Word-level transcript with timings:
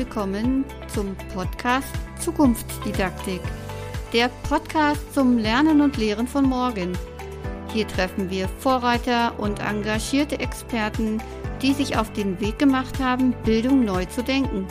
willkommen 0.00 0.64
zum 0.86 1.14
Podcast 1.34 1.92
Zukunftsdidaktik, 2.18 3.42
der 4.14 4.30
Podcast 4.48 5.12
zum 5.12 5.36
Lernen 5.36 5.82
und 5.82 5.98
Lehren 5.98 6.26
von 6.26 6.46
morgen. 6.46 6.96
Hier 7.70 7.86
treffen 7.86 8.30
wir 8.30 8.48
Vorreiter 8.48 9.38
und 9.38 9.60
engagierte 9.60 10.40
Experten, 10.40 11.22
die 11.60 11.74
sich 11.74 11.98
auf 11.98 12.10
den 12.14 12.40
Weg 12.40 12.58
gemacht 12.58 12.98
haben, 12.98 13.34
Bildung 13.44 13.84
neu 13.84 14.06
zu 14.06 14.24
denken. 14.24 14.66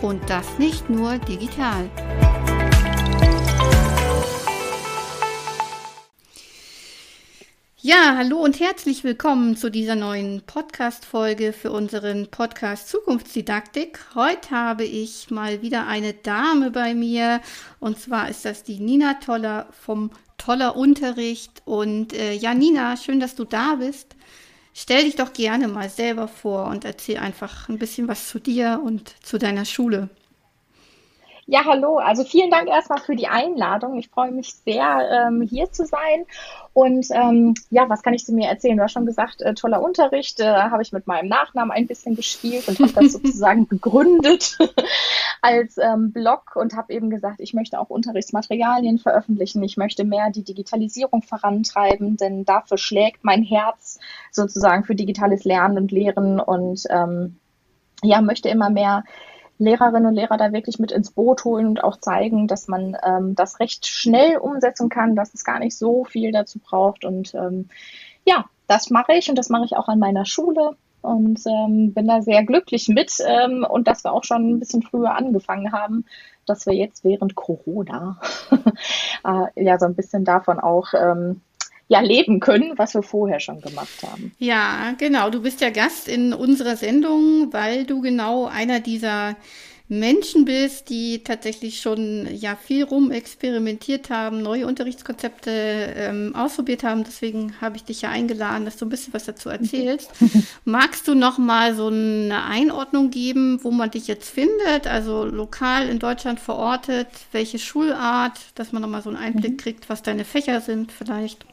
Und 0.00 0.30
das 0.30 0.46
nicht 0.60 0.88
nur 0.88 1.18
digital. 1.18 1.90
Ja, 7.90 8.16
hallo 8.18 8.36
und 8.36 8.60
herzlich 8.60 9.02
willkommen 9.02 9.56
zu 9.56 9.70
dieser 9.70 9.94
neuen 9.94 10.42
Podcast-Folge 10.42 11.54
für 11.54 11.72
unseren 11.72 12.30
Podcast 12.30 12.90
Zukunftsdidaktik. 12.90 13.98
Heute 14.14 14.50
habe 14.50 14.84
ich 14.84 15.30
mal 15.30 15.62
wieder 15.62 15.86
eine 15.86 16.12
Dame 16.12 16.70
bei 16.70 16.92
mir 16.92 17.40
und 17.80 17.98
zwar 17.98 18.28
ist 18.28 18.44
das 18.44 18.62
die 18.62 18.78
Nina 18.78 19.14
Toller 19.14 19.68
vom 19.70 20.10
Toller 20.36 20.76
Unterricht. 20.76 21.62
Und 21.64 22.12
äh, 22.12 22.34
ja, 22.34 22.52
Nina, 22.52 22.94
schön, 22.98 23.20
dass 23.20 23.36
du 23.36 23.44
da 23.44 23.76
bist. 23.76 24.16
Stell 24.74 25.04
dich 25.04 25.16
doch 25.16 25.32
gerne 25.32 25.66
mal 25.66 25.88
selber 25.88 26.28
vor 26.28 26.66
und 26.66 26.84
erzähl 26.84 27.16
einfach 27.16 27.70
ein 27.70 27.78
bisschen 27.78 28.06
was 28.06 28.28
zu 28.28 28.38
dir 28.38 28.82
und 28.84 29.14
zu 29.24 29.38
deiner 29.38 29.64
Schule. 29.64 30.10
Ja, 31.50 31.64
hallo. 31.64 31.96
Also 31.96 32.24
vielen 32.24 32.50
Dank 32.50 32.68
erstmal 32.68 33.00
für 33.00 33.16
die 33.16 33.26
Einladung. 33.26 33.98
Ich 33.98 34.10
freue 34.10 34.30
mich 34.30 34.52
sehr, 34.52 35.08
ähm, 35.10 35.40
hier 35.40 35.72
zu 35.72 35.86
sein. 35.86 36.26
Und 36.78 37.08
ähm, 37.10 37.54
ja, 37.70 37.88
was 37.88 38.04
kann 38.04 38.14
ich 38.14 38.24
zu 38.24 38.32
mir 38.32 38.48
erzählen? 38.48 38.76
Du 38.76 38.84
hast 38.84 38.92
schon 38.92 39.04
gesagt, 39.04 39.42
äh, 39.42 39.52
toller 39.52 39.82
Unterricht. 39.82 40.38
Äh, 40.38 40.44
habe 40.44 40.80
ich 40.80 40.92
mit 40.92 41.08
meinem 41.08 41.28
Nachnamen 41.28 41.72
ein 41.72 41.88
bisschen 41.88 42.14
gespielt 42.14 42.68
und 42.68 42.78
habe 42.78 42.92
das 42.92 43.12
sozusagen 43.14 43.66
begründet 43.66 44.56
als 45.42 45.76
ähm, 45.78 46.12
Blog 46.12 46.54
und 46.54 46.76
habe 46.76 46.92
eben 46.92 47.10
gesagt, 47.10 47.40
ich 47.40 47.52
möchte 47.52 47.80
auch 47.80 47.90
Unterrichtsmaterialien 47.90 48.98
veröffentlichen. 49.00 49.60
Ich 49.64 49.76
möchte 49.76 50.04
mehr 50.04 50.30
die 50.30 50.44
Digitalisierung 50.44 51.22
vorantreiben, 51.22 52.16
denn 52.16 52.44
dafür 52.44 52.78
schlägt 52.78 53.24
mein 53.24 53.42
Herz 53.42 53.98
sozusagen 54.30 54.84
für 54.84 54.94
digitales 54.94 55.42
Lernen 55.42 55.78
und 55.78 55.90
Lehren 55.90 56.38
und 56.38 56.84
ähm, 56.90 57.40
ja, 58.04 58.20
möchte 58.20 58.50
immer 58.50 58.70
mehr 58.70 59.02
Lehrerinnen 59.58 60.06
und 60.06 60.14
Lehrer 60.14 60.36
da 60.36 60.52
wirklich 60.52 60.78
mit 60.78 60.92
ins 60.92 61.10
Boot 61.10 61.44
holen 61.44 61.66
und 61.66 61.84
auch 61.84 61.98
zeigen, 61.98 62.46
dass 62.46 62.68
man 62.68 62.96
ähm, 63.04 63.34
das 63.34 63.60
recht 63.60 63.86
schnell 63.86 64.38
umsetzen 64.38 64.88
kann, 64.88 65.16
dass 65.16 65.34
es 65.34 65.44
gar 65.44 65.58
nicht 65.58 65.76
so 65.76 66.04
viel 66.04 66.32
dazu 66.32 66.58
braucht. 66.58 67.04
Und 67.04 67.34
ähm, 67.34 67.68
ja, 68.24 68.44
das 68.66 68.90
mache 68.90 69.14
ich 69.14 69.28
und 69.28 69.36
das 69.36 69.48
mache 69.48 69.64
ich 69.64 69.76
auch 69.76 69.88
an 69.88 69.98
meiner 69.98 70.26
Schule 70.26 70.76
und 71.00 71.40
ähm, 71.46 71.92
bin 71.94 72.06
da 72.06 72.22
sehr 72.22 72.44
glücklich 72.44 72.88
mit 72.88 73.12
ähm, 73.26 73.66
und 73.68 73.88
dass 73.88 74.04
wir 74.04 74.12
auch 74.12 74.24
schon 74.24 74.48
ein 74.48 74.58
bisschen 74.58 74.82
früher 74.82 75.14
angefangen 75.14 75.72
haben, 75.72 76.04
dass 76.46 76.66
wir 76.66 76.74
jetzt 76.74 77.04
während 77.04 77.34
Corona 77.34 78.20
äh, 79.24 79.64
ja 79.64 79.78
so 79.78 79.86
ein 79.86 79.94
bisschen 79.94 80.24
davon 80.24 80.60
auch 80.60 80.92
ähm, 80.94 81.40
ja 81.88 82.00
leben 82.00 82.38
können, 82.38 82.76
was 82.76 82.94
wir 82.94 83.02
vorher 83.02 83.40
schon 83.40 83.60
gemacht 83.60 84.02
haben. 84.02 84.32
Ja, 84.38 84.94
genau. 84.98 85.30
Du 85.30 85.40
bist 85.42 85.60
ja 85.60 85.70
Gast 85.70 86.06
in 86.06 86.32
unserer 86.32 86.76
Sendung, 86.76 87.52
weil 87.52 87.84
du 87.84 88.02
genau 88.02 88.46
einer 88.46 88.80
dieser 88.80 89.36
Menschen 89.90 90.44
bist, 90.44 90.90
die 90.90 91.24
tatsächlich 91.24 91.80
schon 91.80 92.28
ja 92.30 92.56
viel 92.56 92.84
rum 92.84 93.10
experimentiert 93.10 94.10
haben, 94.10 94.42
neue 94.42 94.66
Unterrichtskonzepte 94.66 95.50
ähm, 95.50 96.34
ausprobiert 96.34 96.82
haben. 96.82 97.04
Deswegen 97.04 97.58
habe 97.62 97.76
ich 97.76 97.84
dich 97.84 98.02
ja 98.02 98.10
eingeladen, 98.10 98.66
dass 98.66 98.76
du 98.76 98.84
ein 98.84 98.90
bisschen 98.90 99.14
was 99.14 99.24
dazu 99.24 99.48
erzählst. 99.48 100.10
Magst 100.66 101.08
du 101.08 101.14
noch 101.14 101.38
mal 101.38 101.74
so 101.74 101.86
eine 101.86 102.44
Einordnung 102.44 103.08
geben, 103.08 103.60
wo 103.62 103.70
man 103.70 103.90
dich 103.90 104.08
jetzt 104.08 104.28
findet? 104.28 104.86
Also 104.86 105.24
lokal 105.24 105.88
in 105.88 105.98
Deutschland 105.98 106.38
verortet, 106.38 107.08
welche 107.32 107.58
Schulart, 107.58 108.38
dass 108.56 108.72
man 108.72 108.82
noch 108.82 108.90
mal 108.90 109.00
so 109.00 109.08
einen 109.08 109.18
Einblick 109.18 109.52
mhm. 109.52 109.56
kriegt, 109.56 109.88
was 109.88 110.02
deine 110.02 110.26
Fächer 110.26 110.60
sind 110.60 110.92
vielleicht? 110.92 111.46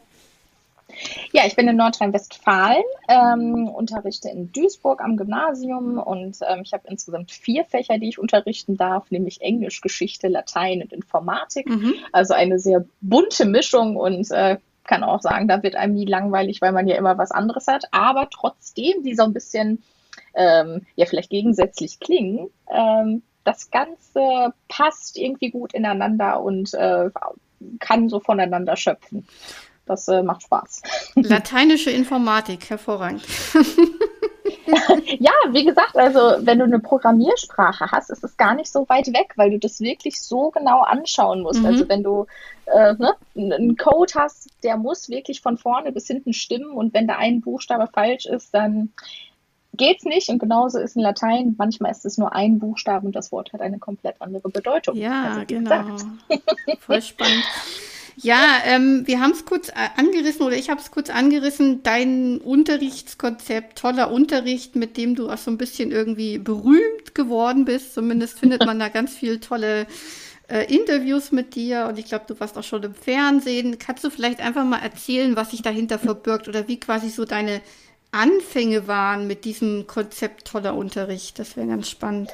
Ja, 1.32 1.44
ich 1.46 1.56
bin 1.56 1.68
in 1.68 1.76
Nordrhein-Westfalen, 1.76 2.84
ähm, 3.10 3.68
unterrichte 3.68 4.30
in 4.30 4.52
Duisburg 4.52 5.02
am 5.02 5.18
Gymnasium 5.18 5.98
und 5.98 6.38
ähm, 6.48 6.62
ich 6.64 6.74
habe 6.74 6.88
insgesamt 6.88 7.32
vier 7.32 7.66
Fächer, 7.66 7.98
die 7.98 8.10
ich 8.10 8.20
unterrichten 8.20 8.78
darf, 8.78 9.10
nämlich 9.12 9.42
Englisch, 9.42 9.82
Geschichte, 9.82 10.28
Latein 10.28 10.82
und 10.82 10.94
Informatik. 10.94 11.68
Mhm. 11.68 11.96
Also 12.12 12.34
eine 12.34 12.60
sehr 12.60 12.86
bunte 13.02 13.46
Mischung 13.46 13.98
und 13.98 14.30
äh, 14.32 14.58
kann 14.86 15.04
auch 15.04 15.22
sagen, 15.22 15.48
da 15.48 15.64
wird 15.64 15.76
einem 15.76 15.96
nie 15.96 16.06
langweilig, 16.06 16.62
weil 16.62 16.72
man 16.72 16.88
ja 16.88 16.96
immer 16.96 17.18
was 17.18 17.32
anderes 17.32 17.68
hat. 17.68 17.86
Aber 17.92 18.30
trotzdem, 18.30 19.04
die 19.04 19.16
so 19.16 19.24
ein 19.24 19.34
bisschen, 19.34 19.84
ähm, 20.36 20.86
ja, 20.96 21.06
vielleicht 21.06 21.32
gegensätzlich 21.32 22.00
klingen, 22.00 22.50
ähm, 22.72 23.24
das 23.44 23.72
Ganze 23.72 24.54
passt 24.68 25.18
irgendwie 25.18 25.52
gut 25.52 25.74
ineinander 25.74 26.42
und 26.42 26.74
äh, 26.74 27.10
kann 27.80 28.10
so 28.10 28.20
voneinander 28.20 28.76
schöpfen. 28.76 29.28
Das 29.86 30.08
äh, 30.08 30.24
macht 30.24 30.44
Spaß. 30.44 30.82
Lateinische 31.16 31.92
Informatik, 31.92 32.70
hervorragend. 32.70 33.24
ja, 35.20 35.32
wie 35.52 35.66
gesagt, 35.66 35.96
also 35.96 36.20
wenn 36.46 36.60
du 36.60 36.66
eine 36.66 36.80
Programmiersprache 36.80 37.92
hast, 37.92 38.10
ist 38.10 38.24
es 38.24 38.36
gar 38.38 38.56
nicht 38.56 38.72
so 38.72 38.88
weit 38.90 39.08
weg, 39.08 39.34
weil 39.36 39.52
du 39.52 39.60
das 39.60 39.80
wirklich 39.80 40.22
so 40.22 40.50
genau 40.50 40.82
anschauen 40.82 41.42
musst. 41.42 41.60
Mhm. 41.60 41.66
Also 41.66 41.90
wenn 41.90 42.04
du 42.04 42.26
äh, 42.66 42.94
ne, 42.94 43.14
einen 43.36 43.78
Code 43.78 44.14
hast, 44.16 44.50
der 44.64 44.78
muss 44.78 45.10
wirklich 45.10 45.42
von 45.42 45.58
vorne 45.58 45.92
bis 45.92 46.08
hinten 46.08 46.34
stimmen 46.34 46.72
und 46.72 46.94
wenn 46.94 47.08
da 47.08 47.18
ein 47.18 47.42
Buchstabe 47.42 47.88
falsch 47.94 48.26
ist, 48.26 48.54
dann 48.54 48.92
geht's 49.78 50.04
nicht. 50.04 50.30
Und 50.30 50.40
genauso 50.40 50.80
ist 50.80 50.96
in 50.96 51.02
Latein, 51.02 51.56
manchmal 51.58 51.92
ist 51.92 52.06
es 52.06 52.18
nur 52.18 52.34
ein 52.34 52.60
Buchstabe 52.60 53.06
und 53.06 53.16
das 53.16 53.32
Wort 53.32 53.54
hat 53.54 53.62
eine 53.62 53.80
komplett 53.80 54.16
andere 54.20 54.50
Bedeutung. 54.50 54.96
Ja, 54.96 55.34
also, 55.34 55.42
genau. 55.46 55.98
Voll 56.80 57.02
spannend. 57.02 57.44
Ja, 58.26 58.58
ähm, 58.66 59.04
wir 59.06 59.20
haben 59.20 59.34
es 59.34 59.46
kurz 59.46 59.70
äh, 59.70 59.74
angerissen 59.98 60.42
oder 60.42 60.56
ich 60.56 60.72
habe 60.72 60.82
es 60.82 60.90
kurz 60.90 61.12
angerissen. 61.12 61.84
Dein 61.84 62.40
Unterrichtskonzept, 62.40 63.78
toller 63.78 64.10
Unterricht, 64.10 64.76
mit 64.76 64.98
dem 64.98 65.14
du 65.14 65.30
auch 65.30 65.38
so 65.38 65.52
ein 65.52 65.60
bisschen 65.60 65.92
irgendwie 65.92 66.40
berühmt 66.40 67.14
geworden 67.14 67.66
bist. 67.66 67.94
Zumindest 67.94 68.40
findet 68.40 68.66
man 68.66 68.80
da 68.80 68.90
ganz 68.90 69.14
viel 69.14 69.40
tolle 69.40 69.86
äh, 70.48 70.66
Interviews 70.76 71.32
mit 71.32 71.54
dir 71.54 71.86
und 71.88 72.00
ich 72.00 72.06
glaube, 72.06 72.26
du 72.28 72.40
warst 72.40 72.58
auch 72.58 72.64
schon 72.64 72.82
im 72.82 72.96
Fernsehen. 72.96 73.78
Kannst 73.78 74.04
du 74.04 74.10
vielleicht 74.10 74.40
einfach 74.40 74.66
mal 74.66 74.80
erzählen, 74.80 75.36
was 75.36 75.52
sich 75.52 75.62
dahinter 75.62 76.00
verbirgt 76.00 76.48
oder 76.48 76.68
wie 76.68 76.80
quasi 76.80 77.10
so 77.10 77.26
deine 77.26 77.62
Anfänge 78.12 78.88
waren 78.88 79.28
mit 79.28 79.46
diesem 79.46 79.86
Konzept 79.86 80.48
toller 80.48 80.74
Unterricht? 80.74 81.38
Das 81.38 81.56
wäre 81.56 81.68
ganz 81.68 81.92
spannend. 81.92 82.32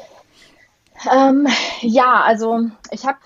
Ähm, 1.14 1.50
ja, 1.82 2.22
also 2.22 2.70
ich 2.92 3.06
habe 3.06 3.18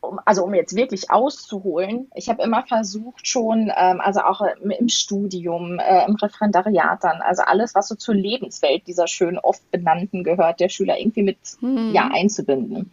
um, 0.00 0.18
also 0.24 0.44
um 0.44 0.54
jetzt 0.54 0.74
wirklich 0.74 1.10
auszuholen, 1.10 2.10
ich 2.14 2.28
habe 2.28 2.42
immer 2.42 2.64
versucht 2.66 3.26
schon, 3.26 3.70
ähm, 3.76 4.00
also 4.00 4.20
auch 4.20 4.40
im, 4.40 4.70
im 4.70 4.88
Studium, 4.88 5.78
äh, 5.78 6.06
im 6.06 6.16
Referendariat 6.16 7.04
dann, 7.04 7.20
also 7.20 7.42
alles, 7.42 7.74
was 7.74 7.88
so 7.88 7.94
zur 7.94 8.14
Lebenswelt 8.14 8.86
dieser 8.86 9.06
schön 9.06 9.38
oft 9.38 9.70
benannten 9.70 10.24
gehört, 10.24 10.60
der 10.60 10.68
Schüler 10.68 10.98
irgendwie 10.98 11.22
mit 11.22 11.38
hm. 11.60 11.92
ja, 11.92 12.10
einzubinden. 12.12 12.92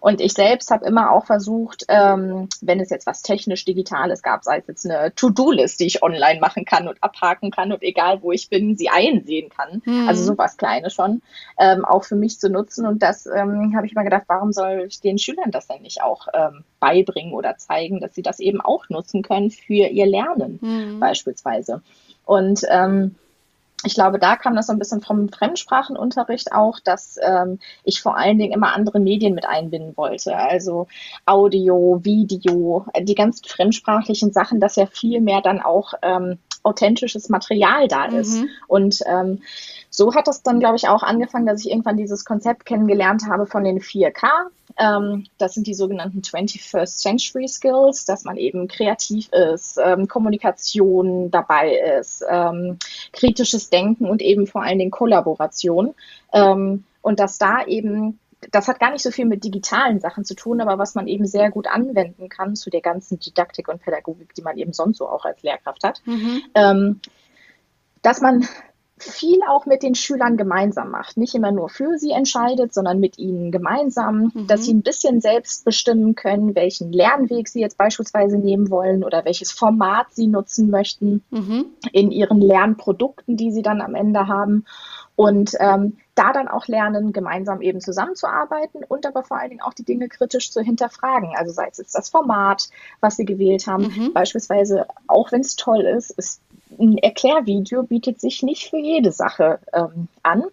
Und 0.00 0.20
ich 0.20 0.32
selbst 0.32 0.70
habe 0.70 0.86
immer 0.86 1.12
auch 1.12 1.26
versucht, 1.26 1.84
ähm, 1.88 2.48
wenn 2.60 2.80
es 2.80 2.90
jetzt 2.90 3.06
was 3.06 3.22
technisch 3.22 3.64
Digitales 3.64 4.22
gab, 4.22 4.44
sei 4.44 4.58
es 4.58 4.66
jetzt 4.66 4.88
eine 4.88 5.14
To-Do-List, 5.14 5.80
die 5.80 5.86
ich 5.86 6.02
online 6.02 6.40
machen 6.40 6.64
kann 6.64 6.88
und 6.88 7.02
abhaken 7.02 7.50
kann 7.50 7.72
und 7.72 7.82
egal 7.82 8.22
wo 8.22 8.32
ich 8.32 8.48
bin, 8.48 8.76
sie 8.76 8.88
einsehen 8.88 9.48
kann, 9.48 9.82
hm. 9.84 10.08
also 10.08 10.22
sowas 10.22 10.56
Kleines 10.56 10.94
schon, 10.94 11.22
ähm, 11.58 11.84
auch 11.84 12.04
für 12.04 12.16
mich 12.16 12.38
zu 12.38 12.48
nutzen. 12.48 12.86
Und 12.86 13.02
das 13.02 13.26
ähm, 13.26 13.74
habe 13.76 13.86
ich 13.86 13.92
immer 13.92 14.04
gedacht, 14.04 14.24
warum 14.28 14.52
soll 14.52 14.84
ich 14.86 15.00
den 15.00 15.18
Schülern 15.18 15.50
das 15.50 15.66
denn 15.66 15.82
nicht 15.82 16.02
auch 16.02 16.28
äh, 16.28 16.43
ähm, 16.48 16.64
beibringen 16.80 17.32
oder 17.32 17.56
zeigen, 17.56 18.00
dass 18.00 18.14
sie 18.14 18.22
das 18.22 18.40
eben 18.40 18.60
auch 18.60 18.88
nutzen 18.88 19.22
können 19.22 19.50
für 19.50 19.86
ihr 19.86 20.06
Lernen 20.06 20.58
mhm. 20.60 21.00
beispielsweise. 21.00 21.82
Und 22.24 22.62
ähm, 22.70 23.16
ich 23.84 23.94
glaube, 23.94 24.18
da 24.18 24.36
kam 24.36 24.56
das 24.56 24.66
so 24.66 24.72
ein 24.72 24.78
bisschen 24.78 25.02
vom 25.02 25.28
Fremdsprachenunterricht 25.28 26.52
auch, 26.52 26.80
dass 26.80 27.18
ähm, 27.22 27.58
ich 27.84 28.00
vor 28.00 28.16
allen 28.16 28.38
Dingen 28.38 28.52
immer 28.52 28.74
andere 28.74 28.98
Medien 28.98 29.34
mit 29.34 29.46
einbinden 29.46 29.96
wollte. 29.96 30.36
Also 30.36 30.86
Audio, 31.26 32.00
Video, 32.02 32.86
die 32.98 33.14
ganzen 33.14 33.44
fremdsprachlichen 33.44 34.32
Sachen, 34.32 34.58
dass 34.58 34.76
ja 34.76 34.86
viel 34.86 35.20
mehr 35.20 35.42
dann 35.42 35.60
auch 35.60 35.92
ähm, 36.02 36.38
authentisches 36.64 37.28
Material 37.28 37.86
da 37.88 38.06
ist. 38.06 38.40
Mhm. 38.40 38.48
Und 38.66 39.00
ähm, 39.06 39.42
so 39.90 40.14
hat 40.14 40.26
das 40.26 40.42
dann, 40.42 40.58
glaube 40.58 40.76
ich, 40.76 40.88
auch 40.88 41.04
angefangen, 41.04 41.46
dass 41.46 41.60
ich 41.60 41.70
irgendwann 41.70 41.96
dieses 41.96 42.24
Konzept 42.24 42.66
kennengelernt 42.66 43.22
habe 43.28 43.46
von 43.46 43.62
den 43.62 43.80
4K. 43.80 44.26
Ähm, 44.76 45.26
das 45.38 45.54
sind 45.54 45.66
die 45.66 45.74
sogenannten 45.74 46.20
21st 46.20 46.96
Century 46.98 47.46
Skills, 47.46 48.04
dass 48.04 48.24
man 48.24 48.36
eben 48.36 48.66
kreativ 48.66 49.28
ist, 49.32 49.78
ähm, 49.82 50.08
Kommunikation 50.08 51.30
dabei 51.30 51.76
ist, 51.98 52.24
ähm, 52.28 52.78
kritisches 53.12 53.70
Denken 53.70 54.06
und 54.06 54.20
eben 54.20 54.48
vor 54.48 54.62
allen 54.62 54.78
Dingen 54.78 54.90
Kollaboration. 54.90 55.94
Ähm, 56.32 56.84
und 57.02 57.20
dass 57.20 57.38
da 57.38 57.64
eben 57.66 58.18
das 58.50 58.68
hat 58.68 58.80
gar 58.80 58.90
nicht 58.92 59.02
so 59.02 59.10
viel 59.10 59.26
mit 59.26 59.44
digitalen 59.44 60.00
Sachen 60.00 60.24
zu 60.24 60.34
tun, 60.34 60.60
aber 60.60 60.78
was 60.78 60.94
man 60.94 61.06
eben 61.06 61.26
sehr 61.26 61.50
gut 61.50 61.66
anwenden 61.66 62.28
kann 62.28 62.56
zu 62.56 62.70
der 62.70 62.80
ganzen 62.80 63.18
Didaktik 63.18 63.68
und 63.68 63.82
Pädagogik, 63.82 64.34
die 64.34 64.42
man 64.42 64.56
eben 64.56 64.72
sonst 64.72 64.98
so 64.98 65.08
auch 65.08 65.24
als 65.24 65.42
Lehrkraft 65.42 65.84
hat, 65.84 66.02
mhm. 66.06 66.42
ähm, 66.54 67.00
dass 68.02 68.20
man 68.20 68.46
viel 68.96 69.40
auch 69.48 69.66
mit 69.66 69.82
den 69.82 69.94
Schülern 69.94 70.36
gemeinsam 70.36 70.90
macht. 70.90 71.16
Nicht 71.16 71.34
immer 71.34 71.50
nur 71.50 71.68
für 71.68 71.98
sie 71.98 72.12
entscheidet, 72.12 72.72
sondern 72.72 73.00
mit 73.00 73.18
ihnen 73.18 73.50
gemeinsam, 73.50 74.30
mhm. 74.32 74.46
dass 74.46 74.64
sie 74.64 74.72
ein 74.72 74.82
bisschen 74.82 75.20
selbst 75.20 75.64
bestimmen 75.64 76.14
können, 76.14 76.54
welchen 76.54 76.92
Lernweg 76.92 77.48
sie 77.48 77.60
jetzt 77.60 77.76
beispielsweise 77.76 78.38
nehmen 78.38 78.70
wollen 78.70 79.02
oder 79.02 79.24
welches 79.24 79.50
Format 79.50 80.06
sie 80.12 80.28
nutzen 80.28 80.70
möchten 80.70 81.24
mhm. 81.30 81.66
in 81.92 82.12
ihren 82.12 82.40
Lernprodukten, 82.40 83.36
die 83.36 83.50
sie 83.50 83.62
dann 83.62 83.80
am 83.80 83.94
Ende 83.94 84.28
haben. 84.28 84.64
Und 85.16 85.52
ähm, 85.60 85.98
da 86.14 86.32
dann 86.32 86.48
auch 86.48 86.66
lernen, 86.66 87.12
gemeinsam 87.12 87.60
eben 87.60 87.80
zusammenzuarbeiten 87.80 88.82
und 88.84 89.06
aber 89.06 89.22
vor 89.22 89.38
allen 89.38 89.50
Dingen 89.50 89.62
auch 89.62 89.74
die 89.74 89.84
Dinge 89.84 90.08
kritisch 90.08 90.50
zu 90.50 90.60
hinterfragen. 90.60 91.34
Also 91.36 91.52
sei 91.52 91.68
es 91.70 91.78
jetzt 91.78 91.94
das 91.94 92.08
Format, 92.08 92.68
was 93.00 93.16
sie 93.16 93.24
gewählt 93.24 93.66
haben. 93.66 93.84
Mhm. 93.84 94.12
Beispielsweise, 94.12 94.86
auch 95.06 95.32
wenn 95.32 95.40
es 95.40 95.56
toll 95.56 95.82
ist, 95.82 96.10
ist 96.10 96.40
ein 96.78 96.98
Erklärvideo 96.98 97.84
bietet 97.84 98.20
sich 98.20 98.42
nicht 98.42 98.68
für 98.68 98.78
jede 98.78 99.12
Sache 99.12 99.58
ähm, 99.72 100.08
an. 100.22 100.44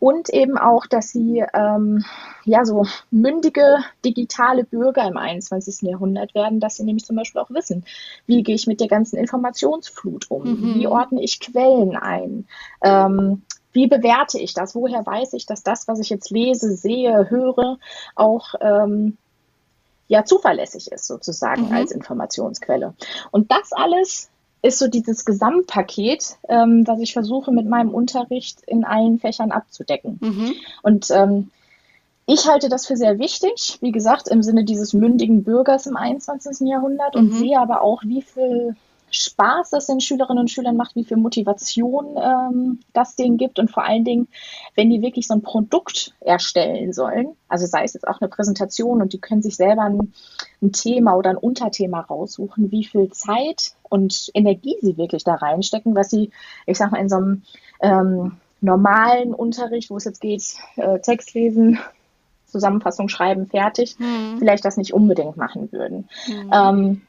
Und 0.00 0.28
eben 0.30 0.56
auch, 0.56 0.86
dass 0.86 1.10
sie 1.10 1.44
ähm, 1.52 2.04
ja 2.44 2.64
so 2.64 2.86
mündige 3.10 3.78
digitale 4.04 4.62
Bürger 4.62 5.04
im 5.08 5.16
21. 5.16 5.82
Jahrhundert 5.82 6.36
werden, 6.36 6.60
dass 6.60 6.76
sie 6.76 6.84
nämlich 6.84 7.04
zum 7.04 7.16
Beispiel 7.16 7.40
auch 7.40 7.50
wissen, 7.50 7.84
wie 8.26 8.44
gehe 8.44 8.54
ich 8.54 8.68
mit 8.68 8.80
der 8.80 8.86
ganzen 8.86 9.16
Informationsflut 9.16 10.30
um, 10.30 10.44
mhm. 10.44 10.74
wie 10.76 10.86
ordne 10.86 11.20
ich 11.20 11.40
Quellen 11.40 11.96
ein, 11.96 12.46
ähm, 12.82 13.42
wie 13.72 13.86
bewerte 13.86 14.38
ich 14.38 14.54
das, 14.54 14.74
woher 14.74 15.04
weiß 15.04 15.34
ich, 15.34 15.46
dass 15.46 15.62
das, 15.62 15.88
was 15.88 16.00
ich 16.00 16.10
jetzt 16.10 16.30
lese, 16.30 16.74
sehe, 16.76 17.30
höre, 17.30 17.78
auch 18.14 18.54
ähm, 18.60 19.16
ja 20.08 20.24
zuverlässig 20.24 20.90
ist 20.90 21.06
sozusagen 21.06 21.68
mhm. 21.68 21.72
als 21.72 21.92
Informationsquelle. 21.92 22.94
Und 23.30 23.52
das 23.52 23.72
alles 23.72 24.30
ist 24.62 24.78
so 24.78 24.88
dieses 24.88 25.24
Gesamtpaket, 25.24 26.36
ähm, 26.48 26.86
was 26.86 27.00
ich 27.00 27.12
versuche 27.12 27.52
mit 27.52 27.68
meinem 27.68 27.90
Unterricht 27.90 28.60
in 28.66 28.84
allen 28.84 29.18
Fächern 29.20 29.52
abzudecken. 29.52 30.18
Mhm. 30.20 30.54
Und 30.82 31.10
ähm, 31.10 31.50
ich 32.26 32.48
halte 32.48 32.68
das 32.68 32.86
für 32.86 32.96
sehr 32.96 33.18
wichtig, 33.18 33.78
wie 33.80 33.92
gesagt, 33.92 34.28
im 34.28 34.42
Sinne 34.42 34.64
dieses 34.64 34.92
mündigen 34.92 35.44
Bürgers 35.44 35.86
im 35.86 35.96
21. 35.96 36.68
Jahrhundert 36.68 37.16
und 37.16 37.32
mhm. 37.32 37.38
sehe 37.38 37.58
aber 37.58 37.82
auch, 37.82 38.02
wie 38.02 38.22
viel 38.22 38.74
Spaß 39.10 39.70
das 39.70 39.86
den 39.86 40.00
Schülerinnen 40.00 40.40
und 40.40 40.50
Schülern 40.50 40.76
macht, 40.76 40.96
wie 40.96 41.04
viel 41.04 41.16
Motivation 41.16 42.16
ähm, 42.16 42.80
das 42.92 43.16
denen 43.16 43.36
gibt 43.36 43.58
und 43.58 43.70
vor 43.70 43.84
allen 43.84 44.04
Dingen, 44.04 44.28
wenn 44.74 44.90
die 44.90 45.02
wirklich 45.02 45.26
so 45.26 45.34
ein 45.34 45.42
Produkt 45.42 46.14
erstellen 46.20 46.92
sollen, 46.92 47.36
also 47.48 47.66
sei 47.66 47.84
es 47.84 47.94
jetzt 47.94 48.06
auch 48.06 48.20
eine 48.20 48.28
Präsentation 48.28 49.00
und 49.02 49.12
die 49.12 49.20
können 49.20 49.42
sich 49.42 49.56
selber 49.56 49.82
ein, 49.82 50.12
ein 50.62 50.72
Thema 50.72 51.14
oder 51.14 51.30
ein 51.30 51.36
Unterthema 51.36 52.00
raussuchen, 52.00 52.70
wie 52.70 52.84
viel 52.84 53.10
Zeit 53.10 53.72
und 53.88 54.30
Energie 54.34 54.76
sie 54.80 54.96
wirklich 54.96 55.24
da 55.24 55.34
reinstecken, 55.34 55.94
was 55.94 56.10
sie, 56.10 56.30
ich 56.66 56.78
sag 56.78 56.92
mal, 56.92 57.00
in 57.00 57.08
so 57.08 57.16
einem 57.16 57.42
ähm, 57.80 58.32
normalen 58.60 59.34
Unterricht, 59.34 59.90
wo 59.90 59.96
es 59.96 60.04
jetzt 60.04 60.20
geht, 60.20 60.42
äh, 60.76 60.98
Text 61.00 61.34
lesen, 61.34 61.78
Zusammenfassung 62.46 63.08
schreiben, 63.08 63.46
fertig, 63.46 63.96
hm. 63.98 64.38
vielleicht 64.38 64.64
das 64.64 64.76
nicht 64.76 64.94
unbedingt 64.94 65.36
machen 65.36 65.70
würden. 65.70 66.08
Hm. 66.24 66.50
Ähm, 66.52 67.02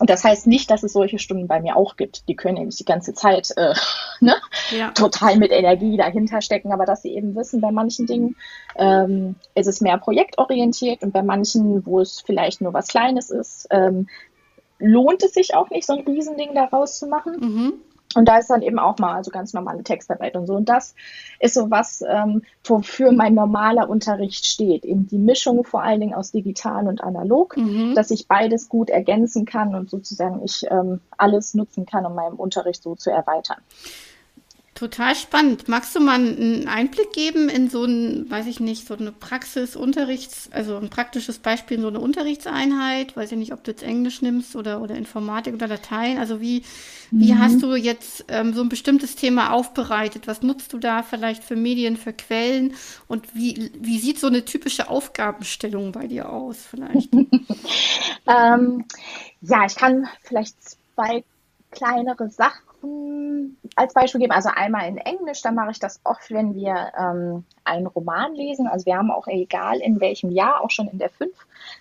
und 0.00 0.10
das 0.10 0.24
heißt 0.24 0.46
nicht, 0.46 0.70
dass 0.70 0.82
es 0.82 0.92
solche 0.92 1.18
Stunden 1.18 1.46
bei 1.46 1.60
mir 1.60 1.76
auch 1.76 1.96
gibt. 1.96 2.28
Die 2.28 2.34
können 2.34 2.58
nämlich 2.58 2.76
die 2.76 2.84
ganze 2.84 3.14
Zeit 3.14 3.50
äh, 3.56 3.74
ne? 4.20 4.34
Ja. 4.70 4.90
total 4.90 5.36
mit 5.36 5.52
Energie 5.52 5.96
dahinter 5.96 6.40
stecken, 6.40 6.72
aber 6.72 6.84
dass 6.84 7.02
sie 7.02 7.14
eben 7.14 7.34
wissen, 7.36 7.60
bei 7.60 7.70
manchen 7.70 8.06
Dingen 8.06 8.36
ähm, 8.76 9.36
ist 9.54 9.68
es 9.68 9.80
mehr 9.80 9.98
projektorientiert 9.98 11.02
und 11.02 11.12
bei 11.12 11.22
manchen, 11.22 11.86
wo 11.86 12.00
es 12.00 12.20
vielleicht 12.20 12.60
nur 12.60 12.72
was 12.72 12.88
Kleines 12.88 13.30
ist, 13.30 13.66
ähm, 13.70 14.08
lohnt 14.78 15.22
es 15.22 15.34
sich 15.34 15.54
auch 15.54 15.70
nicht, 15.70 15.86
so 15.86 15.94
ein 15.94 16.04
Riesending 16.04 16.54
daraus 16.54 16.98
zu 16.98 17.06
machen. 17.06 17.36
Mhm. 17.38 17.72
Und 18.14 18.26
da 18.26 18.38
ist 18.38 18.50
dann 18.50 18.62
eben 18.62 18.78
auch 18.78 18.98
mal 18.98 19.22
so 19.24 19.30
ganz 19.30 19.52
normale 19.52 19.82
Textarbeit 19.82 20.36
und 20.36 20.46
so. 20.46 20.54
Und 20.54 20.68
das 20.68 20.94
ist 21.40 21.54
so 21.54 21.70
was, 21.70 22.02
ähm, 22.08 22.42
wofür 22.64 23.12
mein 23.12 23.34
normaler 23.34 23.88
Unterricht 23.88 24.46
steht. 24.46 24.84
Eben 24.84 25.06
die 25.06 25.18
Mischung 25.18 25.64
vor 25.64 25.82
allen 25.82 26.00
Dingen 26.00 26.14
aus 26.14 26.32
digital 26.32 26.86
und 26.86 27.02
analog, 27.02 27.56
mhm. 27.56 27.94
dass 27.94 28.10
ich 28.10 28.28
beides 28.28 28.68
gut 28.68 28.90
ergänzen 28.90 29.44
kann 29.44 29.74
und 29.74 29.90
sozusagen 29.90 30.42
ich 30.44 30.64
ähm, 30.70 31.00
alles 31.16 31.54
nutzen 31.54 31.86
kann, 31.86 32.06
um 32.06 32.14
meinen 32.14 32.34
Unterricht 32.34 32.82
so 32.82 32.94
zu 32.94 33.10
erweitern. 33.10 33.58
Total 34.74 35.14
spannend. 35.14 35.68
Magst 35.68 35.94
du 35.94 36.00
mal 36.00 36.16
einen 36.16 36.66
Einblick 36.66 37.12
geben 37.12 37.48
in 37.48 37.70
so 37.70 37.84
ein, 37.84 38.28
weiß 38.28 38.46
ich 38.48 38.58
nicht, 38.58 38.88
so 38.88 38.96
eine 38.96 39.12
Praxis, 39.12 39.76
Unterrichts, 39.76 40.48
also 40.50 40.76
ein 40.76 40.90
praktisches 40.90 41.38
Beispiel 41.38 41.76
in 41.76 41.82
so 41.82 41.88
eine 41.88 42.00
Unterrichtseinheit? 42.00 43.16
Weiß 43.16 43.30
ich 43.30 43.38
nicht, 43.38 43.52
ob 43.52 43.62
du 43.62 43.70
jetzt 43.70 43.84
Englisch 43.84 44.20
nimmst 44.20 44.56
oder, 44.56 44.82
oder 44.82 44.96
Informatik 44.96 45.54
oder 45.54 45.68
Latein. 45.68 46.18
Also 46.18 46.40
wie, 46.40 46.64
mhm. 47.12 47.20
wie 47.20 47.34
hast 47.36 47.62
du 47.62 47.76
jetzt 47.76 48.24
ähm, 48.26 48.52
so 48.52 48.62
ein 48.62 48.68
bestimmtes 48.68 49.14
Thema 49.14 49.52
aufbereitet? 49.52 50.26
Was 50.26 50.42
nutzt 50.42 50.72
du 50.72 50.78
da 50.78 51.04
vielleicht 51.04 51.44
für 51.44 51.54
Medien, 51.54 51.96
für 51.96 52.12
Quellen? 52.12 52.74
Und 53.06 53.32
wie, 53.32 53.70
wie 53.78 54.00
sieht 54.00 54.18
so 54.18 54.26
eine 54.26 54.44
typische 54.44 54.88
Aufgabenstellung 54.88 55.92
bei 55.92 56.08
dir 56.08 56.30
aus 56.30 56.58
vielleicht? 56.68 57.12
ähm, 58.26 58.84
ja, 59.40 59.66
ich 59.66 59.76
kann 59.76 60.08
vielleicht 60.24 60.56
zwei 60.96 61.22
kleinere 61.70 62.28
Sachen 62.28 62.63
als 63.76 63.94
Beispiel 63.94 64.20
geben. 64.20 64.32
Also 64.32 64.50
einmal 64.54 64.88
in 64.88 64.98
Englisch, 64.98 65.42
da 65.42 65.50
mache 65.50 65.72
ich 65.72 65.78
das 65.78 66.00
oft, 66.04 66.30
wenn 66.30 66.54
wir 66.54 66.92
ähm, 66.98 67.44
einen 67.64 67.86
Roman 67.86 68.34
lesen. 68.34 68.66
Also 68.66 68.86
wir 68.86 68.96
haben 68.96 69.10
auch, 69.10 69.26
egal 69.26 69.80
in 69.80 70.00
welchem 70.00 70.30
Jahr, 70.30 70.62
auch 70.62 70.70
schon 70.70 70.88
in 70.88 70.98
der 70.98 71.10
5, 71.10 71.32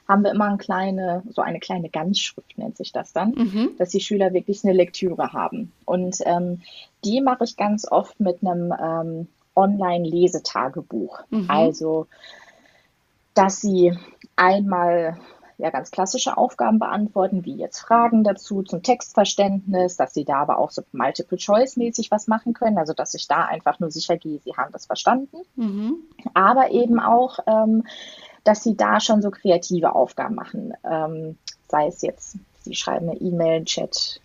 haben 0.08 0.24
wir 0.24 0.32
immer 0.32 0.46
eine 0.46 0.58
kleine, 0.58 1.24
so 1.30 1.42
eine 1.42 1.60
kleine 1.60 1.90
Ganzschrift 1.90 2.58
nennt 2.58 2.78
sich 2.78 2.92
das 2.92 3.14
dann, 3.14 3.32
mhm. 3.32 3.72
dass 3.78 3.90
die 3.90 4.00
Schüler 4.00 4.34
wirklich 4.34 4.64
eine 4.64 4.74
Lektüre 4.74 5.34
haben. 5.34 5.72
Und 5.86 6.18
ähm, 6.26 6.62
die 7.04 7.22
mache 7.22 7.44
ich 7.44 7.58
ganz 7.58 7.90
oft 7.90 8.20
mit 8.20 8.40
einem 8.42 8.74
ähm, 8.82 9.28
Online-Lesetagebuch. 9.56 11.20
Mhm. 11.30 11.46
Also, 11.48 12.08
dass 13.34 13.62
sie 13.62 13.98
einmal 14.36 15.18
ja 15.58 15.70
ganz 15.70 15.92
klassische 15.92 16.38
Aufgaben 16.38 16.80
beantworten, 16.80 17.46
wie 17.46 17.56
jetzt 17.56 17.80
Fragen 17.80 18.24
dazu 18.24 18.64
zum 18.64 18.84
Textverständnis, 18.84 19.98
dass 19.98 20.14
sie 20.14 20.26
da 20.26 20.42
aber 20.42 20.58
auch 20.58 20.72
so 20.72 20.84
Multiple-Choice-mäßig 20.92 22.12
was 22.12 22.28
machen 22.28 22.54
können, 22.54 22.78
also 22.78 22.94
dass 22.94 23.14
ich 23.14 23.28
da 23.28 23.46
einfach 23.46 23.80
nur 23.80 23.92
sicher 23.92 24.18
gehe, 24.18 24.40
sie 24.40 24.56
haben 24.56 24.72
das 24.72 24.86
verstanden. 24.86 25.38
Mhm. 25.56 25.96
Aber 26.34 26.72
eben 26.72 27.00
auch, 27.00 27.40
ähm, 27.48 27.86
dass 28.44 28.64
sie 28.64 28.76
da 28.76 29.00
schon 29.00 29.22
so 29.22 29.32
kreative 29.32 29.96
Aufgaben 29.96 30.36
machen, 30.36 30.74
ähm, 30.84 31.38
sei 31.68 31.88
es 31.88 32.02
jetzt, 32.02 32.38
sie 32.62 32.76
schreiben 32.76 33.10
eine 33.10 33.20
E-Mail, 33.20 33.66
Chat, 33.66 34.20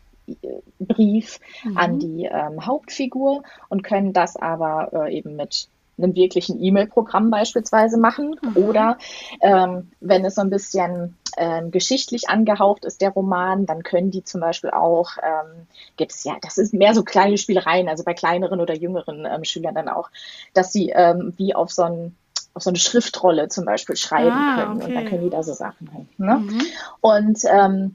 Brief 0.79 1.41
mhm. 1.65 1.79
an 1.79 1.99
die 1.99 2.25
ähm, 2.25 2.67
Hauptfigur 2.67 3.43
und 3.69 3.83
können 3.83 4.13
das 4.13 4.37
aber 4.37 4.91
äh, 4.93 5.17
eben 5.17 5.37
mit 5.37 5.69
einem 5.99 6.15
wirklichen 6.15 6.63
E-Mail-Programm 6.63 7.31
beispielsweise 7.31 7.99
machen. 7.99 8.37
Mhm. 8.41 8.57
Oder 8.57 8.99
ähm, 9.41 9.91
wenn 10.01 10.25
es 10.25 10.37
so 10.37 10.43
ein 10.43 10.51
bisschen 10.51 11.17
ähm, 11.37 11.71
geschichtlich 11.71 12.29
angehaucht 12.29 12.85
ist, 12.85 13.01
der 13.01 13.11
Roman, 13.11 13.67
dann 13.67 13.83
können 13.83 14.11
die 14.11 14.25
zum 14.25 14.41
Beispiel 14.41 14.71
auch, 14.71 15.13
ähm, 15.23 15.67
gibt 15.97 16.13
es 16.13 16.25
ja, 16.25 16.37
das 16.43 16.59
ist 16.59 16.75
mehr 16.75 16.95
so 16.95 17.03
kleine 17.03 17.39
Spielereien, 17.39 17.89
also 17.89 18.05
bei 18.05 18.15
kleineren 18.15 18.61
oder 18.61 18.75
jüngeren 18.75 19.27
ähm, 19.27 19.45
Schülern 19.45 19.75
dann 19.75 19.89
auch, 19.89 20.11
dass 20.55 20.73
sie 20.73 20.91
ähm, 20.91 21.35
wie 21.37 21.55
auf 21.55 21.71
so 21.71 21.83
ein 21.83 22.17
auf 22.55 22.65
so 22.65 22.71
eine 22.71 22.79
Schriftrolle 22.79 23.49
zum 23.49 23.65
Beispiel 23.65 23.97
schreiben 23.97 24.33
ah, 24.33 24.57
können. 24.57 24.77
Okay. 24.79 24.87
Und 24.87 24.95
dann 24.95 25.07
können 25.07 25.23
die 25.23 25.31
da 25.31 25.43
so 25.45 25.53
Sachen 25.53 25.93
haben. 25.93 26.09
Ne? 26.17 26.39
Mhm. 26.39 26.63
Und 27.01 27.39
ähm, 27.45 27.95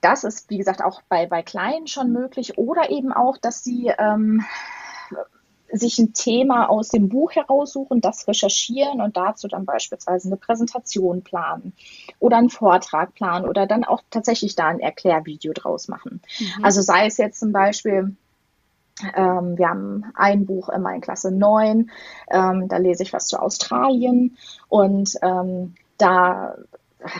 das 0.00 0.22
ist, 0.22 0.48
wie 0.50 0.58
gesagt, 0.58 0.82
auch 0.82 1.02
bei, 1.08 1.26
bei 1.26 1.42
Kleinen 1.42 1.86
schon 1.86 2.12
möglich. 2.12 2.58
Oder 2.58 2.90
eben 2.90 3.12
auch, 3.12 3.36
dass 3.38 3.64
sie 3.64 3.90
ähm, 3.98 4.44
sich 5.78 5.98
ein 5.98 6.12
Thema 6.12 6.68
aus 6.68 6.88
dem 6.88 7.08
Buch 7.08 7.32
heraussuchen, 7.32 8.00
das 8.00 8.26
recherchieren 8.28 9.00
und 9.00 9.16
dazu 9.16 9.48
dann 9.48 9.64
beispielsweise 9.64 10.28
eine 10.28 10.36
Präsentation 10.36 11.22
planen 11.22 11.72
oder 12.18 12.36
einen 12.38 12.50
Vortrag 12.50 13.14
planen 13.14 13.46
oder 13.46 13.66
dann 13.66 13.84
auch 13.84 14.02
tatsächlich 14.10 14.54
da 14.54 14.68
ein 14.68 14.80
Erklärvideo 14.80 15.52
draus 15.52 15.88
machen. 15.88 16.20
Mhm. 16.38 16.64
Also 16.64 16.82
sei 16.82 17.06
es 17.06 17.16
jetzt 17.16 17.40
zum 17.40 17.52
Beispiel, 17.52 18.16
ähm, 19.16 19.58
wir 19.58 19.68
haben 19.68 20.04
ein 20.14 20.46
Buch 20.46 20.68
immer 20.68 20.94
in 20.94 21.00
Klasse 21.00 21.32
9, 21.32 21.90
ähm, 22.30 22.68
da 22.68 22.76
lese 22.76 23.02
ich 23.02 23.12
was 23.12 23.26
zu 23.26 23.40
Australien 23.40 24.36
und 24.68 25.14
ähm, 25.22 25.74
da 25.98 26.56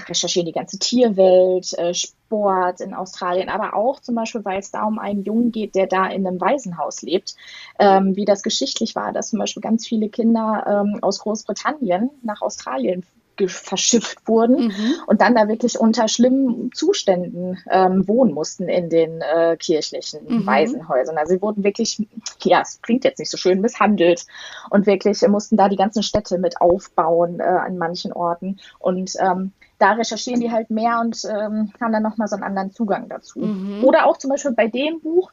recherchieren 0.09 0.47
die 0.47 0.53
ganze 0.53 0.79
Tierwelt, 0.79 1.73
äh, 1.79 1.95
Sport 1.95 2.81
in 2.81 2.95
Australien, 2.95 3.49
aber 3.49 3.75
auch 3.75 4.01
zum 4.01 4.15
Beispiel, 4.15 4.45
weil 4.45 4.59
es 4.59 4.71
da 4.71 4.85
um 4.85 4.99
einen 4.99 5.25
Jungen 5.25 5.53
geht, 5.53 5.75
der 5.75 5.87
da 5.87 6.07
in 6.07 6.27
einem 6.27 6.41
Waisenhaus 6.41 7.03
lebt, 7.03 7.35
ähm, 7.79 8.17
wie 8.17 8.25
das 8.25 8.43
geschichtlich 8.43 8.95
war, 8.95 9.13
dass 9.13 9.31
zum 9.31 9.39
Beispiel 9.39 9.63
ganz 9.63 9.87
viele 9.87 10.09
Kinder 10.09 10.85
ähm, 10.85 10.99
aus 11.03 11.21
Großbritannien 11.21 12.11
nach 12.23 12.43
Australien 12.43 13.05
verschifft 13.47 14.29
wurden 14.29 14.67
mhm. 14.67 14.95
und 15.07 15.21
dann 15.21 15.35
da 15.35 15.49
wirklich 15.49 15.79
unter 15.79 16.09
schlimmen 16.09 16.71
Zuständen 16.73 17.59
ähm, 17.71 18.07
wohnen 18.07 18.33
mussten 18.33 18.69
in 18.69 18.89
den 18.89 19.21
äh, 19.21 19.57
kirchlichen 19.57 20.21
mhm. 20.27 20.47
Waisenhäusern. 20.47 21.19
Also 21.19 21.35
sie 21.35 21.43
wurden 21.43 21.65
wirklich, 21.65 22.07
ja, 22.43 22.61
es 22.61 22.81
klingt 22.83 23.05
jetzt 23.05 23.19
nicht 23.19 23.31
so 23.31 23.37
schön, 23.37 23.61
misshandelt 23.61 24.25
und 24.71 24.87
wirklich 24.87 25.21
mussten 25.27 25.57
da 25.57 25.69
die 25.69 25.77
ganzen 25.77 26.03
Städte 26.03 26.39
mit 26.39 26.61
aufbauen 26.61 27.41
äh, 27.41 27.43
an 27.43 27.77
manchen 27.77 28.13
Orten. 28.13 28.59
Und 28.79 29.15
ähm, 29.19 29.53
da 29.85 29.93
recherchieren 29.93 30.41
die 30.41 30.51
halt 30.51 30.71
mehr 30.71 30.99
und 31.01 31.27
ähm, 31.27 31.71
haben 31.79 31.93
dann 31.93 32.03
nochmal 32.03 32.27
so 32.27 32.37
einen 32.37 32.43
anderen 32.43 32.73
Zugang 32.73 33.11
dazu. 33.11 33.41
Mhm. 33.41 33.85
Oder 33.85 34.07
auch 34.07 34.17
zum 34.17 34.31
Beispiel 34.31 34.53
bei 34.53 34.67
dem 34.67 35.01
Buch, 35.01 35.31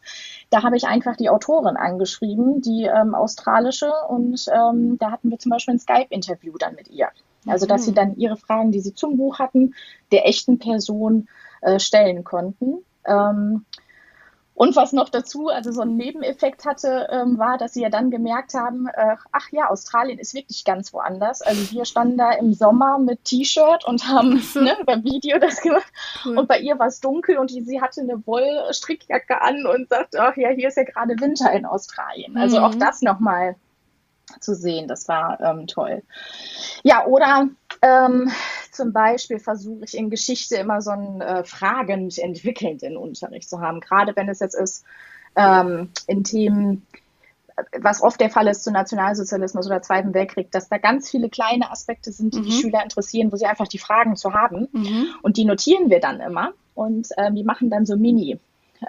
da 0.49 0.61
habe 0.61 0.75
ich 0.75 0.87
einfach 0.87 1.15
die 1.15 1.29
Autorin 1.29 1.77
angeschrieben, 1.77 2.59
die 2.59 2.83
ähm, 2.83 3.15
australische, 3.15 3.89
und 4.09 4.45
ähm, 4.53 4.97
da 4.99 5.11
hatten 5.11 5.31
wir 5.31 5.39
zum 5.39 5.51
Beispiel 5.51 5.75
ein 5.75 5.79
Skype-Interview 5.79 6.57
dann 6.57 6.75
mit 6.75 6.89
ihr. 6.89 7.07
Also, 7.47 7.65
dass 7.65 7.85
sie 7.85 7.91
mhm. 7.91 7.95
dann 7.95 8.15
ihre 8.17 8.35
Fragen, 8.35 8.73
die 8.73 8.81
sie 8.81 8.93
zum 8.93 9.15
Buch 9.15 9.39
hatten, 9.39 9.73
der 10.11 10.27
echten 10.27 10.59
Person 10.59 11.29
äh, 11.61 11.79
stellen 11.79 12.25
konnten. 12.25 12.83
Ähm, 13.05 13.65
und 14.61 14.75
was 14.75 14.93
noch 14.93 15.09
dazu, 15.09 15.47
also 15.47 15.71
so 15.71 15.81
ein 15.81 15.95
Nebeneffekt 15.95 16.65
hatte, 16.65 17.07
ähm, 17.11 17.39
war, 17.39 17.57
dass 17.57 17.73
sie 17.73 17.81
ja 17.81 17.89
dann 17.89 18.11
gemerkt 18.11 18.53
haben, 18.53 18.85
äh, 18.85 19.15
ach 19.31 19.47
ja, 19.49 19.71
Australien 19.71 20.19
ist 20.19 20.35
wirklich 20.35 20.63
ganz 20.65 20.93
woanders. 20.93 21.41
Also 21.41 21.71
wir 21.71 21.83
standen 21.83 22.19
da 22.19 22.31
im 22.33 22.53
Sommer 22.53 22.99
mit 22.99 23.25
T-Shirt 23.25 23.83
und 23.85 24.07
haben 24.07 24.39
ne, 24.53 24.77
beim 24.85 25.03
Video 25.03 25.39
das 25.39 25.61
gemacht. 25.61 25.91
Cool. 26.23 26.37
Und 26.37 26.47
bei 26.47 26.59
ihr 26.59 26.77
war 26.77 26.85
es 26.85 26.99
dunkel 26.99 27.39
und 27.39 27.49
die, 27.49 27.63
sie 27.63 27.81
hatte 27.81 28.01
eine 28.01 28.23
Wollstrickjacke 28.27 29.41
an 29.41 29.65
und 29.65 29.89
sagte, 29.89 30.19
ach 30.21 30.37
ja, 30.37 30.49
hier 30.49 30.67
ist 30.67 30.77
ja 30.77 30.83
gerade 30.83 31.19
Winter 31.19 31.51
in 31.51 31.65
Australien. 31.65 32.37
Also 32.37 32.59
mhm. 32.59 32.63
auch 32.63 32.75
das 32.75 33.01
nochmal 33.01 33.55
zu 34.39 34.55
sehen. 34.55 34.87
Das 34.87 35.07
war 35.07 35.39
ähm, 35.41 35.67
toll. 35.67 36.03
Ja, 36.83 37.05
oder 37.05 37.49
ähm, 37.81 38.31
zum 38.71 38.93
Beispiel 38.93 39.39
versuche 39.39 39.85
ich 39.85 39.97
in 39.97 40.09
Geschichte 40.09 40.55
immer 40.55 40.81
so 40.81 40.91
einen 40.91 41.21
äh, 41.21 41.43
fragend 41.43 42.17
entwickelnden 42.17 42.97
Unterricht 42.97 43.49
zu 43.49 43.61
haben. 43.61 43.79
Gerade 43.79 44.15
wenn 44.15 44.29
es 44.29 44.39
jetzt 44.39 44.55
ist 44.55 44.85
ähm, 45.35 45.89
in 46.07 46.23
Themen, 46.23 46.85
was 47.79 48.01
oft 48.01 48.19
der 48.19 48.29
Fall 48.29 48.47
ist 48.47 48.63
zu 48.63 48.71
Nationalsozialismus 48.71 49.65
oder 49.67 49.81
Zweiten 49.81 50.13
Weltkrieg, 50.13 50.51
dass 50.51 50.69
da 50.69 50.77
ganz 50.77 51.09
viele 51.09 51.29
kleine 51.29 51.71
Aspekte 51.71 52.11
sind, 52.11 52.33
die 52.33 52.39
mhm. 52.39 52.43
die 52.43 52.51
Schüler 52.51 52.83
interessieren, 52.83 53.31
wo 53.31 53.35
sie 53.35 53.45
einfach 53.45 53.67
die 53.67 53.79
Fragen 53.79 54.15
zu 54.15 54.33
haben. 54.33 54.67
Mhm. 54.71 55.07
Und 55.21 55.37
die 55.37 55.45
notieren 55.45 55.89
wir 55.89 55.99
dann 55.99 56.19
immer 56.19 56.53
und 56.75 57.09
ähm, 57.17 57.35
die 57.35 57.43
machen 57.43 57.69
dann 57.69 57.85
so 57.85 57.97
Mini 57.97 58.39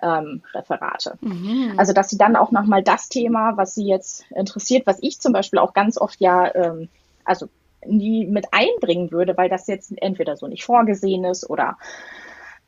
ähm, 0.00 0.42
Referate. 0.54 1.18
Mhm. 1.20 1.75
Also 1.76 1.92
dass 1.92 2.08
sie 2.08 2.18
dann 2.18 2.37
auch 2.37 2.50
nochmal 2.50 2.82
das 2.82 3.08
Thema, 3.08 3.56
was 3.56 3.75
sie 3.75 3.87
jetzt 3.87 4.25
interessiert, 4.30 4.87
was 4.87 4.99
ich 5.02 5.20
zum 5.20 5.32
Beispiel 5.32 5.58
auch 5.58 5.72
ganz 5.75 5.99
oft 5.99 6.20
ja, 6.20 6.54
ähm, 6.54 6.88
also 7.25 7.49
nie 7.84 8.26
mit 8.26 8.46
einbringen 8.52 9.11
würde, 9.11 9.37
weil 9.37 9.49
das 9.49 9.66
jetzt 9.66 9.92
entweder 10.00 10.37
so 10.37 10.46
nicht 10.46 10.64
vorgesehen 10.64 11.25
ist 11.25 11.49
oder 11.49 11.76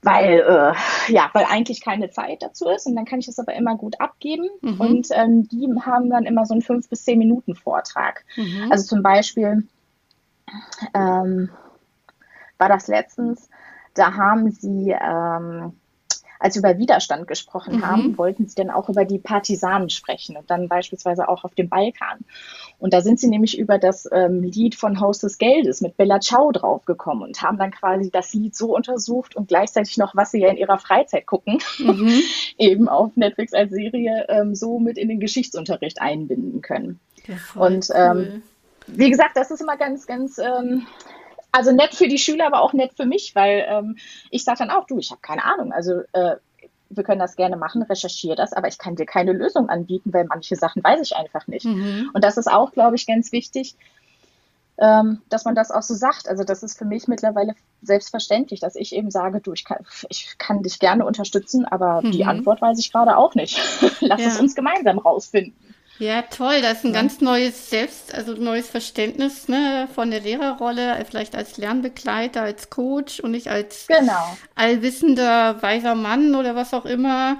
weil 0.02 0.40
äh, 0.40 1.12
ja, 1.12 1.30
weil 1.32 1.46
eigentlich 1.48 1.82
keine 1.82 2.10
Zeit 2.10 2.42
dazu 2.42 2.68
ist 2.68 2.86
und 2.86 2.94
dann 2.94 3.06
kann 3.06 3.20
ich 3.20 3.26
das 3.26 3.38
aber 3.38 3.54
immer 3.54 3.76
gut 3.76 4.00
abgeben 4.00 4.48
mhm. 4.60 4.80
und 4.80 5.08
ähm, 5.12 5.48
die 5.48 5.66
haben 5.80 6.10
dann 6.10 6.24
immer 6.26 6.44
so 6.44 6.52
einen 6.52 6.62
fünf 6.62 6.88
bis 6.88 7.04
zehn 7.04 7.18
Minuten 7.18 7.54
Vortrag. 7.54 8.24
Mhm. 8.36 8.70
Also 8.70 8.84
zum 8.84 9.02
Beispiel 9.02 9.66
ähm, 10.92 11.48
war 12.58 12.68
das 12.68 12.86
letztens, 12.88 13.48
da 13.94 14.14
haben 14.14 14.50
sie 14.50 14.90
ähm, 14.90 15.72
als 16.44 16.52
sie 16.52 16.60
über 16.60 16.76
Widerstand 16.76 17.26
gesprochen 17.26 17.76
mhm. 17.76 17.86
haben, 17.86 18.18
wollten 18.18 18.46
sie 18.46 18.54
dann 18.54 18.68
auch 18.68 18.90
über 18.90 19.06
die 19.06 19.18
Partisanen 19.18 19.88
sprechen 19.88 20.36
und 20.36 20.50
dann 20.50 20.68
beispielsweise 20.68 21.26
auch 21.26 21.42
auf 21.44 21.54
dem 21.54 21.70
Balkan. 21.70 22.18
Und 22.78 22.92
da 22.92 23.00
sind 23.00 23.18
sie 23.18 23.28
nämlich 23.28 23.58
über 23.58 23.78
das 23.78 24.06
ähm, 24.12 24.42
Lied 24.42 24.74
von 24.74 25.00
Haus 25.00 25.20
des 25.20 25.38
Geldes 25.38 25.80
mit 25.80 25.96
Bella 25.96 26.20
Ciao 26.20 26.52
draufgekommen 26.52 27.24
und 27.24 27.40
haben 27.40 27.56
dann 27.56 27.70
quasi 27.70 28.10
das 28.10 28.34
Lied 28.34 28.54
so 28.54 28.76
untersucht 28.76 29.34
und 29.34 29.48
gleichzeitig 29.48 29.96
noch, 29.96 30.14
was 30.14 30.32
sie 30.32 30.40
ja 30.40 30.50
in 30.50 30.58
ihrer 30.58 30.76
Freizeit 30.76 31.24
gucken, 31.24 31.60
mhm. 31.78 32.20
eben 32.58 32.90
auf 32.90 33.16
Netflix 33.16 33.54
als 33.54 33.70
Serie 33.70 34.26
ähm, 34.28 34.54
so 34.54 34.78
mit 34.78 34.98
in 34.98 35.08
den 35.08 35.20
Geschichtsunterricht 35.20 36.02
einbinden 36.02 36.60
können. 36.60 37.00
und 37.54 37.88
ähm, 37.94 38.16
cool. 38.18 38.42
wie 38.88 39.08
gesagt, 39.08 39.34
das 39.34 39.50
ist 39.50 39.62
immer 39.62 39.78
ganz, 39.78 40.06
ganz 40.06 40.36
ähm, 40.36 40.86
also 41.54 41.70
nett 41.70 41.94
für 41.94 42.08
die 42.08 42.18
Schüler, 42.18 42.46
aber 42.46 42.62
auch 42.62 42.72
nett 42.72 42.94
für 42.96 43.06
mich, 43.06 43.34
weil 43.36 43.64
ähm, 43.68 43.96
ich 44.30 44.42
sage 44.42 44.58
dann 44.58 44.70
auch, 44.70 44.86
du, 44.86 44.98
ich 44.98 45.12
habe 45.12 45.20
keine 45.20 45.44
Ahnung. 45.44 45.72
Also 45.72 46.00
äh, 46.12 46.36
wir 46.90 47.04
können 47.04 47.20
das 47.20 47.36
gerne 47.36 47.56
machen, 47.56 47.82
recherchiere 47.82 48.34
das, 48.34 48.52
aber 48.52 48.66
ich 48.66 48.76
kann 48.76 48.96
dir 48.96 49.06
keine 49.06 49.32
Lösung 49.32 49.68
anbieten, 49.68 50.12
weil 50.12 50.24
manche 50.24 50.56
Sachen 50.56 50.82
weiß 50.82 51.00
ich 51.00 51.14
einfach 51.14 51.46
nicht. 51.46 51.64
Mhm. 51.64 52.10
Und 52.12 52.24
das 52.24 52.38
ist 52.38 52.50
auch, 52.50 52.72
glaube 52.72 52.96
ich, 52.96 53.06
ganz 53.06 53.30
wichtig, 53.30 53.76
ähm, 54.78 55.22
dass 55.28 55.44
man 55.44 55.54
das 55.54 55.70
auch 55.70 55.82
so 55.82 55.94
sagt. 55.94 56.28
Also 56.28 56.42
das 56.42 56.64
ist 56.64 56.76
für 56.76 56.84
mich 56.84 57.06
mittlerweile 57.06 57.54
selbstverständlich, 57.82 58.58
dass 58.58 58.74
ich 58.74 58.92
eben 58.92 59.12
sage, 59.12 59.40
du, 59.40 59.52
ich 59.52 59.64
kann, 59.64 59.86
ich 60.08 60.34
kann 60.38 60.64
dich 60.64 60.80
gerne 60.80 61.06
unterstützen, 61.06 61.64
aber 61.64 62.02
mhm. 62.02 62.10
die 62.10 62.24
Antwort 62.24 62.62
weiß 62.62 62.80
ich 62.80 62.92
gerade 62.92 63.16
auch 63.16 63.36
nicht. 63.36 63.60
Lass 64.00 64.20
ja. 64.20 64.26
es 64.26 64.40
uns 64.40 64.56
gemeinsam 64.56 64.98
rausfinden. 64.98 65.54
Ja, 65.98 66.22
toll. 66.22 66.60
Das 66.60 66.78
ist 66.78 66.84
ein 66.84 66.94
ja. 66.94 67.00
ganz 67.00 67.20
neues 67.20 67.70
Selbst, 67.70 68.14
also 68.14 68.32
neues 68.32 68.68
Verständnis 68.68 69.48
ne, 69.48 69.88
von 69.94 70.10
der 70.10 70.20
Lehrerrolle, 70.20 71.04
vielleicht 71.08 71.36
als 71.36 71.56
Lernbegleiter, 71.56 72.42
als 72.42 72.68
Coach 72.70 73.20
und 73.20 73.30
nicht 73.30 73.48
als 73.48 73.86
genau. 73.86 74.36
allwissender, 74.56 75.62
weiser 75.62 75.94
Mann 75.94 76.34
oder 76.34 76.56
was 76.56 76.74
auch 76.74 76.84
immer. 76.84 77.38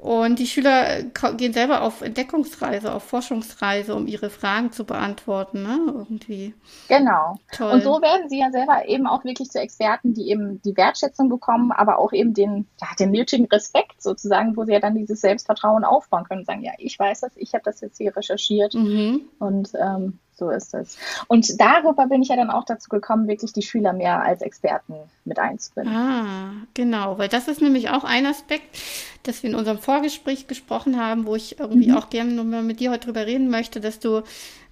Und 0.00 0.38
die 0.38 0.46
Schüler 0.46 1.02
gehen 1.36 1.52
selber 1.52 1.82
auf 1.82 2.00
Entdeckungsreise, 2.00 2.94
auf 2.94 3.02
Forschungsreise, 3.02 3.94
um 3.94 4.06
ihre 4.06 4.30
Fragen 4.30 4.72
zu 4.72 4.84
beantworten, 4.84 5.62
ne? 5.62 5.78
Irgendwie. 5.88 6.54
Genau. 6.88 7.34
Toll. 7.52 7.72
Und 7.72 7.82
so 7.82 8.00
werden 8.00 8.30
sie 8.30 8.38
ja 8.38 8.50
selber 8.50 8.88
eben 8.88 9.06
auch 9.06 9.24
wirklich 9.24 9.50
zu 9.50 9.60
Experten, 9.60 10.14
die 10.14 10.30
eben 10.30 10.62
die 10.62 10.74
Wertschätzung 10.74 11.28
bekommen, 11.28 11.70
aber 11.70 11.98
auch 11.98 12.14
eben 12.14 12.32
den, 12.32 12.66
ja, 12.80 12.88
den 12.98 13.10
nötigen 13.10 13.44
Respekt 13.44 14.00
sozusagen, 14.00 14.56
wo 14.56 14.64
sie 14.64 14.72
ja 14.72 14.80
dann 14.80 14.94
dieses 14.94 15.20
Selbstvertrauen 15.20 15.84
aufbauen 15.84 16.24
können 16.24 16.40
und 16.40 16.46
sagen, 16.46 16.62
ja, 16.62 16.72
ich 16.78 16.98
weiß 16.98 17.20
das, 17.20 17.32
ich 17.36 17.52
habe 17.52 17.64
das 17.64 17.82
jetzt 17.82 17.98
hier 17.98 18.16
recherchiert 18.16 18.72
mhm. 18.72 19.28
und 19.38 19.72
ähm, 19.78 20.18
so 20.40 20.50
ist 20.50 20.74
es. 20.74 20.96
Und 21.28 21.60
darüber 21.60 22.06
bin 22.06 22.22
ich 22.22 22.28
ja 22.28 22.36
dann 22.36 22.50
auch 22.50 22.64
dazu 22.64 22.88
gekommen, 22.88 23.28
wirklich 23.28 23.52
die 23.52 23.62
Schüler 23.62 23.92
mehr 23.92 24.20
als 24.22 24.40
Experten 24.40 24.94
mit 25.24 25.38
einzubinden. 25.38 25.94
Ah, 25.94 26.52
genau, 26.74 27.18
weil 27.18 27.28
das 27.28 27.46
ist 27.46 27.60
nämlich 27.60 27.90
auch 27.90 28.02
ein 28.02 28.26
Aspekt, 28.26 28.76
das 29.22 29.42
wir 29.42 29.50
in 29.50 29.56
unserem 29.56 29.78
Vorgespräch 29.78 30.48
gesprochen 30.48 30.98
haben, 30.98 31.26
wo 31.26 31.36
ich 31.36 31.60
irgendwie 31.60 31.90
mhm. 31.90 31.96
auch 31.96 32.10
gerne 32.10 32.32
nochmal 32.32 32.62
mit 32.62 32.80
dir 32.80 32.90
heute 32.90 33.06
drüber 33.06 33.26
reden 33.26 33.50
möchte, 33.50 33.80
dass 33.80 34.00
du 34.00 34.22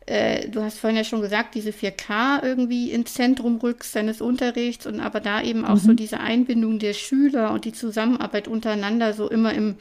äh, 0.07 0.49
du 0.49 0.63
hast 0.63 0.79
vorhin 0.79 0.97
ja 0.97 1.05
schon 1.05 1.21
gesagt, 1.21 1.55
diese 1.55 1.69
4K 1.69 2.43
irgendwie 2.43 2.91
ins 2.93 3.13
Zentrum 3.13 3.59
rückst 3.59 3.95
deines 3.95 4.23
Unterrichts 4.23 4.87
und 4.87 5.01
aber 5.01 5.21
da 5.21 5.43
eben 5.43 5.67
auch 5.67 5.75
mhm. 5.75 5.81
so 5.81 5.93
diese 5.93 6.21
Einbindung 6.21 6.79
der 6.79 6.95
Schüler 6.95 7.53
und 7.53 7.67
die 7.67 7.75
Zusammenarbeit 7.75 8.49
untereinander 8.49 9.13
so 9.13 9.29
immer 9.29 9.53
im 9.53 9.77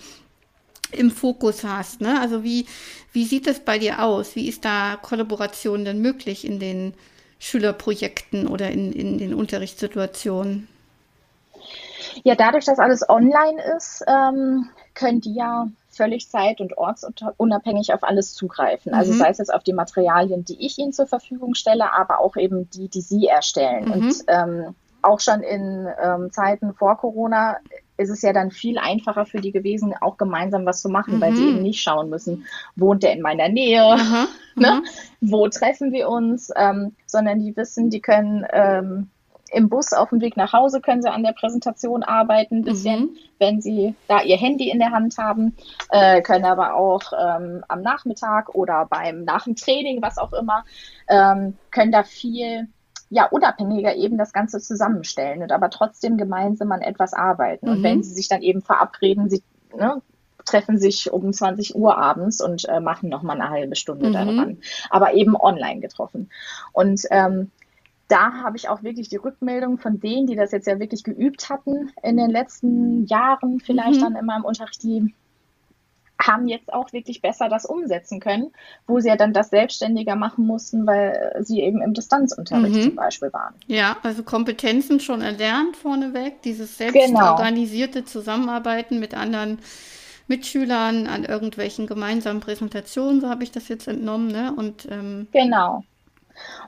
im 0.91 1.11
Fokus 1.11 1.63
hast. 1.63 2.01
Ne? 2.01 2.19
Also 2.19 2.43
wie, 2.43 2.65
wie 3.11 3.25
sieht 3.25 3.47
es 3.47 3.59
bei 3.59 3.79
dir 3.79 4.03
aus? 4.03 4.35
Wie 4.35 4.47
ist 4.47 4.65
da 4.65 4.97
Kollaboration 5.01 5.85
denn 5.85 6.01
möglich 6.01 6.45
in 6.45 6.59
den 6.59 6.93
Schülerprojekten 7.39 8.47
oder 8.47 8.71
in, 8.71 8.91
in 8.91 9.17
den 9.17 9.33
Unterrichtssituationen? 9.33 10.67
Ja, 12.23 12.35
dadurch, 12.35 12.65
dass 12.65 12.79
alles 12.79 13.07
online 13.07 13.61
ist, 13.75 14.03
ähm, 14.07 14.69
könnt 14.95 15.25
ihr 15.25 15.33
ja 15.33 15.67
völlig 15.89 16.29
zeit- 16.29 16.61
und 16.61 16.77
ortsunabhängig 16.77 17.93
auf 17.93 18.03
alles 18.03 18.33
zugreifen. 18.33 18.93
Also 18.93 19.13
mhm. 19.13 19.17
sei 19.17 19.29
es 19.29 19.39
jetzt 19.39 19.53
auf 19.53 19.63
die 19.63 19.73
Materialien, 19.73 20.45
die 20.45 20.65
ich 20.65 20.77
Ihnen 20.77 20.93
zur 20.93 21.07
Verfügung 21.07 21.55
stelle, 21.55 21.93
aber 21.93 22.19
auch 22.19 22.37
eben 22.37 22.69
die, 22.69 22.87
die 22.87 23.01
Sie 23.01 23.27
erstellen. 23.27 23.85
Mhm. 23.85 23.91
Und 23.91 24.15
ähm, 24.27 24.75
auch 25.01 25.19
schon 25.19 25.41
in 25.41 25.87
ähm, 26.01 26.31
Zeiten 26.31 26.73
vor 26.73 26.97
Corona 26.97 27.57
ist 27.97 28.09
es 28.09 28.21
ja 28.21 28.31
dann 28.31 28.51
viel 28.51 28.77
einfacher 28.77 29.25
für 29.25 29.41
die 29.41 29.51
gewesen, 29.51 29.93
auch 29.99 30.17
gemeinsam 30.17 30.65
was 30.65 30.81
zu 30.81 30.89
machen, 30.89 31.15
mhm. 31.17 31.21
weil 31.21 31.35
sie 31.35 31.43
mhm. 31.43 31.49
eben 31.49 31.63
nicht 31.63 31.81
schauen 31.81 32.09
müssen, 32.09 32.45
wohnt 32.75 33.03
der 33.03 33.13
in 33.13 33.21
meiner 33.21 33.49
Nähe, 33.49 33.81
aha, 33.81 34.27
ne? 34.55 34.83
Wo 35.19 35.47
treffen 35.47 35.91
wir 35.91 36.09
uns, 36.09 36.51
ähm, 36.55 36.95
sondern 37.05 37.39
die 37.39 37.55
wissen, 37.57 37.89
die 37.89 38.01
können 38.01 38.45
ähm, 38.51 39.09
im 39.51 39.69
Bus 39.69 39.93
auf 39.93 40.09
dem 40.09 40.21
Weg 40.21 40.37
nach 40.37 40.53
Hause 40.53 40.81
können 40.81 41.01
sie 41.01 41.11
an 41.11 41.23
der 41.23 41.31
Präsentation 41.33 42.03
arbeiten, 42.03 42.57
ein 42.57 42.63
bisschen, 42.63 42.99
mhm. 42.99 43.17
wenn 43.39 43.61
sie 43.61 43.95
da 44.07 44.21
ihr 44.21 44.37
Handy 44.37 44.69
in 44.69 44.79
der 44.79 44.91
Hand 44.91 45.17
haben, 45.17 45.55
äh, 45.89 46.21
können 46.21 46.45
aber 46.45 46.75
auch 46.75 47.01
ähm, 47.13 47.63
am 47.67 47.81
Nachmittag 47.81 48.53
oder 48.55 48.85
beim 48.89 49.23
nach 49.23 49.45
dem 49.45 49.55
Training, 49.55 50.01
was 50.01 50.17
auch 50.17 50.33
immer, 50.33 50.65
ähm, 51.07 51.57
können 51.71 51.91
da 51.91 52.03
viel 52.03 52.67
ja, 53.09 53.25
unabhängiger 53.25 53.95
eben 53.95 54.17
das 54.17 54.33
Ganze 54.33 54.59
zusammenstellen 54.59 55.41
und 55.41 55.51
aber 55.51 55.69
trotzdem 55.69 56.17
gemeinsam 56.17 56.71
an 56.71 56.81
etwas 56.81 57.13
arbeiten. 57.13 57.67
Mhm. 57.67 57.71
Und 57.71 57.83
wenn 57.83 58.03
sie 58.03 58.13
sich 58.13 58.27
dann 58.27 58.41
eben 58.41 58.61
verabreden, 58.61 59.29
sie 59.29 59.43
ne, 59.75 60.01
treffen 60.45 60.77
sich 60.77 61.11
um 61.11 61.31
20 61.31 61.75
Uhr 61.75 61.97
abends 61.97 62.41
und 62.41 62.67
äh, 62.67 62.79
machen 62.79 63.09
nochmal 63.09 63.39
eine 63.39 63.49
halbe 63.49 63.75
Stunde 63.75 64.09
mhm. 64.09 64.13
daran. 64.13 64.57
Aber 64.89 65.13
eben 65.13 65.35
online 65.35 65.79
getroffen. 65.79 66.29
Und 66.73 67.01
ähm, 67.11 67.51
da 68.07 68.33
habe 68.43 68.57
ich 68.57 68.69
auch 68.69 68.83
wirklich 68.83 69.09
die 69.09 69.17
Rückmeldung 69.17 69.77
von 69.77 69.99
denen, 69.99 70.27
die 70.27 70.35
das 70.35 70.51
jetzt 70.51 70.67
ja 70.67 70.79
wirklich 70.79 71.03
geübt 71.03 71.49
hatten 71.49 71.91
in 72.03 72.17
den 72.17 72.29
letzten 72.29 73.05
Jahren, 73.05 73.59
vielleicht 73.59 73.99
mhm. 73.99 74.03
dann 74.03 74.15
in 74.15 74.25
meinem 74.25 74.45
Unterricht, 74.45 74.81
die 74.83 75.13
haben 76.19 76.47
jetzt 76.47 76.73
auch 76.73 76.93
wirklich 76.93 77.21
besser 77.21 77.49
das 77.49 77.65
umsetzen 77.65 78.19
können, 78.19 78.51
wo 78.87 78.99
sie 78.99 79.09
ja 79.09 79.15
dann 79.15 79.33
das 79.33 79.49
selbstständiger 79.49 80.15
machen 80.15 80.45
mussten, 80.47 80.87
weil 80.87 81.35
sie 81.41 81.61
eben 81.61 81.81
im 81.81 81.93
Distanzunterricht 81.93 82.75
mhm. 82.75 82.81
zum 82.81 82.95
Beispiel 82.95 83.31
waren. 83.33 83.53
Ja, 83.67 83.97
also 84.03 84.23
Kompetenzen 84.23 84.99
schon 84.99 85.21
erlernt 85.21 85.77
vorneweg, 85.77 86.41
dieses 86.41 86.77
selbstorganisierte 86.77 87.99
genau. 87.99 88.09
Zusammenarbeiten 88.09 88.99
mit 88.99 89.13
anderen 89.13 89.59
Mitschülern 90.27 91.07
an 91.07 91.23
irgendwelchen 91.23 91.87
gemeinsamen 91.87 92.41
Präsentationen, 92.41 93.21
so 93.21 93.29
habe 93.29 93.43
ich 93.43 93.51
das 93.51 93.67
jetzt 93.69 93.87
entnommen, 93.87 94.27
ne? 94.27 94.53
Und 94.55 94.87
ähm, 94.91 95.27
genau. 95.31 95.83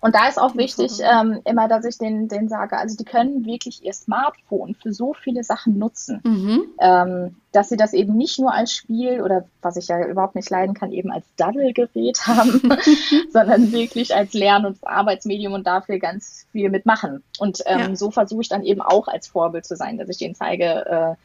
Und 0.02 0.16
da 0.16 0.28
ist 0.28 0.40
auch 0.40 0.56
wichtig, 0.56 1.00
ähm, 1.02 1.42
immer, 1.46 1.68
dass 1.68 1.86
ich 1.86 1.98
den, 1.98 2.28
den 2.28 2.50
sage, 2.50 2.78
also 2.78 2.96
die 2.98 3.04
können 3.04 3.46
wirklich 3.46 3.84
ihr 3.84 3.94
Smartphone 3.94 4.76
für 4.76 4.94
so 4.94 5.14
viele 5.14 5.44
Sachen 5.44 5.78
nutzen, 5.78 6.22
mhm. 6.24 6.64
ähm, 6.80 7.36
dass 7.52 7.70
sie 7.70 7.78
das 7.78 7.94
eben 7.94 8.16
nicht 8.16 8.40
nur 8.40 8.54
als 8.54 8.74
Spiel 8.74 9.22
oder 9.22 9.46
was 9.62 9.78
ich 9.78 9.88
ja 9.88 10.06
überhaupt 10.06 10.36
nicht 10.36 10.50
leiden 10.50 10.74
kann, 10.74 10.92
eben 10.92 11.12
als 11.12 11.26
Daddelgerät 11.38 12.20
haben, 12.28 12.62
sondern 13.32 13.72
wirklich 13.72 14.16
als 14.16 14.34
Lern- 14.34 14.66
und 14.66 14.78
Arbeitsmedium 14.86 15.54
und 15.54 15.68
dafür 15.68 16.00
ganz 16.00 16.46
viel 16.52 16.70
mitmachen. 16.70 17.24
Und 17.40 17.62
ähm, 17.66 17.80
ja. 17.80 17.96
so 17.96 18.12
versuche 18.12 18.42
ich 18.42 18.50
dann 18.50 18.64
eben 18.64 18.82
auch 18.82 19.08
als 19.08 19.28
Vorbild 19.28 19.66
zu 19.66 19.76
sein, 19.76 19.98
dass 19.98 20.10
ich 20.10 20.18
denen 20.18 20.36
zeige, 20.36 20.86
äh, 20.86 21.16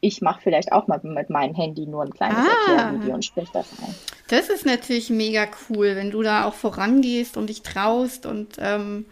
ich 0.00 0.20
mache 0.20 0.40
vielleicht 0.42 0.72
auch 0.72 0.86
mal 0.86 1.00
mit 1.02 1.30
meinem 1.30 1.54
Handy 1.54 1.86
nur 1.86 2.04
ein 2.04 2.12
kleines 2.12 2.38
ah, 2.38 2.70
Erklärvideo 2.70 3.14
und 3.14 3.24
spreche 3.24 3.52
das 3.52 3.66
ein. 3.82 3.94
Das 4.28 4.48
ist 4.48 4.64
natürlich 4.64 5.10
mega 5.10 5.46
cool, 5.68 5.96
wenn 5.96 6.10
du 6.10 6.22
da 6.22 6.44
auch 6.44 6.54
vorangehst 6.54 7.36
und 7.36 7.48
dich 7.48 7.62
traust 7.62 8.26
und 8.26 8.56
ähm, 8.58 9.06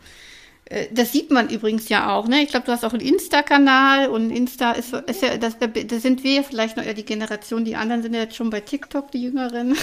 äh, 0.66 0.86
das 0.92 1.12
sieht 1.12 1.30
man 1.30 1.48
übrigens 1.48 1.88
ja 1.88 2.14
auch, 2.14 2.28
ne? 2.28 2.42
Ich 2.42 2.50
glaube, 2.50 2.66
du 2.66 2.72
hast 2.72 2.84
auch 2.84 2.92
einen 2.92 3.06
Insta-Kanal 3.06 4.08
und 4.08 4.30
Insta 4.30 4.72
ist, 4.72 4.92
ist 4.92 5.22
ja, 5.22 5.36
das, 5.38 5.58
da, 5.58 5.66
da 5.66 5.98
sind 5.98 6.22
wir 6.24 6.44
vielleicht 6.44 6.76
noch 6.76 6.84
eher 6.84 6.94
die 6.94 7.04
Generation, 7.04 7.64
die 7.64 7.76
anderen 7.76 8.02
sind 8.02 8.14
ja 8.14 8.20
jetzt 8.20 8.36
schon 8.36 8.50
bei 8.50 8.60
TikTok, 8.60 9.10
die 9.10 9.22
Jüngeren. 9.22 9.76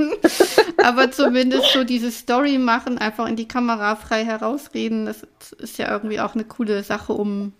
Aber 0.84 1.10
zumindest 1.10 1.72
so 1.72 1.84
diese 1.84 2.10
Story 2.10 2.58
machen, 2.58 2.98
einfach 2.98 3.26
in 3.28 3.36
die 3.36 3.48
Kamera 3.48 3.96
frei 3.96 4.24
herausreden, 4.24 5.06
das 5.06 5.26
ist 5.58 5.78
ja 5.78 5.90
irgendwie 5.90 6.20
auch 6.20 6.34
eine 6.34 6.44
coole 6.44 6.82
Sache, 6.82 7.12
um 7.12 7.52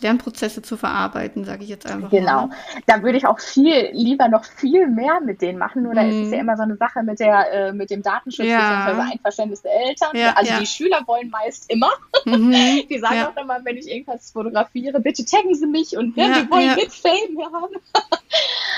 Lernprozesse 0.00 0.62
zu 0.62 0.76
verarbeiten, 0.76 1.44
sage 1.44 1.62
ich 1.62 1.68
jetzt 1.68 1.86
einfach. 1.86 2.10
Genau. 2.10 2.48
Mal. 2.48 2.56
Da 2.86 3.02
würde 3.02 3.16
ich 3.18 3.26
auch 3.26 3.38
viel 3.38 3.90
lieber 3.92 4.28
noch 4.28 4.44
viel 4.44 4.88
mehr 4.88 5.20
mit 5.20 5.40
denen 5.40 5.58
machen. 5.58 5.82
Nur 5.82 5.94
da 5.94 6.02
ist 6.02 6.14
es 6.14 6.30
ja 6.30 6.36
mhm. 6.36 6.42
immer 6.42 6.56
so 6.56 6.62
eine 6.62 6.76
Sache 6.76 7.02
mit 7.02 7.20
der 7.20 7.52
äh, 7.52 7.72
mit 7.72 7.90
dem 7.90 8.02
Datenschutz 8.02 8.46
ja. 8.46 8.86
bzw. 8.86 9.12
Einverständnis 9.12 9.62
der 9.62 9.72
Eltern. 9.72 10.16
Ja, 10.16 10.32
also 10.32 10.52
ja. 10.52 10.60
die 10.60 10.66
Schüler 10.66 11.00
wollen 11.06 11.30
meist 11.30 11.70
immer. 11.70 11.90
Mhm. 12.24 12.52
die 12.90 12.98
sagen 12.98 13.22
auch 13.22 13.40
immer, 13.40 13.64
wenn 13.64 13.76
ich 13.76 13.88
irgendwas 13.88 14.30
fotografiere, 14.30 15.00
bitte 15.00 15.24
taggen 15.24 15.54
Sie 15.54 15.66
mich 15.66 15.96
und 15.96 16.16
ne, 16.16 16.24
wir 16.24 16.50
wollen 16.50 16.74
mit 16.74 16.92
Fame 16.92 17.38
haben. 17.52 17.74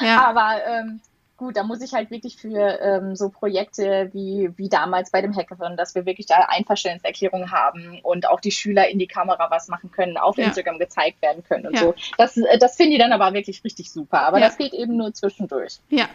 Aber 0.18 0.50
ähm, 0.66 1.00
gut, 1.36 1.56
da 1.56 1.62
muss 1.62 1.80
ich 1.82 1.92
halt 1.92 2.10
wirklich 2.10 2.36
für 2.36 2.80
ähm, 2.80 3.16
so 3.16 3.28
Projekte 3.28 4.10
wie, 4.12 4.50
wie 4.56 4.68
damals 4.68 5.10
bei 5.10 5.20
dem 5.20 5.34
Hackathon, 5.34 5.76
dass 5.76 5.94
wir 5.94 6.06
wirklich 6.06 6.26
da 6.26 6.46
Einverständniserklärungen 6.48 7.50
haben 7.50 8.00
und 8.02 8.28
auch 8.28 8.40
die 8.40 8.50
Schüler 8.50 8.88
in 8.88 8.98
die 8.98 9.06
Kamera 9.06 9.50
was 9.50 9.68
machen 9.68 9.90
können, 9.90 10.16
auf 10.16 10.38
ja. 10.38 10.46
Instagram 10.46 10.78
gezeigt 10.78 11.20
werden 11.22 11.44
können 11.44 11.66
und 11.66 11.74
ja. 11.74 11.80
so. 11.80 11.94
Das, 12.18 12.36
äh, 12.36 12.58
das 12.58 12.76
finde 12.76 12.94
ich 12.94 12.98
dann 12.98 13.12
aber 13.12 13.32
wirklich 13.34 13.62
richtig 13.64 13.90
super. 13.90 14.22
Aber 14.22 14.38
ja. 14.38 14.46
das 14.46 14.56
geht 14.56 14.72
eben 14.72 14.96
nur 14.96 15.12
zwischendurch. 15.12 15.78
Ja, 15.90 16.06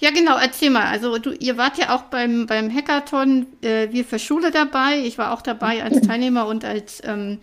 ja 0.00 0.10
genau, 0.10 0.38
erzähl 0.38 0.70
mal. 0.70 0.86
Also 0.86 1.18
du, 1.18 1.32
ihr 1.32 1.56
wart 1.56 1.78
ja 1.78 1.94
auch 1.94 2.02
beim, 2.02 2.46
beim 2.46 2.74
Hackathon 2.74 3.46
äh, 3.62 3.88
Wir 3.92 4.04
für 4.04 4.18
Schule 4.18 4.50
dabei. 4.50 4.98
Ich 4.98 5.18
war 5.18 5.32
auch 5.32 5.42
dabei 5.42 5.82
als 5.82 6.00
Teilnehmer 6.06 6.46
und 6.46 6.64
als 6.64 7.02
ähm, 7.04 7.40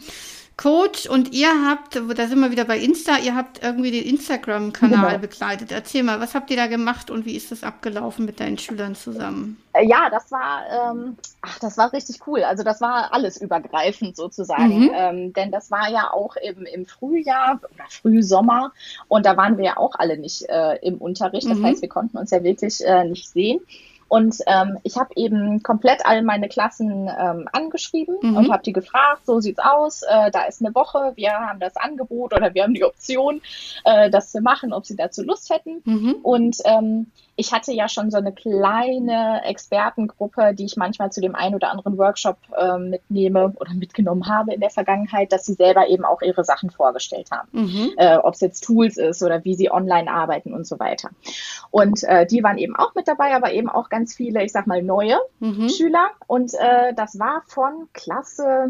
Coach 0.58 1.08
und 1.08 1.34
ihr 1.34 1.52
habt, 1.68 1.96
da 1.96 2.28
sind 2.28 2.40
wir 2.40 2.50
wieder 2.50 2.66
bei 2.66 2.80
Insta, 2.80 3.20
ihr 3.20 3.36
habt 3.36 3.64
irgendwie 3.64 3.92
den 3.92 4.04
Instagram-Kanal 4.04 5.08
genau. 5.08 5.20
begleitet. 5.20 5.72
Erzähl 5.72 6.02
mal, 6.02 6.20
was 6.20 6.34
habt 6.34 6.50
ihr 6.50 6.58
da 6.58 6.66
gemacht 6.66 7.12
und 7.12 7.28
wie 7.28 7.36
ist 7.36 7.52
das 7.52 7.64
abgelaufen 7.64 8.26
mit 8.26 8.40
deinen 8.40 8.58
Schülern 8.58 8.96
zusammen? 8.96 9.62
Äh, 9.74 9.86
ja, 9.86 10.10
das 10.10 10.32
war, 10.32 10.64
ähm, 10.68 11.16
ach, 11.44 11.60
das 11.60 11.78
war 11.78 11.94
richtig 11.94 12.26
cool. 12.26 12.44
Also 12.44 12.64
das 12.64 12.82
war 12.82 13.14
alles 13.14 13.40
übergreifend 13.40 14.16
sozusagen, 14.16 14.86
mhm. 14.86 14.92
ähm, 14.96 15.34
denn 15.34 15.52
das 15.52 15.70
war 15.70 15.92
ja 15.92 16.12
auch 16.12 16.36
im, 16.38 16.66
im 16.66 16.88
Frühjahr 16.88 17.60
oder 17.62 17.86
Frühsommer 17.90 18.72
und 19.08 19.28
da 19.28 19.38
waren 19.38 19.58
wir 19.58 19.66
ja 19.66 19.78
auch 19.78 19.94
alle 19.94 20.18
nicht 20.18 20.50
äh, 20.50 20.78
im 20.78 20.98
Unterricht. 20.98 21.48
Das 21.48 21.60
mhm. 21.60 21.66
heißt, 21.66 21.84
wir 21.84 21.90
konnten 21.90 22.18
uns 22.18 22.32
ja 22.32 22.44
wirklich 22.44 22.84
äh, 22.84 23.04
nicht 23.04 23.30
sehen. 23.30 23.60
Und 24.08 24.38
ähm, 24.48 24.78
ich 24.84 24.98
habe 24.98 25.10
eben 25.16 25.64
komplett 25.64 26.06
all 26.06 26.22
meine 26.22 26.48
Klassen 26.48 27.10
ähm, 27.10 27.48
angeschrieben 27.52 28.16
mhm. 28.22 28.38
und 28.38 28.52
habe 28.52 28.64
die 28.64 28.74
gefragt, 28.74 29.26
so 29.26 29.40
sieht's 29.40 29.60
aus, 29.60 30.04
äh, 30.04 30.32
da 30.32 30.44
ist 30.44 30.62
eine 30.64 30.74
Woche, 30.74 31.14
wir 31.16 31.34
haben 31.34 31.60
das 31.60 31.76
Angebot 31.76 32.34
oder 32.34 32.54
wir 32.54 32.64
haben 32.64 32.74
die 32.74 32.86
Option, 32.86 33.42
äh, 33.84 34.10
das 34.10 34.32
zu 34.32 34.42
machen, 34.42 34.74
ob 34.74 34.86
sie 34.86 34.96
dazu 34.96 35.24
Lust 35.24 35.50
hätten. 35.50 35.82
Mhm. 35.84 36.16
Und 36.24 36.58
ähm, 36.66 37.08
ich 37.40 37.54
hatte 37.54 37.72
ja 37.72 37.88
schon 37.88 38.10
so 38.10 38.18
eine 38.18 38.32
kleine 38.32 39.44
Expertengruppe, 39.44 40.56
die 40.56 40.66
ich 40.66 40.76
manchmal 40.76 41.12
zu 41.12 41.22
dem 41.22 41.36
einen 41.36 41.54
oder 41.54 41.70
anderen 41.70 41.98
Workshop 41.98 42.38
äh, 42.58 42.80
mitnehme 42.80 43.54
oder 43.60 43.74
mitgenommen 43.76 44.28
habe 44.28 44.54
in 44.54 44.60
der 44.60 44.72
Vergangenheit, 44.72 45.32
dass 45.32 45.46
sie 45.46 45.54
selber 45.54 45.88
eben 45.88 46.04
auch 46.04 46.24
ihre 46.24 46.44
Sachen 46.44 46.72
vorgestellt 46.72 47.30
haben. 47.32 47.48
Mhm. 47.52 47.92
Äh, 47.98 48.18
Ob 48.18 48.34
es 48.34 48.42
jetzt 48.42 48.64
Tools 48.64 48.98
ist 48.98 49.22
oder 49.22 49.44
wie 49.46 49.54
sie 49.54 49.72
online 49.72 50.12
arbeiten 50.12 50.54
und 50.54 50.66
so 50.66 50.80
weiter. 50.80 51.12
Und 51.70 52.04
äh, 52.04 52.26
die 52.26 52.44
waren 52.44 52.58
eben 52.58 52.76
auch 52.76 52.96
mit 52.96 53.08
dabei, 53.08 53.36
aber 53.36 53.52
eben 53.52 53.70
auch 53.70 53.90
ganz 53.90 53.97
viele, 54.06 54.44
ich 54.44 54.52
sag 54.52 54.68
mal, 54.68 54.84
neue 54.84 55.18
mhm. 55.40 55.70
Schüler. 55.70 56.12
Und 56.28 56.54
äh, 56.54 56.94
das 56.94 57.18
war 57.18 57.44
von 57.48 57.90
Klasse 57.94 58.70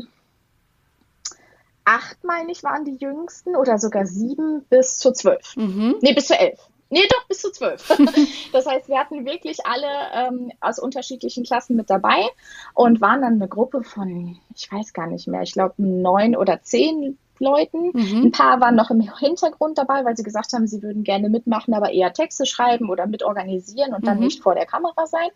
acht, 1.88 2.24
meine 2.24 2.52
ich, 2.52 2.64
waren 2.64 2.84
die 2.86 2.98
jüngsten 2.98 3.56
oder 3.56 3.80
sogar 3.80 4.06
sieben 4.06 4.64
bis 4.70 4.98
zu 4.98 5.14
zwölf. 5.14 5.56
Mhm. 5.56 5.96
Nee, 6.02 6.14
bis 6.14 6.28
zu 6.28 6.38
elf. 6.38 6.60
Nee, 6.90 7.08
doch, 7.10 7.28
bis 7.28 7.42
zu 7.42 7.52
zwölf. 7.52 7.88
das 8.52 8.66
heißt, 8.66 8.88
wir 8.88 8.98
hatten 8.98 9.26
wirklich 9.26 9.66
alle 9.66 9.88
ähm, 10.14 10.52
aus 10.62 10.80
unterschiedlichen 10.80 11.44
Klassen 11.44 11.76
mit 11.76 11.90
dabei 11.90 12.28
und 12.74 13.02
waren 13.02 13.22
dann 13.22 13.34
eine 13.34 13.48
Gruppe 13.48 13.84
von, 13.84 14.38
ich 14.56 14.72
weiß 14.72 14.94
gar 14.94 15.08
nicht 15.08 15.28
mehr, 15.28 15.42
ich 15.42 15.54
glaube 15.54 15.76
neun 15.78 16.36
oder 16.36 16.62
zehn 16.62 17.18
Leuten. 17.40 17.92
Mhm. 17.94 18.26
Ein 18.26 18.32
paar 18.32 18.60
waren 18.62 18.76
noch 18.76 18.92
im 18.92 19.02
Hintergrund 19.02 19.78
dabei, 19.78 20.06
weil 20.06 20.18
sie 20.18 20.24
gesagt 20.24 20.54
haben, 20.54 20.68
sie 20.68 20.82
würden 20.82 21.04
gerne 21.04 21.30
mitmachen, 21.30 21.74
aber 21.74 21.92
eher 21.92 22.14
Texte 22.14 22.46
schreiben 22.46 22.90
oder 22.90 23.08
mitorganisieren 23.08 23.94
und 23.94 24.06
dann 24.06 24.18
mhm. 24.18 24.26
nicht 24.26 24.44
vor 24.44 24.56
der 24.56 24.66
Kamera 24.66 25.06
sein. 25.06 25.30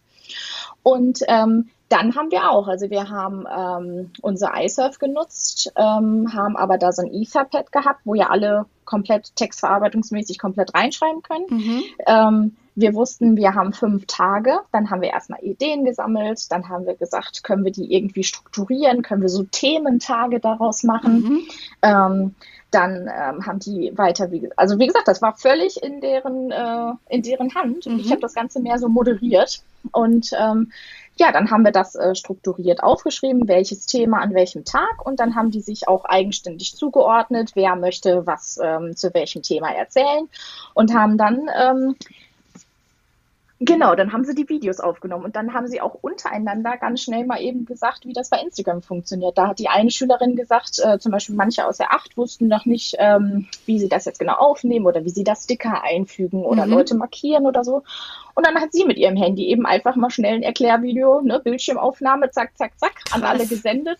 Und 0.83 1.19
ähm, 1.27 1.69
dann 1.89 2.15
haben 2.15 2.31
wir 2.31 2.49
auch, 2.49 2.67
also 2.67 2.89
wir 2.89 3.09
haben 3.09 3.45
ähm, 3.53 4.11
unser 4.21 4.51
iSurf 4.63 4.97
genutzt, 4.97 5.71
ähm, 5.75 6.33
haben 6.33 6.55
aber 6.55 6.77
da 6.77 6.91
so 6.93 7.01
ein 7.01 7.13
Etherpad 7.13 7.71
gehabt, 7.71 8.01
wo 8.05 8.15
ja 8.15 8.29
alle 8.29 8.65
komplett 8.85 9.35
textverarbeitungsmäßig 9.35 10.39
komplett 10.39 10.73
reinschreiben 10.73 11.21
können. 11.21 11.45
Mhm. 11.49 11.83
Ähm, 12.07 12.55
wir 12.75 12.93
wussten, 12.93 13.35
wir 13.35 13.53
haben 13.53 13.73
fünf 13.73 14.05
Tage, 14.05 14.59
dann 14.71 14.89
haben 14.89 15.01
wir 15.01 15.09
erstmal 15.09 15.43
Ideen 15.43 15.83
gesammelt, 15.85 16.51
dann 16.51 16.69
haben 16.69 16.85
wir 16.85 16.95
gesagt, 16.95 17.43
können 17.43 17.65
wir 17.65 17.71
die 17.71 17.93
irgendwie 17.93 18.23
strukturieren, 18.23 19.01
können 19.01 19.21
wir 19.21 19.29
so 19.29 19.43
Thementage 19.43 20.39
daraus 20.39 20.83
machen. 20.83 21.21
Mhm. 21.21 21.41
Ähm, 21.81 22.35
dann 22.71 23.09
ähm, 23.13 23.45
haben 23.45 23.59
die 23.59 23.91
weiter, 23.97 24.31
wie, 24.31 24.49
also 24.55 24.79
wie 24.79 24.87
gesagt, 24.87 25.09
das 25.09 25.21
war 25.21 25.35
völlig 25.35 25.83
in 25.83 25.99
deren, 25.99 26.51
äh, 26.51 26.93
in 27.09 27.21
deren 27.21 27.53
Hand. 27.53 27.85
Und 27.85 27.95
mhm. 27.95 27.99
ich 27.99 28.11
habe 28.11 28.21
das 28.21 28.33
Ganze 28.33 28.61
mehr 28.61 28.79
so 28.79 28.87
moderiert. 28.87 29.61
Und 29.91 30.31
ähm, 30.39 30.71
ja, 31.17 31.33
dann 31.33 31.51
haben 31.51 31.65
wir 31.65 31.73
das 31.73 31.95
äh, 31.95 32.15
strukturiert 32.15 32.81
aufgeschrieben, 32.81 33.47
welches 33.49 33.85
Thema 33.85 34.19
an 34.19 34.33
welchem 34.33 34.63
Tag. 34.63 35.05
Und 35.05 35.19
dann 35.19 35.35
haben 35.35 35.51
die 35.51 35.59
sich 35.59 35.89
auch 35.89 36.05
eigenständig 36.05 36.77
zugeordnet, 36.77 37.51
wer 37.55 37.75
möchte 37.75 38.25
was 38.25 38.57
ähm, 38.63 38.95
zu 38.95 39.13
welchem 39.13 39.41
Thema 39.41 39.69
erzählen. 39.71 40.29
Und 40.73 40.93
haben 40.93 41.17
dann 41.17 41.49
ähm, 41.53 41.95
Genau, 43.63 43.93
dann 43.93 44.11
haben 44.11 44.23
sie 44.23 44.33
die 44.33 44.49
Videos 44.49 44.79
aufgenommen 44.79 45.23
und 45.23 45.35
dann 45.35 45.53
haben 45.53 45.67
sie 45.67 45.81
auch 45.81 45.93
untereinander 45.93 46.77
ganz 46.77 47.03
schnell 47.03 47.27
mal 47.27 47.39
eben 47.39 47.65
gesagt, 47.65 48.07
wie 48.07 48.13
das 48.13 48.31
bei 48.31 48.39
Instagram 48.39 48.81
funktioniert. 48.81 49.37
Da 49.37 49.49
hat 49.49 49.59
die 49.59 49.69
eine 49.69 49.91
Schülerin 49.91 50.35
gesagt, 50.35 50.79
äh, 50.83 50.97
zum 50.97 51.11
Beispiel 51.11 51.35
manche 51.35 51.67
aus 51.67 51.77
der 51.77 51.93
Acht 51.93 52.17
wussten 52.17 52.47
noch 52.47 52.65
nicht, 52.65 52.95
ähm, 52.97 53.45
wie 53.67 53.77
sie 53.77 53.87
das 53.87 54.05
jetzt 54.05 54.17
genau 54.17 54.33
aufnehmen 54.33 54.87
oder 54.87 55.05
wie 55.05 55.11
sie 55.11 55.23
das 55.23 55.43
Sticker 55.43 55.83
einfügen 55.83 56.43
oder 56.43 56.65
mhm. 56.65 56.71
Leute 56.71 56.95
markieren 56.95 57.45
oder 57.45 57.63
so. 57.63 57.83
Und 58.33 58.47
dann 58.47 58.55
hat 58.55 58.71
sie 58.71 58.83
mit 58.83 58.97
ihrem 58.97 59.15
Handy 59.15 59.49
eben 59.49 59.67
einfach 59.67 59.95
mal 59.95 60.09
schnell 60.09 60.37
ein 60.37 60.43
Erklärvideo, 60.43 61.21
ne, 61.21 61.39
Bildschirmaufnahme, 61.39 62.31
zack, 62.31 62.57
zack, 62.57 62.79
zack, 62.79 62.95
krass. 62.95 63.13
an 63.13 63.23
alle 63.23 63.45
gesendet 63.45 63.99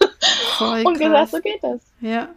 und 0.84 0.98
gesagt, 0.98 1.30
so 1.30 1.38
geht 1.38 1.62
das. 1.62 1.80
Ja. 2.00 2.30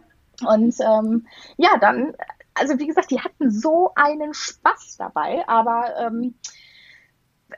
Und 0.46 0.76
ähm, 0.80 1.26
ja, 1.56 1.70
dann 1.80 2.14
also 2.54 2.78
wie 2.78 2.86
gesagt, 2.86 3.10
die 3.10 3.20
hatten 3.20 3.50
so 3.50 3.92
einen 3.94 4.34
Spaß 4.34 4.96
dabei, 4.98 5.44
aber 5.46 5.94
ähm, 5.98 6.34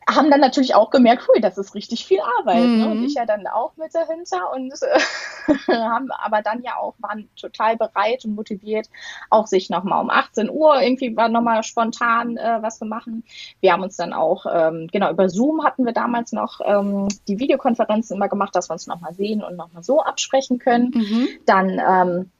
haben 0.08 0.30
dann 0.30 0.40
natürlich 0.40 0.74
auch 0.74 0.90
gemerkt, 0.90 1.28
hui, 1.28 1.40
das 1.40 1.58
ist 1.58 1.74
richtig 1.74 2.04
viel 2.04 2.20
Arbeit. 2.38 2.64
Mhm. 2.64 2.78
Ne? 2.78 2.90
Und 2.90 2.98
mhm. 3.00 3.04
ich 3.04 3.14
ja 3.14 3.26
dann 3.26 3.46
auch 3.46 3.76
mit 3.76 3.94
dahinter 3.94 4.52
und 4.52 4.72
äh, 4.72 5.52
haben 5.72 6.10
aber 6.10 6.42
dann 6.42 6.62
ja 6.62 6.76
auch, 6.76 6.94
waren 6.98 7.28
total 7.36 7.76
bereit 7.76 8.24
und 8.24 8.34
motiviert, 8.34 8.88
auch 9.30 9.46
sich 9.46 9.70
nochmal 9.70 10.02
um 10.02 10.10
18 10.10 10.50
Uhr 10.50 10.80
irgendwie 10.80 11.16
war 11.16 11.28
nochmal 11.28 11.62
spontan 11.62 12.36
äh, 12.36 12.58
was 12.60 12.78
zu 12.78 12.84
machen. 12.84 13.24
Wir 13.60 13.72
haben 13.72 13.82
uns 13.82 13.96
dann 13.96 14.12
auch, 14.12 14.46
ähm, 14.52 14.88
genau, 14.92 15.10
über 15.10 15.28
Zoom 15.28 15.64
hatten 15.64 15.84
wir 15.84 15.92
damals 15.92 16.32
noch 16.32 16.60
ähm, 16.64 17.08
die 17.28 17.38
Videokonferenzen 17.38 18.16
immer 18.16 18.28
gemacht, 18.28 18.54
dass 18.54 18.68
wir 18.68 18.74
uns 18.74 18.86
nochmal 18.86 19.14
sehen 19.14 19.42
und 19.42 19.56
nochmal 19.56 19.82
so 19.82 20.02
absprechen 20.02 20.58
können. 20.58 20.92
Mhm. 20.94 21.28
Dann 21.46 21.80
ähm, 21.86 22.30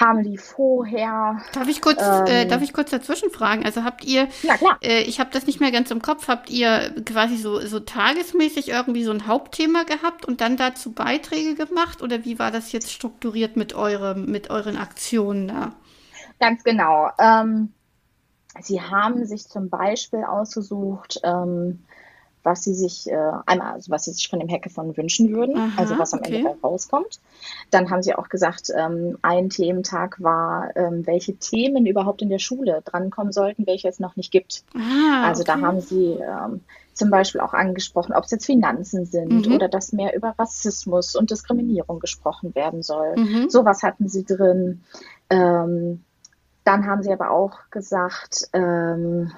haben 0.00 0.22
die 0.22 0.38
vorher. 0.38 1.40
Darf 1.52 1.68
ich 1.68 1.80
kurz, 1.82 2.00
äh, 2.00 2.04
ähm, 2.04 2.26
äh, 2.26 2.46
darf 2.46 2.62
ich 2.62 2.72
kurz 2.72 2.90
dazwischen 2.90 3.30
fragen? 3.30 3.64
Also 3.64 3.84
habt 3.84 4.04
ihr, 4.04 4.26
klar. 4.26 4.78
Äh, 4.80 5.02
ich 5.02 5.20
habe 5.20 5.30
das 5.32 5.46
nicht 5.46 5.60
mehr 5.60 5.70
ganz 5.70 5.90
im 5.90 6.00
Kopf, 6.00 6.28
habt 6.28 6.50
ihr 6.50 6.94
quasi 7.04 7.36
so, 7.36 7.60
so 7.60 7.80
tagesmäßig 7.80 8.70
irgendwie 8.70 9.04
so 9.04 9.10
ein 9.10 9.26
Hauptthema 9.26 9.82
gehabt 9.82 10.24
und 10.24 10.40
dann 10.40 10.56
dazu 10.56 10.92
Beiträge 10.92 11.54
gemacht? 11.54 12.02
Oder 12.02 12.24
wie 12.24 12.38
war 12.38 12.50
das 12.50 12.72
jetzt 12.72 12.90
strukturiert 12.90 13.56
mit 13.56 13.74
eurem, 13.74 14.26
mit 14.26 14.50
euren 14.50 14.76
Aktionen 14.76 15.48
da? 15.48 15.72
Ganz 16.38 16.64
genau. 16.64 17.10
Ähm, 17.18 17.72
sie 18.60 18.80
haben 18.80 19.26
sich 19.26 19.48
zum 19.48 19.68
Beispiel 19.68 20.24
ausgesucht, 20.24 21.20
ähm, 21.22 21.84
was 22.42 22.62
sie 22.62 22.74
sich 22.74 23.08
äh, 23.10 23.32
einmal, 23.46 23.72
also 23.72 23.90
was 23.90 24.04
sie 24.04 24.12
sich 24.12 24.28
von 24.28 24.40
dem 24.40 24.48
Hackathon 24.48 24.96
wünschen 24.96 25.30
würden, 25.32 25.56
Aha, 25.56 25.72
also 25.76 25.98
was 25.98 26.12
am 26.12 26.20
okay. 26.20 26.36
Ende 26.36 26.56
rauskommt. 26.62 27.20
Dann 27.70 27.90
haben 27.90 28.02
sie 28.02 28.14
auch 28.14 28.28
gesagt, 28.28 28.70
ähm, 28.74 29.18
ein 29.22 29.50
Thementag 29.50 30.22
war, 30.22 30.74
ähm, 30.76 31.06
welche 31.06 31.36
Themen 31.36 31.86
überhaupt 31.86 32.22
in 32.22 32.28
der 32.28 32.38
Schule 32.38 32.82
drankommen 32.84 33.32
sollten, 33.32 33.66
welche 33.66 33.88
es 33.88 34.00
noch 34.00 34.16
nicht 34.16 34.30
gibt. 34.30 34.64
Ah, 34.74 35.28
also 35.28 35.42
okay. 35.42 35.52
da 35.54 35.66
haben 35.66 35.80
sie 35.80 36.18
ähm, 36.20 36.60
zum 36.94 37.10
Beispiel 37.10 37.40
auch 37.40 37.54
angesprochen, 37.54 38.14
ob 38.14 38.24
es 38.24 38.30
jetzt 38.30 38.46
Finanzen 38.46 39.06
sind 39.06 39.46
mhm. 39.46 39.54
oder 39.54 39.68
dass 39.68 39.92
mehr 39.92 40.14
über 40.14 40.34
Rassismus 40.38 41.16
und 41.16 41.30
Diskriminierung 41.30 41.98
gesprochen 42.00 42.54
werden 42.54 42.82
soll. 42.82 43.16
Mhm. 43.16 43.50
Sowas 43.50 43.82
hatten 43.82 44.08
sie 44.08 44.24
drin. 44.24 44.82
Ähm, 45.30 46.04
dann 46.64 46.86
haben 46.86 47.02
sie 47.02 47.12
aber 47.12 47.30
auch 47.30 47.70
gesagt, 47.70 48.48
ähm, 48.52 49.32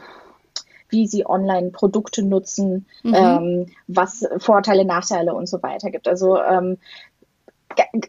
wie 0.93 1.07
sie 1.07 1.27
Online-Produkte 1.27 2.23
nutzen, 2.23 2.87
mhm. 3.03 3.15
ähm, 3.15 3.67
was 3.89 4.25
Vorteile, 4.39 4.85
Nachteile 4.85 5.35
und 5.35 5.49
so 5.49 5.63
weiter 5.63 5.91
gibt. 5.91 6.07
Also 6.07 6.41
ähm, 6.41 6.79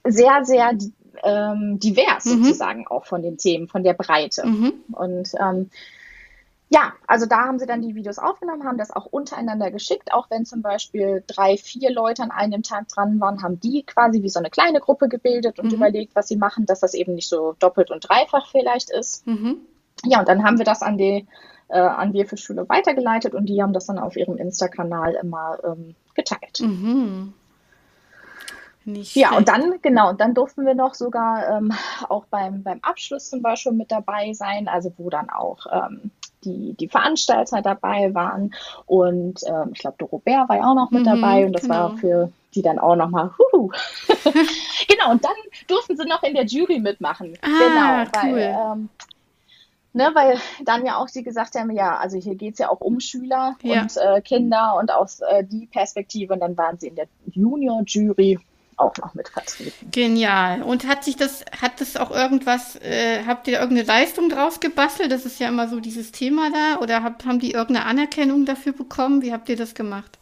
sehr, 0.05 0.43
sehr 0.43 0.77
ähm, 1.23 1.79
divers 1.79 2.25
mhm. 2.25 2.43
sozusagen 2.43 2.87
auch 2.87 3.05
von 3.05 3.21
den 3.21 3.37
Themen, 3.37 3.67
von 3.67 3.83
der 3.83 3.93
Breite. 3.93 4.45
Mhm. 4.45 4.73
Und 4.91 5.31
ähm, 5.39 5.69
ja, 6.69 6.93
also 7.05 7.27
da 7.27 7.41
haben 7.41 7.59
sie 7.59 7.67
dann 7.67 7.83
die 7.83 7.93
Videos 7.93 8.17
aufgenommen, 8.17 8.63
haben 8.63 8.79
das 8.79 8.89
auch 8.89 9.05
untereinander 9.05 9.69
geschickt, 9.69 10.11
auch 10.11 10.31
wenn 10.31 10.43
zum 10.43 10.63
Beispiel 10.63 11.23
drei, 11.27 11.55
vier 11.55 11.91
Leute 11.91 12.23
an 12.23 12.31
einem 12.31 12.63
Tag 12.63 12.87
dran 12.87 13.19
waren, 13.19 13.43
haben 13.43 13.59
die 13.59 13.83
quasi 13.83 14.23
wie 14.23 14.29
so 14.29 14.39
eine 14.39 14.49
kleine 14.49 14.79
Gruppe 14.79 15.07
gebildet 15.07 15.59
und 15.59 15.67
mhm. 15.67 15.75
überlegt, 15.75 16.15
was 16.15 16.27
sie 16.27 16.35
machen, 16.35 16.65
dass 16.65 16.79
das 16.79 16.95
eben 16.95 17.13
nicht 17.13 17.29
so 17.29 17.55
doppelt 17.59 17.91
und 17.91 18.09
dreifach 18.09 18.49
vielleicht 18.49 18.89
ist. 18.89 19.25
Mhm. 19.27 19.57
Ja, 20.03 20.19
und 20.19 20.27
dann 20.27 20.43
haben 20.43 20.57
wir 20.57 20.65
das 20.65 20.81
an 20.81 20.97
die 20.97 21.27
äh, 21.73 21.79
an 21.79 22.13
Wir 22.13 22.25
für 22.25 22.37
Schule 22.37 22.67
weitergeleitet 22.69 23.33
und 23.33 23.47
die 23.47 23.61
haben 23.61 23.73
das 23.73 23.87
dann 23.87 23.99
auf 23.99 24.15
ihrem 24.15 24.37
Insta-Kanal 24.37 25.17
immer 25.21 25.57
ähm, 25.63 25.95
geteilt. 26.13 26.61
Mhm. 26.61 27.33
Nicht 28.85 29.15
ja, 29.15 29.35
und 29.37 29.47
dann, 29.47 29.75
genau, 29.81 30.09
und 30.09 30.19
dann 30.19 30.33
durften 30.33 30.65
wir 30.65 30.75
noch 30.75 30.93
sogar 30.93 31.47
ähm, 31.57 31.71
auch 32.09 32.25
beim, 32.25 32.63
beim 32.63 32.79
Abschluss 32.81 33.29
zum 33.29 33.41
Beispiel 33.41 33.71
mit 33.71 33.91
dabei 33.91 34.33
sein, 34.33 34.67
also 34.67 34.91
wo 34.97 35.09
dann 35.09 35.29
auch 35.29 35.65
ähm, 35.71 36.11
die, 36.43 36.73
die 36.73 36.89
Veranstalter 36.89 37.61
dabei 37.61 38.13
waren. 38.13 38.53
Und 38.85 39.39
ähm, 39.47 39.69
ich 39.73 39.79
glaube, 39.79 39.95
Dorobert 39.99 40.49
war 40.49 40.57
ja 40.57 40.69
auch 40.69 40.75
noch 40.75 40.91
mit 40.91 41.01
mhm, 41.03 41.21
dabei 41.21 41.45
und 41.45 41.53
das 41.53 41.61
genau. 41.63 41.75
war 41.75 41.97
für 41.97 42.29
die 42.55 42.61
dann 42.61 42.77
auch 42.77 42.95
nochmal, 42.95 43.31
huhu. 43.37 43.71
genau, 44.87 45.11
und 45.11 45.23
dann 45.23 45.31
durften 45.67 45.97
sie 45.97 46.05
noch 46.05 46.21
in 46.23 46.35
der 46.35 46.45
Jury 46.45 46.79
mitmachen. 46.79 47.37
Ah, 47.41 48.05
genau, 48.05 48.35
weil, 48.35 48.57
ähm, 48.77 48.89
Ne, 49.95 50.09
weil 50.15 50.39
dann 50.65 50.85
ja 50.85 50.97
auch 50.97 51.07
sie 51.07 51.21
gesagt 51.21 51.53
haben, 51.53 51.69
ja, 51.69 51.97
also 51.97 52.17
hier 52.17 52.33
geht 52.33 52.53
es 52.53 52.59
ja 52.59 52.69
auch 52.69 52.81
um 52.81 52.99
Schüler 52.99 53.55
ja. 53.61 53.83
und 53.83 53.95
äh, 53.97 54.21
Kinder 54.21 54.75
und 54.79 54.91
aus 54.91 55.19
äh, 55.19 55.43
die 55.43 55.67
Perspektive. 55.67 56.33
Und 56.33 56.39
dann 56.39 56.57
waren 56.57 56.79
sie 56.79 56.87
in 56.87 56.95
der 56.95 57.05
Junior-Jury 57.27 58.39
auch 58.77 58.97
noch 58.97 59.13
mit 59.13 59.29
vertreten. 59.29 59.91
Genial. 59.91 60.63
Und 60.63 60.87
hat 60.87 61.03
sich 61.03 61.15
das, 61.15 61.45
hat 61.61 61.79
das 61.79 61.95
auch 61.95 62.11
irgendwas, 62.11 62.75
äh, 62.77 63.23
habt 63.25 63.47
ihr 63.47 63.59
irgendeine 63.59 63.87
Leistung 63.87 64.29
draus 64.29 64.59
gebastelt? 64.59 65.11
Das 65.11 65.25
ist 65.25 65.39
ja 65.39 65.47
immer 65.47 65.67
so 65.67 65.79
dieses 65.79 66.11
Thema 66.11 66.49
da. 66.51 66.81
Oder 66.81 67.03
habt, 67.03 67.25
haben 67.25 67.39
die 67.39 67.51
irgendeine 67.51 67.85
Anerkennung 67.85 68.45
dafür 68.45 68.73
bekommen? 68.73 69.21
Wie 69.21 69.31
habt 69.31 69.47
ihr 69.49 69.57
das 69.57 69.75
gemacht? 69.75 70.17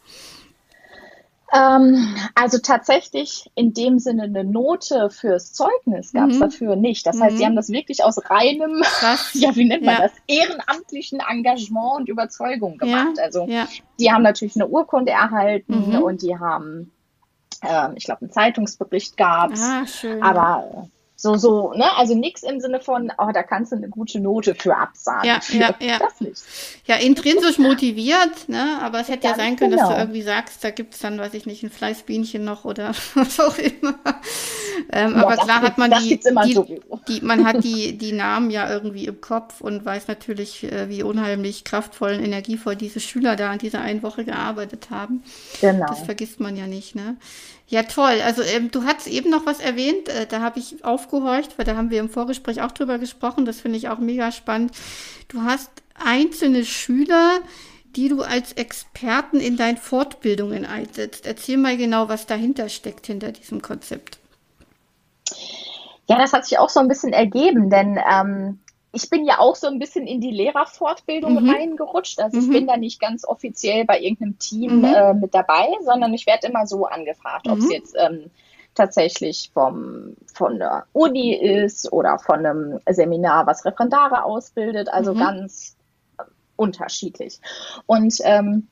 Ähm, 1.54 2.16
also 2.34 2.58
tatsächlich 2.58 3.50
in 3.54 3.74
dem 3.74 3.98
Sinne 3.98 4.22
eine 4.22 4.42
Note 4.42 5.10
fürs 5.10 5.52
Zeugnis 5.52 6.12
gab 6.12 6.30
es 6.30 6.36
mhm. 6.36 6.40
dafür 6.40 6.76
nicht. 6.76 7.06
Das 7.06 7.20
heißt, 7.20 7.36
sie 7.36 7.42
mhm. 7.42 7.48
haben 7.48 7.56
das 7.56 7.68
wirklich 7.68 8.02
aus 8.02 8.18
reinem, 8.30 8.82
ja, 9.34 9.54
wie 9.54 9.66
nennt 9.66 9.84
man 9.84 9.96
ja. 9.96 10.00
das, 10.02 10.12
ehrenamtlichen 10.26 11.20
Engagement 11.20 12.00
und 12.00 12.08
Überzeugung 12.08 12.78
gemacht. 12.78 13.18
Ja. 13.18 13.24
Also 13.24 13.46
ja. 13.46 13.68
die 14.00 14.10
haben 14.10 14.22
natürlich 14.22 14.56
eine 14.56 14.66
Urkunde 14.66 15.12
erhalten 15.12 15.90
mhm. 15.90 16.02
und 16.02 16.22
die 16.22 16.38
haben, 16.38 16.90
ähm, 17.62 17.92
ich 17.96 18.04
glaube, 18.04 18.22
einen 18.22 18.32
Zeitungsbericht 18.32 19.18
gab 19.18 19.52
es. 19.52 19.62
Ah, 19.62 19.84
aber 20.22 20.88
so, 21.22 21.36
so, 21.36 21.72
ne? 21.74 21.84
Also 21.96 22.16
nichts 22.16 22.42
im 22.42 22.58
Sinne 22.58 22.80
von, 22.80 23.12
oh, 23.16 23.30
da 23.32 23.44
kannst 23.44 23.70
du 23.70 23.76
eine 23.76 23.88
gute 23.88 24.18
Note 24.18 24.56
für 24.56 24.76
absagen. 24.76 25.24
Ja, 25.24 25.38
ja, 25.50 25.72
ja. 25.80 25.98
Das 26.00 26.20
nicht. 26.20 26.42
Ja, 26.84 26.96
intrinsisch 26.96 27.58
motiviert, 27.58 28.48
ne? 28.48 28.80
Aber 28.82 28.98
es 28.98 29.08
hätte 29.08 29.26
ja, 29.26 29.30
ja 29.30 29.36
sein 29.36 29.54
können, 29.54 29.70
genau. 29.70 29.82
dass 29.82 29.88
du 29.90 29.94
genau. 29.94 30.04
irgendwie 30.04 30.22
sagst, 30.22 30.64
da 30.64 30.70
gibt 30.70 30.94
es 30.94 31.00
dann, 31.00 31.20
weiß 31.20 31.34
ich 31.34 31.46
nicht, 31.46 31.62
ein 31.62 31.70
Fleißbienchen 31.70 32.42
noch 32.42 32.64
oder 32.64 32.92
was 33.14 33.38
auch 33.38 33.56
immer. 33.56 33.94
Ähm, 34.90 35.14
ja, 35.14 35.22
aber 35.24 35.36
klar 35.36 35.62
hat 35.62 35.78
man 35.78 35.92
die, 35.92 36.18
die, 36.18 36.80
die, 37.06 37.20
man 37.20 37.46
hat 37.46 37.62
die, 37.62 37.96
die 37.96 38.12
Namen 38.12 38.50
ja 38.50 38.68
irgendwie 38.68 39.04
im 39.06 39.20
Kopf 39.20 39.60
und 39.60 39.84
weiß 39.84 40.08
natürlich, 40.08 40.64
äh, 40.64 40.88
wie 40.88 41.04
unheimlich 41.04 41.62
kraftvoll 41.62 42.14
und 42.14 42.24
energievoll 42.24 42.74
diese 42.74 42.98
Schüler 42.98 43.36
da 43.36 43.52
an 43.52 43.58
dieser 43.58 43.80
einen 43.80 44.02
Woche 44.02 44.24
gearbeitet 44.24 44.90
haben. 44.90 45.22
Genau. 45.60 45.86
Das 45.86 46.00
vergisst 46.00 46.40
man 46.40 46.56
ja 46.56 46.66
nicht, 46.66 46.96
ne? 46.96 47.16
Ja, 47.72 47.84
toll. 47.84 48.20
Also 48.22 48.42
ähm, 48.42 48.70
du 48.70 48.84
hast 48.84 49.06
eben 49.06 49.30
noch 49.30 49.46
was 49.46 49.58
erwähnt, 49.58 50.06
äh, 50.10 50.26
da 50.26 50.42
habe 50.42 50.58
ich 50.58 50.84
aufgehorcht, 50.84 51.56
weil 51.56 51.64
da 51.64 51.74
haben 51.74 51.88
wir 51.88 52.00
im 52.00 52.10
Vorgespräch 52.10 52.60
auch 52.60 52.72
drüber 52.72 52.98
gesprochen. 52.98 53.46
Das 53.46 53.62
finde 53.62 53.78
ich 53.78 53.88
auch 53.88 53.98
mega 53.98 54.30
spannend. 54.30 54.72
Du 55.28 55.40
hast 55.40 55.70
einzelne 55.94 56.66
Schüler, 56.66 57.38
die 57.96 58.10
du 58.10 58.20
als 58.20 58.52
Experten 58.52 59.40
in 59.40 59.56
deinen 59.56 59.78
Fortbildungen 59.78 60.66
einsetzt. 60.66 61.24
Erzähl 61.24 61.56
mal 61.56 61.78
genau, 61.78 62.10
was 62.10 62.26
dahinter 62.26 62.68
steckt, 62.68 63.06
hinter 63.06 63.32
diesem 63.32 63.62
Konzept. 63.62 64.18
Ja, 66.10 66.18
das 66.18 66.34
hat 66.34 66.44
sich 66.44 66.58
auch 66.58 66.68
so 66.68 66.78
ein 66.78 66.88
bisschen 66.88 67.14
ergeben, 67.14 67.70
denn 67.70 67.98
ähm, 68.06 68.58
ich 68.92 69.08
bin 69.08 69.24
ja 69.24 69.38
auch 69.38 69.56
so 69.56 69.66
ein 69.66 69.78
bisschen 69.78 70.06
in 70.06 70.20
die 70.20 70.30
Lehrerfortbildung 70.30 71.42
mhm. 71.42 71.50
reingerutscht. 71.50 72.20
Also 72.20 72.38
mhm. 72.38 72.44
ich 72.44 72.50
bin 72.50 72.66
da 72.66 72.76
nicht 72.76 73.00
ganz 73.00 73.24
offiziell 73.24 73.84
bei 73.86 73.98
irgendeinem 73.98 74.38
Team 74.38 74.78
mhm. 74.78 74.84
äh, 74.84 75.14
mit 75.14 75.34
dabei, 75.34 75.68
sondern 75.82 76.12
ich 76.12 76.26
werde 76.26 76.48
immer 76.48 76.66
so 76.66 76.84
angefragt, 76.84 77.48
ob 77.48 77.58
es 77.58 77.64
mhm. 77.64 77.70
jetzt 77.70 77.96
ähm, 77.98 78.30
tatsächlich 78.74 79.50
vom, 79.54 80.14
von 80.34 80.58
der 80.58 80.84
Uni 80.92 81.34
ist 81.34 81.90
oder 81.90 82.18
von 82.18 82.44
einem 82.44 82.80
Seminar, 82.86 83.46
was 83.46 83.64
Referendare 83.64 84.24
ausbildet. 84.24 84.88
Also 84.92 85.14
mhm. 85.14 85.18
ganz 85.18 85.76
äh, 86.18 86.24
unterschiedlich. 86.56 87.40
Und 87.86 88.18
ähm, 88.24 88.68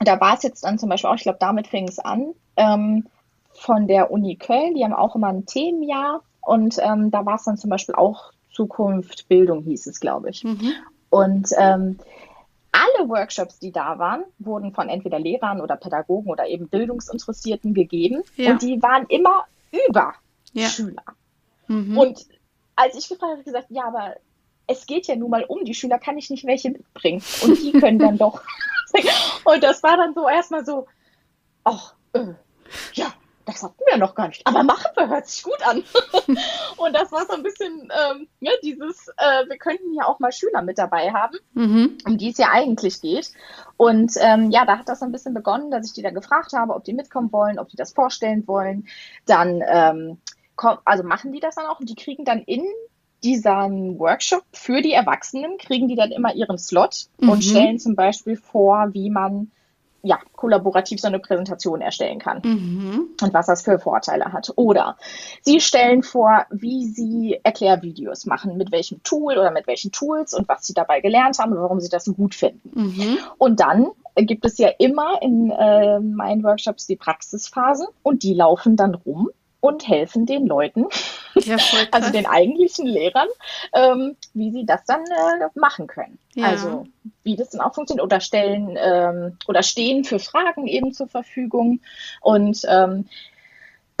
da 0.00 0.18
war 0.20 0.36
es 0.36 0.42
jetzt 0.42 0.64
dann 0.64 0.78
zum 0.78 0.88
Beispiel 0.88 1.10
auch, 1.10 1.16
ich 1.16 1.22
glaube, 1.22 1.38
damit 1.38 1.66
fing 1.66 1.86
es 1.86 1.98
an, 1.98 2.32
ähm, 2.56 3.06
von 3.52 3.86
der 3.86 4.10
Uni 4.10 4.36
Köln, 4.36 4.74
die 4.74 4.84
haben 4.84 4.94
auch 4.94 5.14
immer 5.14 5.28
ein 5.28 5.44
Themenjahr 5.44 6.22
und 6.40 6.78
ähm, 6.78 7.10
da 7.10 7.26
war 7.26 7.34
es 7.34 7.44
dann 7.44 7.58
zum 7.58 7.68
Beispiel 7.68 7.94
auch 7.94 8.32
Zukunft 8.60 9.26
Bildung 9.28 9.62
hieß 9.62 9.86
es, 9.86 10.00
glaube 10.00 10.30
ich. 10.30 10.44
Mhm. 10.44 10.72
Und 11.08 11.48
ähm, 11.56 11.98
alle 12.72 13.08
Workshops, 13.08 13.58
die 13.58 13.72
da 13.72 13.98
waren, 13.98 14.24
wurden 14.38 14.74
von 14.74 14.90
entweder 14.90 15.18
Lehrern 15.18 15.62
oder 15.62 15.76
Pädagogen 15.76 16.30
oder 16.30 16.46
eben 16.46 16.68
Bildungsinteressierten 16.68 17.72
gegeben. 17.72 18.22
Ja. 18.36 18.52
Und 18.52 18.62
die 18.62 18.82
waren 18.82 19.06
immer 19.06 19.44
über 19.88 20.12
ja. 20.52 20.68
Schüler. 20.68 21.04
Mhm. 21.68 21.96
Und 21.96 22.26
als 22.76 22.96
ich 22.96 23.08
gefragt 23.08 23.32
habe, 23.32 23.42
gesagt, 23.42 23.66
ja, 23.70 23.84
aber 23.86 24.16
es 24.66 24.84
geht 24.86 25.06
ja 25.06 25.16
nun 25.16 25.30
mal 25.30 25.44
um 25.44 25.64
die 25.64 25.74
Schüler, 25.74 25.98
kann 25.98 26.18
ich 26.18 26.28
nicht 26.28 26.44
welche 26.44 26.70
mitbringen. 26.70 27.22
Und 27.42 27.58
die 27.62 27.72
können 27.72 27.98
dann 27.98 28.18
doch. 28.18 28.42
und 29.44 29.62
das 29.62 29.82
war 29.82 29.96
dann 29.96 30.12
so 30.14 30.28
erstmal 30.28 30.66
so, 30.66 30.86
ach, 31.64 31.94
äh, 32.12 32.34
ja, 32.92 33.12
das 33.50 33.62
hatten 33.62 33.82
wir 33.86 33.96
noch 33.96 34.14
gar 34.14 34.28
nicht. 34.28 34.46
Aber 34.46 34.62
machen 34.62 34.90
wir, 34.94 35.08
hört 35.08 35.26
sich 35.26 35.42
gut 35.42 35.66
an. 35.66 35.82
und 36.76 36.94
das 36.94 37.12
war 37.12 37.26
so 37.26 37.34
ein 37.34 37.42
bisschen 37.42 37.90
ähm, 37.90 38.28
ja, 38.40 38.52
dieses, 38.62 39.08
äh, 39.16 39.48
wir 39.48 39.58
könnten 39.58 39.94
ja 39.94 40.06
auch 40.06 40.18
mal 40.18 40.32
Schüler 40.32 40.62
mit 40.62 40.78
dabei 40.78 41.12
haben, 41.12 41.36
mhm. 41.54 41.98
um 42.06 42.18
die 42.18 42.30
es 42.30 42.38
ja 42.38 42.48
eigentlich 42.52 43.00
geht. 43.00 43.30
Und 43.76 44.12
ähm, 44.18 44.50
ja, 44.50 44.64
da 44.64 44.78
hat 44.78 44.88
das 44.88 45.02
ein 45.02 45.12
bisschen 45.12 45.34
begonnen, 45.34 45.70
dass 45.70 45.86
ich 45.86 45.92
die 45.92 46.02
dann 46.02 46.14
gefragt 46.14 46.52
habe, 46.52 46.74
ob 46.74 46.84
die 46.84 46.92
mitkommen 46.92 47.32
wollen, 47.32 47.58
ob 47.58 47.68
die 47.68 47.76
das 47.76 47.92
vorstellen 47.92 48.46
wollen. 48.46 48.86
Dann, 49.26 49.62
ähm, 49.66 50.18
also 50.84 51.02
machen 51.02 51.32
die 51.32 51.40
das 51.40 51.54
dann 51.54 51.66
auch 51.66 51.80
und 51.80 51.88
die 51.88 51.94
kriegen 51.94 52.24
dann 52.24 52.40
in 52.40 52.64
diesem 53.22 53.98
Workshop 53.98 54.44
für 54.52 54.80
die 54.82 54.92
Erwachsenen, 54.92 55.58
kriegen 55.58 55.88
die 55.88 55.96
dann 55.96 56.10
immer 56.10 56.34
ihren 56.34 56.58
Slot 56.58 57.06
mhm. 57.18 57.28
und 57.28 57.44
stellen 57.44 57.78
zum 57.78 57.94
Beispiel 57.96 58.36
vor, 58.36 58.88
wie 58.92 59.10
man 59.10 59.50
ja, 60.02 60.18
kollaborativ 60.36 61.00
so 61.00 61.08
eine 61.08 61.18
Präsentation 61.18 61.80
erstellen 61.80 62.18
kann 62.18 62.40
mhm. 62.44 63.08
und 63.20 63.34
was 63.34 63.46
das 63.46 63.62
für 63.62 63.78
Vorteile 63.78 64.32
hat. 64.32 64.52
Oder 64.56 64.96
Sie 65.42 65.60
stellen 65.60 66.02
vor, 66.02 66.46
wie 66.50 66.86
Sie 66.86 67.38
Erklärvideos 67.42 68.26
machen, 68.26 68.56
mit 68.56 68.72
welchem 68.72 69.02
Tool 69.02 69.38
oder 69.38 69.50
mit 69.50 69.66
welchen 69.66 69.92
Tools 69.92 70.34
und 70.34 70.48
was 70.48 70.66
Sie 70.66 70.74
dabei 70.74 71.00
gelernt 71.00 71.38
haben 71.38 71.52
und 71.52 71.60
warum 71.60 71.80
Sie 71.80 71.88
das 71.88 72.04
so 72.04 72.14
gut 72.14 72.34
finden. 72.34 72.70
Mhm. 72.72 73.18
Und 73.38 73.60
dann 73.60 73.88
gibt 74.16 74.44
es 74.44 74.58
ja 74.58 74.68
immer 74.78 75.20
in 75.22 75.50
äh, 75.50 76.00
meinen 76.00 76.42
Workshops 76.42 76.86
die 76.86 76.96
Praxisphasen 76.96 77.86
und 78.02 78.22
die 78.22 78.34
laufen 78.34 78.76
dann 78.76 78.94
rum 78.94 79.30
und 79.60 79.86
helfen 79.86 80.26
den 80.26 80.46
Leuten, 80.46 80.86
ja, 81.34 81.56
also 81.92 82.10
den 82.10 82.26
eigentlichen 82.26 82.86
Lehrern, 82.86 83.28
ähm, 83.74 84.16
wie 84.34 84.50
sie 84.50 84.64
das 84.64 84.84
dann 84.84 85.02
äh, 85.02 85.48
machen 85.54 85.86
können. 85.86 86.18
Ja. 86.34 86.46
Also 86.46 86.86
wie 87.22 87.36
das 87.36 87.50
dann 87.50 87.60
auch 87.60 87.74
funktioniert 87.74 88.04
oder 88.04 88.20
stellen 88.20 88.76
ähm, 88.80 89.36
oder 89.46 89.62
stehen 89.62 90.04
für 90.04 90.18
Fragen 90.18 90.66
eben 90.66 90.92
zur 90.92 91.08
Verfügung. 91.08 91.80
Und 92.20 92.62
ähm, 92.68 93.06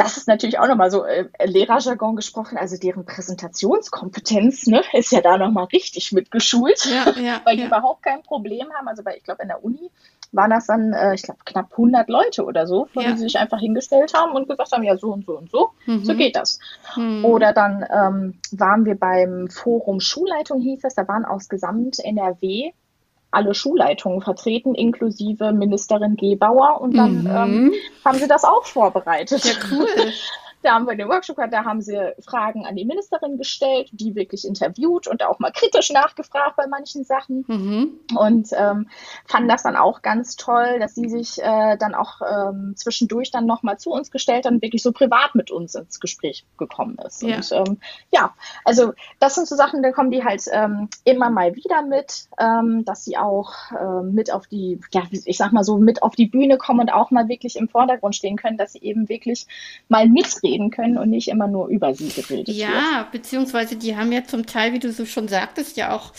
das 0.00 0.16
ist 0.16 0.28
natürlich 0.28 0.58
auch 0.58 0.66
nochmal 0.66 0.90
so 0.90 1.04
äh, 1.04 1.26
Lehrerjargon 1.44 2.16
gesprochen, 2.16 2.56
also 2.56 2.78
deren 2.78 3.04
Präsentationskompetenz 3.04 4.66
ne, 4.66 4.82
ist 4.94 5.12
ja 5.12 5.20
da 5.20 5.36
nochmal 5.36 5.64
richtig 5.64 6.12
mitgeschult, 6.12 6.86
ja, 6.86 7.10
ja, 7.20 7.40
weil 7.44 7.56
die 7.56 7.62
ja. 7.62 7.68
überhaupt 7.68 8.02
kein 8.02 8.22
Problem 8.22 8.72
haben. 8.72 8.88
Also 8.88 9.02
bei, 9.02 9.16
ich 9.16 9.24
glaube, 9.24 9.42
in 9.42 9.48
der 9.48 9.62
Uni 9.62 9.90
waren 10.32 10.50
das 10.50 10.66
dann, 10.66 10.92
äh, 10.92 11.14
ich 11.14 11.22
glaube, 11.22 11.40
knapp 11.44 11.72
100 11.72 12.08
Leute 12.08 12.44
oder 12.44 12.66
so, 12.66 12.88
wo 12.94 13.00
ja. 13.00 13.12
die 13.12 13.18
sich 13.18 13.38
einfach 13.38 13.58
hingestellt 13.58 14.14
haben 14.14 14.32
und 14.32 14.48
gesagt 14.48 14.72
haben, 14.72 14.84
ja, 14.84 14.96
so 14.96 15.12
und 15.12 15.26
so 15.26 15.36
und 15.36 15.50
so, 15.50 15.70
mhm. 15.86 16.04
so 16.04 16.14
geht 16.14 16.36
das. 16.36 16.58
Mhm. 16.96 17.24
Oder 17.24 17.52
dann 17.52 17.84
ähm, 17.90 18.38
waren 18.52 18.84
wir 18.84 18.94
beim 18.94 19.48
Forum 19.48 20.00
Schulleitung, 20.00 20.60
hieß 20.60 20.84
es, 20.84 20.94
da 20.94 21.08
waren 21.08 21.24
aus 21.24 21.48
Gesamt 21.48 21.98
NRW 21.98 22.72
alle 23.32 23.54
Schulleitungen 23.54 24.22
vertreten, 24.22 24.74
inklusive 24.74 25.52
Ministerin 25.52 26.16
Gebauer. 26.16 26.80
Und 26.80 26.96
dann 26.96 27.22
mhm. 27.22 27.26
ähm, 27.26 27.72
haben 28.04 28.18
sie 28.18 28.28
das 28.28 28.44
auch 28.44 28.64
vorbereitet. 28.64 29.44
Ja, 29.44 29.52
cool. 29.70 29.86
Da 30.62 30.74
haben 30.74 30.86
wir 30.86 30.94
den 30.94 31.08
Workshop 31.08 31.36
gehabt, 31.36 31.54
da 31.54 31.64
haben 31.64 31.80
sie 31.80 31.96
Fragen 32.20 32.66
an 32.66 32.76
die 32.76 32.84
Ministerin 32.84 33.38
gestellt, 33.38 33.88
die 33.92 34.14
wirklich 34.14 34.46
interviewt 34.46 35.08
und 35.08 35.24
auch 35.24 35.38
mal 35.38 35.52
kritisch 35.52 35.90
nachgefragt 35.90 36.56
bei 36.56 36.66
manchen 36.66 37.04
Sachen. 37.04 37.44
Mhm. 37.48 38.00
Und 38.16 38.48
ähm, 38.52 38.88
fanden 39.26 39.48
das 39.48 39.62
dann 39.62 39.76
auch 39.76 40.02
ganz 40.02 40.36
toll, 40.36 40.78
dass 40.78 40.94
sie 40.94 41.08
sich 41.08 41.42
äh, 41.42 41.76
dann 41.78 41.94
auch 41.94 42.20
ähm, 42.20 42.74
zwischendurch 42.76 43.30
dann 43.30 43.46
nochmal 43.46 43.78
zu 43.78 43.90
uns 43.90 44.10
gestellt 44.10 44.44
hat 44.44 44.52
und 44.52 44.62
wirklich 44.62 44.82
so 44.82 44.92
privat 44.92 45.34
mit 45.34 45.50
uns 45.50 45.74
ins 45.74 45.98
Gespräch 45.98 46.44
gekommen 46.58 46.98
ist. 47.06 47.22
Ja. 47.22 47.36
Und 47.36 47.52
ähm, 47.52 47.78
ja, 48.12 48.34
also 48.64 48.92
das 49.18 49.34
sind 49.34 49.48
so 49.48 49.56
Sachen, 49.56 49.82
da 49.82 49.92
kommen 49.92 50.10
die 50.10 50.24
halt 50.24 50.44
ähm, 50.52 50.88
immer 51.04 51.30
mal 51.30 51.56
wieder 51.56 51.82
mit, 51.82 52.28
ähm, 52.38 52.84
dass 52.84 53.04
sie 53.04 53.16
auch 53.16 53.54
äh, 53.72 54.02
mit 54.02 54.32
auf 54.32 54.46
die, 54.46 54.78
ja, 54.92 55.02
ich 55.10 55.36
sag 55.38 55.52
mal 55.52 55.64
so, 55.64 55.78
mit 55.78 56.02
auf 56.02 56.14
die 56.14 56.26
Bühne 56.26 56.58
kommen 56.58 56.80
und 56.80 56.92
auch 56.92 57.10
mal 57.10 57.28
wirklich 57.28 57.56
im 57.56 57.68
Vordergrund 57.68 58.14
stehen 58.14 58.36
können, 58.36 58.58
dass 58.58 58.72
sie 58.72 58.82
eben 58.82 59.08
wirklich 59.08 59.46
mal 59.88 60.06
mitreden 60.06 60.49
reden 60.50 60.70
können 60.70 60.98
und 60.98 61.10
nicht 61.10 61.28
immer 61.28 61.46
nur 61.46 61.68
über 61.68 61.94
sie 61.94 62.08
geredet 62.08 62.48
ja, 62.48 62.68
wird. 62.68 62.78
Ja, 62.78 63.08
beziehungsweise 63.12 63.76
die 63.76 63.96
haben 63.96 64.12
ja 64.12 64.24
zum 64.24 64.46
Teil, 64.46 64.72
wie 64.72 64.78
du 64.78 64.92
so 64.92 65.04
schon 65.04 65.28
sagtest, 65.28 65.76
ja 65.76 65.94
auch 65.94 66.12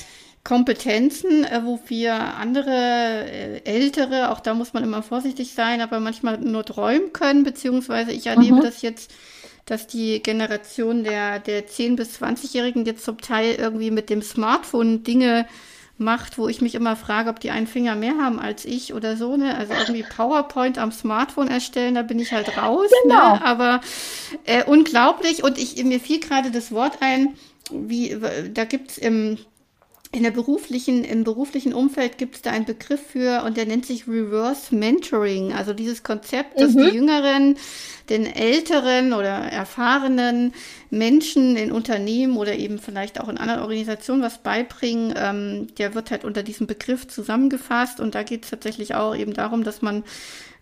Kompetenzen, 0.43 1.43
äh, 1.43 1.61
wo 1.63 1.79
wir 1.87 2.13
andere 2.15 2.71
äh, 2.71 3.61
Ältere, 3.63 4.31
auch 4.31 4.39
da 4.39 4.53
muss 4.53 4.73
man 4.73 4.83
immer 4.83 5.03
vorsichtig 5.03 5.53
sein, 5.53 5.81
aber 5.81 5.99
manchmal 5.99 6.39
nur 6.39 6.65
träumen 6.65 7.13
können, 7.13 7.43
beziehungsweise 7.43 8.11
ich 8.11 8.27
erlebe 8.27 8.55
mhm. 8.55 8.61
das 8.61 8.81
jetzt, 8.81 9.11
dass 9.65 9.85
die 9.85 10.21
Generation 10.23 11.03
der, 11.03 11.39
der 11.39 11.67
10- 11.67 11.95
bis 11.95 12.19
20-Jährigen 12.21 12.85
jetzt 12.85 13.05
zum 13.05 13.19
Teil 13.19 13.55
irgendwie 13.55 13.91
mit 13.91 14.09
dem 14.09 14.23
Smartphone 14.23 15.03
Dinge 15.03 15.45
macht, 16.01 16.37
wo 16.37 16.49
ich 16.49 16.61
mich 16.61 16.75
immer 16.75 16.95
frage, 16.95 17.29
ob 17.29 17.39
die 17.39 17.51
einen 17.51 17.67
Finger 17.67 17.95
mehr 17.95 18.17
haben 18.17 18.39
als 18.39 18.65
ich 18.65 18.93
oder 18.93 19.15
so, 19.15 19.37
ne? 19.37 19.55
Also 19.55 19.73
irgendwie 19.73 20.03
PowerPoint 20.03 20.77
am 20.77 20.91
Smartphone 20.91 21.47
erstellen, 21.47 21.95
da 21.95 22.01
bin 22.01 22.19
ich 22.19 22.33
halt 22.33 22.57
raus, 22.57 22.89
ne? 22.89 22.97
genau. 23.03 23.35
ne? 23.35 23.45
Aber 23.45 23.81
äh, 24.45 24.63
unglaublich. 24.65 25.43
Und 25.43 25.57
ich, 25.57 25.81
mir 25.83 25.99
fiel 25.99 26.19
gerade 26.19 26.51
das 26.51 26.71
Wort 26.71 26.97
ein, 27.01 27.35
wie, 27.71 28.19
da 28.53 28.65
gibt's 28.65 28.97
im 28.97 29.37
in 30.13 30.24
der 30.24 30.32
beruflichen, 30.32 31.06
im 31.06 31.24
beruflichen 31.24 31.74
Umfeld 31.74 32.17
gibt 32.17 32.36
es 32.36 32.41
da 32.41 32.52
einen 32.52 32.65
Begriff 32.65 33.02
für 33.12 33.43
und 33.45 33.56
der 33.56 33.65
nennt 33.65 33.86
sich 33.86 34.10
Reverse 34.10 34.76
Mentoring. 34.76 35.54
Also 35.54 35.74
dieses 35.74 36.04
Konzept, 36.04 36.60
dass 36.60 36.74
mhm. 36.74 36.84
die 36.84 36.95
Jüngeren 36.95 37.58
den 38.10 38.26
älteren 38.26 39.13
oder 39.13 39.30
erfahrenen 39.30 40.54
Menschen 40.89 41.56
in 41.56 41.71
Unternehmen 41.71 42.36
oder 42.36 42.56
eben 42.56 42.78
vielleicht 42.78 43.21
auch 43.21 43.30
in 43.30 43.38
anderen 43.38 43.62
Organisationen 43.62 44.21
was 44.21 44.39
beibringen, 44.39 45.13
ähm, 45.15 45.67
der 45.78 45.95
wird 45.95 46.12
halt 46.12 46.26
unter 46.26 46.43
diesem 46.43 46.67
Begriff 46.67 47.08
zusammengefasst. 47.08 48.02
Und 48.02 48.13
da 48.13 48.24
geht 48.24 48.43
es 48.43 48.50
tatsächlich 48.50 48.95
auch 48.95 49.15
eben 49.15 49.34
darum, 49.34 49.63
dass 49.63 49.82
man 49.82 50.04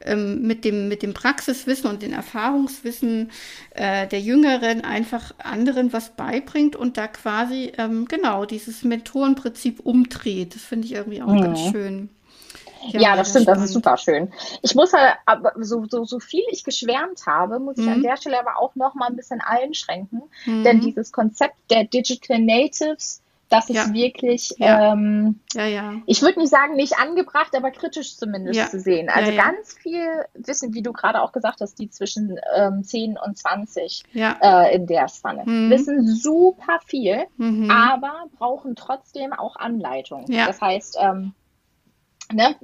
ähm, 0.02 0.42
mit, 0.42 0.66
dem, 0.66 0.88
mit 0.88 1.04
dem 1.04 1.14
Praxiswissen 1.14 1.90
und 1.90 2.02
dem 2.02 2.14
Erfahrungswissen 2.14 3.32
äh, 3.72 4.08
der 4.08 4.20
Jüngeren 4.20 4.84
einfach 4.84 5.34
anderen 5.38 5.94
was 5.94 6.10
beibringt 6.10 6.76
und 6.76 6.98
da 6.98 7.08
quasi 7.08 7.72
ähm, 7.78 8.06
genau 8.06 8.46
dieses 8.46 8.84
Mentorenprinzip 8.84 9.80
umdreht. 9.82 10.56
Das 10.56 10.64
finde 10.64 10.88
ich 10.88 10.94
irgendwie 10.94 11.22
auch 11.22 11.28
mhm. 11.28 11.42
ganz 11.42 11.60
schön. 11.72 12.10
Ja, 12.88 13.02
ja 13.02 13.16
das 13.16 13.30
stimmt, 13.30 13.44
spannend. 13.44 13.64
das 13.64 13.70
ist 13.70 13.74
super 13.74 13.98
schön. 13.98 14.32
Ich 14.62 14.76
muss 14.76 14.94
halt, 14.94 15.16
aber 15.26 15.54
so, 15.58 15.86
so, 15.90 16.06
so 16.06 16.20
viel 16.20 16.44
ich 16.52 16.64
geschwärmt 16.64 17.26
habe, 17.26 17.60
muss 17.60 17.78
ich 17.78 17.86
mhm. 17.86 17.94
an 17.94 18.04
der 18.04 18.18
Stelle 18.18 18.40
aber 18.40 18.58
auch 18.58 18.76
noch 18.76 18.96
mal 18.96 19.08
ein 19.08 19.16
bisschen 19.16 19.42
einschränken. 19.42 20.24
Mhm. 20.46 20.64
Denn 20.64 20.82
dieses 20.82 21.12
Konzept 21.12 21.56
der 21.70 21.84
Digital 21.84 22.40
Natives, 22.40 23.22
das 23.50 23.70
ist 23.70 23.76
ja. 23.76 23.94
wirklich, 23.94 24.54
ja. 24.58 24.94
Ähm, 24.94 25.40
ja, 25.54 25.96
ich 26.06 26.22
würde 26.22 26.40
nicht 26.40 26.52
sagen, 26.52 26.76
nicht 26.76 27.00
angebracht, 27.00 27.56
aber 27.56 27.72
kritisch 27.72 28.16
zumindest 28.16 28.70
zu 28.70 28.80
sehen. 28.80 29.10
Also 29.10 29.36
ganz 29.36 29.74
viel 29.74 30.08
Wissen, 30.36 30.74
wie 30.74 30.84
du 30.84 30.94
gerade 30.94 31.22
auch 31.22 31.32
gesagt 31.32 31.62
hast, 31.62 31.80
die 31.80 31.90
zwischen 31.90 32.40
ähm, 32.56 32.84
10 32.84 33.18
und 33.18 33.38
20 33.38 34.04
äh, 34.14 34.76
in 34.76 34.86
der 34.86 35.08
Spanne, 35.08 35.44
mhm. 35.46 35.70
wissen 35.72 36.08
super 36.16 36.80
viel, 36.86 37.26
mhm. 37.38 37.72
aber 37.72 38.26
brauchen 38.38 38.76
trotzdem 38.76 39.34
auch 39.34 39.56
Anleitung. 39.56 40.26
Das 40.28 40.62
heißt, 40.62 40.98
ähm, 41.02 41.34
ne, 42.32 42.56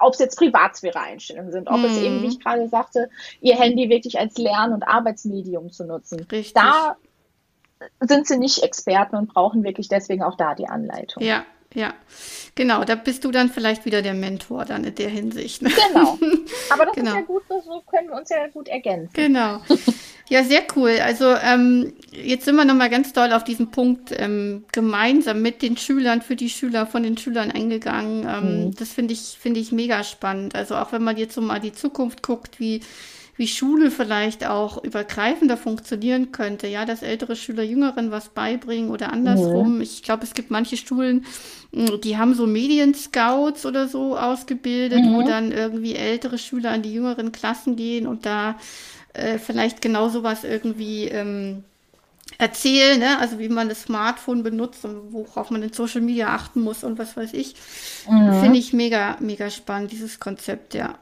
ob 0.00 0.14
es 0.14 0.20
jetzt 0.20 0.38
Privatsphäre-Einstellungen 0.38 1.50
sind, 1.50 1.68
ob 1.68 1.78
mhm. 1.78 1.84
es 1.86 1.98
eben, 1.98 2.22
wie 2.22 2.28
ich 2.28 2.40
gerade 2.40 2.68
sagte, 2.68 3.10
ihr 3.40 3.56
Handy 3.56 3.88
wirklich 3.88 4.18
als 4.18 4.38
Lern- 4.38 4.72
und 4.72 4.84
Arbeitsmedium 4.84 5.72
zu 5.72 5.84
nutzen. 5.84 6.20
Richtig. 6.20 6.54
Da 6.54 6.96
sind 8.00 8.26
sie 8.26 8.38
nicht 8.38 8.62
Experten 8.62 9.16
und 9.16 9.32
brauchen 9.32 9.64
wirklich 9.64 9.88
deswegen 9.88 10.22
auch 10.22 10.36
da 10.36 10.54
die 10.54 10.68
Anleitung. 10.68 11.22
Ja, 11.22 11.44
ja, 11.74 11.92
genau. 12.54 12.84
Da 12.84 12.94
bist 12.94 13.24
du 13.24 13.30
dann 13.30 13.50
vielleicht 13.50 13.84
wieder 13.84 14.00
der 14.00 14.14
Mentor 14.14 14.64
dann 14.64 14.84
in 14.84 14.94
der 14.94 15.08
Hinsicht. 15.08 15.62
Ne? 15.62 15.70
Genau. 15.88 16.18
Aber 16.70 16.86
das 16.86 16.94
genau. 16.94 17.10
ist 17.10 17.16
ja 17.16 17.20
gut, 17.22 17.42
so 17.48 17.82
können 17.90 18.08
wir 18.08 18.16
uns 18.16 18.30
ja 18.30 18.46
gut 18.48 18.68
ergänzen. 18.68 19.10
Genau. 19.12 19.60
Ja, 20.30 20.42
sehr 20.42 20.62
cool. 20.74 20.98
Also 21.02 21.34
ähm, 21.34 21.92
jetzt 22.10 22.46
sind 22.46 22.56
wir 22.56 22.64
nochmal 22.64 22.88
ganz 22.88 23.12
doll 23.12 23.32
auf 23.32 23.44
diesen 23.44 23.70
Punkt 23.70 24.10
ähm, 24.16 24.64
gemeinsam 24.72 25.42
mit 25.42 25.60
den 25.60 25.76
Schülern, 25.76 26.22
für 26.22 26.34
die 26.34 26.48
Schüler, 26.48 26.86
von 26.86 27.02
den 27.02 27.18
Schülern 27.18 27.50
eingegangen. 27.50 28.26
Ähm, 28.26 28.66
mhm. 28.66 28.74
Das 28.74 28.92
finde 28.92 29.12
ich, 29.12 29.36
finde 29.38 29.60
ich 29.60 29.70
mega 29.70 30.02
spannend. 30.02 30.54
Also 30.54 30.76
auch 30.76 30.92
wenn 30.92 31.04
man 31.04 31.18
jetzt 31.18 31.34
so 31.34 31.42
mal 31.42 31.60
die 31.60 31.72
Zukunft 31.72 32.22
guckt, 32.22 32.58
wie 32.58 32.80
wie 33.36 33.48
Schule 33.48 33.90
vielleicht 33.90 34.46
auch 34.46 34.82
übergreifender 34.82 35.56
funktionieren 35.56 36.30
könnte. 36.32 36.68
Ja, 36.68 36.84
dass 36.84 37.02
ältere 37.02 37.36
Schüler 37.36 37.64
Jüngeren 37.64 38.10
was 38.10 38.28
beibringen 38.28 38.90
oder 38.90 39.12
andersrum. 39.12 39.76
Mhm. 39.76 39.80
Ich 39.80 40.02
glaube, 40.02 40.24
es 40.24 40.34
gibt 40.34 40.50
manche 40.50 40.76
Schulen, 40.76 41.26
die 41.74 42.16
haben 42.16 42.34
so 42.34 42.46
Medienscouts 42.46 43.66
oder 43.66 43.88
so 43.88 44.16
ausgebildet, 44.16 45.00
mhm. 45.00 45.14
wo 45.14 45.22
dann 45.22 45.50
irgendwie 45.50 45.96
ältere 45.96 46.38
Schüler 46.38 46.70
an 46.70 46.82
die 46.82 46.92
jüngeren 46.92 47.32
Klassen 47.32 47.76
gehen 47.76 48.06
und 48.06 48.26
da 48.26 48.56
äh, 49.12 49.38
vielleicht 49.38 49.82
genau 49.82 50.08
sowas 50.08 50.44
irgendwie 50.44 51.08
ähm, 51.08 51.64
erzählen, 52.38 52.98
ne? 52.98 53.18
also 53.18 53.38
wie 53.38 53.48
man 53.48 53.68
das 53.68 53.82
Smartphone 53.82 54.42
benutzt 54.42 54.84
und 54.84 55.12
worauf 55.12 55.50
man 55.50 55.62
in 55.62 55.72
Social 55.72 56.00
Media 56.00 56.34
achten 56.34 56.60
muss 56.60 56.84
und 56.84 56.98
was 56.98 57.16
weiß 57.16 57.32
ich. 57.32 57.54
Mhm. 58.08 58.40
Finde 58.40 58.58
ich 58.58 58.72
mega, 58.72 59.16
mega 59.20 59.50
spannend, 59.50 59.92
dieses 59.92 60.20
Konzept, 60.20 60.74
ja. 60.74 60.96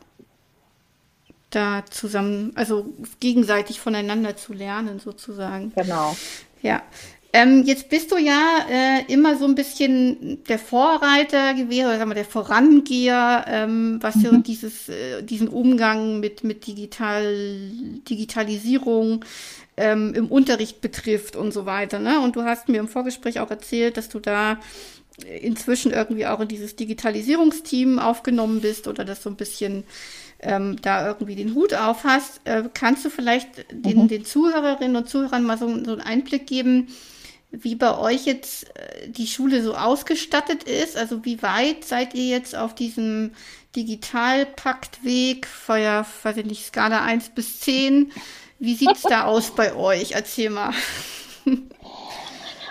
Da 1.50 1.84
zusammen, 1.90 2.52
also 2.54 2.94
gegenseitig 3.20 3.78
voneinander 3.78 4.36
zu 4.36 4.54
lernen, 4.54 5.00
sozusagen. 5.00 5.72
Genau. 5.74 6.16
Ja. 6.62 6.82
Ähm, 7.34 7.62
jetzt 7.64 7.88
bist 7.88 8.12
du 8.12 8.18
ja 8.18 8.66
äh, 8.68 9.10
immer 9.10 9.38
so 9.38 9.46
ein 9.46 9.54
bisschen 9.54 10.44
der 10.44 10.58
Vorreiter 10.58 11.54
gewesen, 11.54 11.86
oder 11.86 11.96
sagen 11.96 12.10
wir, 12.10 12.14
der 12.14 12.26
Vorangeher, 12.26 13.46
ähm, 13.48 13.98
was 14.02 14.16
mhm. 14.16 14.20
so 14.20 14.36
dieses, 14.36 14.88
äh, 14.90 15.22
diesen 15.22 15.48
Umgang 15.48 16.20
mit, 16.20 16.44
mit 16.44 16.66
Digital, 16.66 17.34
Digitalisierung 18.08 19.24
ähm, 19.78 20.12
im 20.14 20.26
Unterricht 20.26 20.82
betrifft 20.82 21.34
und 21.34 21.52
so 21.52 21.64
weiter. 21.64 21.98
Ne? 21.98 22.20
Und 22.20 22.36
du 22.36 22.42
hast 22.42 22.68
mir 22.68 22.78
im 22.78 22.88
Vorgespräch 22.88 23.40
auch 23.40 23.50
erzählt, 23.50 23.96
dass 23.96 24.10
du 24.10 24.20
da 24.20 24.58
inzwischen 25.40 25.92
irgendwie 25.92 26.26
auch 26.26 26.40
in 26.40 26.48
dieses 26.48 26.76
Digitalisierungsteam 26.76 27.98
aufgenommen 27.98 28.60
bist 28.60 28.88
oder 28.88 29.04
das 29.04 29.22
so 29.22 29.30
ein 29.30 29.36
bisschen 29.36 29.84
ähm, 30.40 30.76
da 30.82 31.06
irgendwie 31.06 31.36
den 31.36 31.54
Hut 31.54 31.74
auf 31.74 32.04
hast. 32.04 32.40
Äh, 32.44 32.64
kannst 32.74 33.04
du 33.04 33.10
vielleicht 33.10 33.64
den, 33.70 34.02
mhm. 34.02 34.08
den 34.08 34.24
Zuhörerinnen 34.24 34.96
und 34.96 35.08
Zuhörern 35.08 35.44
mal 35.44 35.58
so, 35.58 35.66
so 35.84 35.92
einen 35.92 36.00
Einblick 36.00 36.46
geben, 36.46 36.88
wie 37.52 37.76
bei 37.76 37.96
euch 37.96 38.26
jetzt 38.26 38.76
äh, 38.76 39.08
die 39.08 39.26
Schule 39.26 39.62
so 39.62 39.74
ausgestattet 39.74 40.64
ist. 40.64 40.96
Also 40.96 41.24
wie 41.24 41.42
weit 41.42 41.84
seid 41.84 42.14
ihr 42.14 42.26
jetzt 42.26 42.56
auf 42.56 42.74
diesem 42.74 43.32
Digitalpaktweg, 43.76 45.46
Feuer, 45.46 46.04
weiß 46.22 46.38
ich 46.38 46.46
nicht, 46.46 46.66
Skala 46.66 47.02
1 47.02 47.30
bis 47.30 47.60
10? 47.60 48.10
Wie 48.58 48.74
sieht 48.74 48.96
es 48.96 49.02
da 49.02 49.24
aus 49.24 49.54
bei 49.54 49.74
euch? 49.74 50.12
Erzähl 50.12 50.50
mal. 50.50 50.72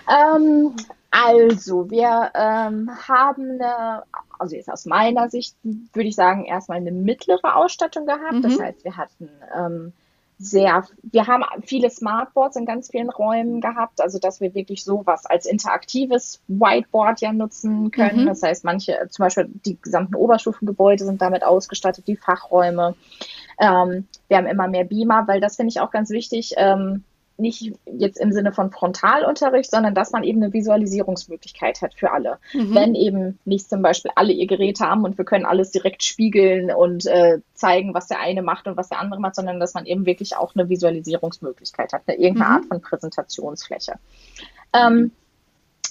Ähm, 0.09 0.75
also, 1.11 1.89
wir 1.89 2.31
ähm, 2.33 2.89
haben 3.07 3.61
eine, 3.61 4.03
also 4.39 4.55
jetzt 4.55 4.69
aus 4.69 4.85
meiner 4.85 5.29
Sicht 5.29 5.55
würde 5.63 6.09
ich 6.09 6.15
sagen, 6.15 6.45
erstmal 6.45 6.77
eine 6.77 6.91
mittlere 6.91 7.55
Ausstattung 7.55 8.05
gehabt. 8.05 8.33
Mhm. 8.33 8.41
Das 8.41 8.59
heißt, 8.59 8.83
wir 8.83 8.97
hatten 8.97 9.29
ähm, 9.55 9.93
sehr, 10.41 10.85
wir 11.03 11.27
haben 11.27 11.43
viele 11.63 11.89
Smartboards 11.89 12.55
in 12.55 12.65
ganz 12.65 12.89
vielen 12.89 13.09
Räumen 13.09 13.61
gehabt, 13.61 14.01
also 14.01 14.17
dass 14.17 14.41
wir 14.41 14.55
wirklich 14.55 14.83
sowas 14.83 15.25
als 15.25 15.45
interaktives 15.45 16.41
Whiteboard 16.47 17.21
ja 17.21 17.31
nutzen 17.31 17.91
können. 17.91 18.23
Mhm. 18.23 18.25
Das 18.25 18.41
heißt, 18.41 18.63
manche, 18.63 19.07
zum 19.09 19.23
Beispiel 19.23 19.49
die 19.65 19.77
gesamten 19.79 20.15
Oberstufengebäude 20.15 21.05
sind 21.05 21.21
damit 21.21 21.43
ausgestattet, 21.43 22.07
die 22.07 22.15
Fachräume. 22.15 22.95
Ähm, 23.59 24.07
wir 24.27 24.37
haben 24.37 24.47
immer 24.47 24.67
mehr 24.67 24.85
Beamer, 24.85 25.27
weil 25.27 25.41
das 25.41 25.57
finde 25.57 25.69
ich 25.69 25.79
auch 25.79 25.91
ganz 25.91 26.09
wichtig. 26.09 26.53
Ähm, 26.57 27.03
nicht 27.37 27.73
jetzt 27.85 28.19
im 28.19 28.31
Sinne 28.31 28.51
von 28.51 28.71
Frontalunterricht, 28.71 29.71
sondern 29.71 29.95
dass 29.95 30.11
man 30.11 30.23
eben 30.23 30.41
eine 30.41 30.53
Visualisierungsmöglichkeit 30.53 31.81
hat 31.81 31.93
für 31.93 32.11
alle. 32.11 32.37
Mhm. 32.53 32.75
Wenn 32.75 32.95
eben 32.95 33.39
nicht 33.45 33.69
zum 33.69 33.81
Beispiel 33.81 34.11
alle 34.15 34.31
ihr 34.31 34.47
Gerät 34.47 34.79
haben 34.79 35.03
und 35.03 35.17
wir 35.17 35.25
können 35.25 35.45
alles 35.45 35.71
direkt 35.71 36.03
spiegeln 36.03 36.71
und 36.71 37.05
äh, 37.05 37.39
zeigen, 37.53 37.93
was 37.93 38.07
der 38.07 38.19
eine 38.19 38.41
macht 38.41 38.67
und 38.67 38.77
was 38.77 38.89
der 38.89 38.99
andere 38.99 39.19
macht, 39.19 39.35
sondern 39.35 39.59
dass 39.59 39.73
man 39.73 39.85
eben 39.85 40.05
wirklich 40.05 40.35
auch 40.37 40.55
eine 40.55 40.69
Visualisierungsmöglichkeit 40.69 41.93
hat, 41.93 42.03
eine 42.05 42.17
irgendeine 42.17 42.49
mhm. 42.49 42.55
Art 42.55 42.65
von 42.65 42.81
Präsentationsfläche. 42.81 43.93
Ähm, 44.73 45.11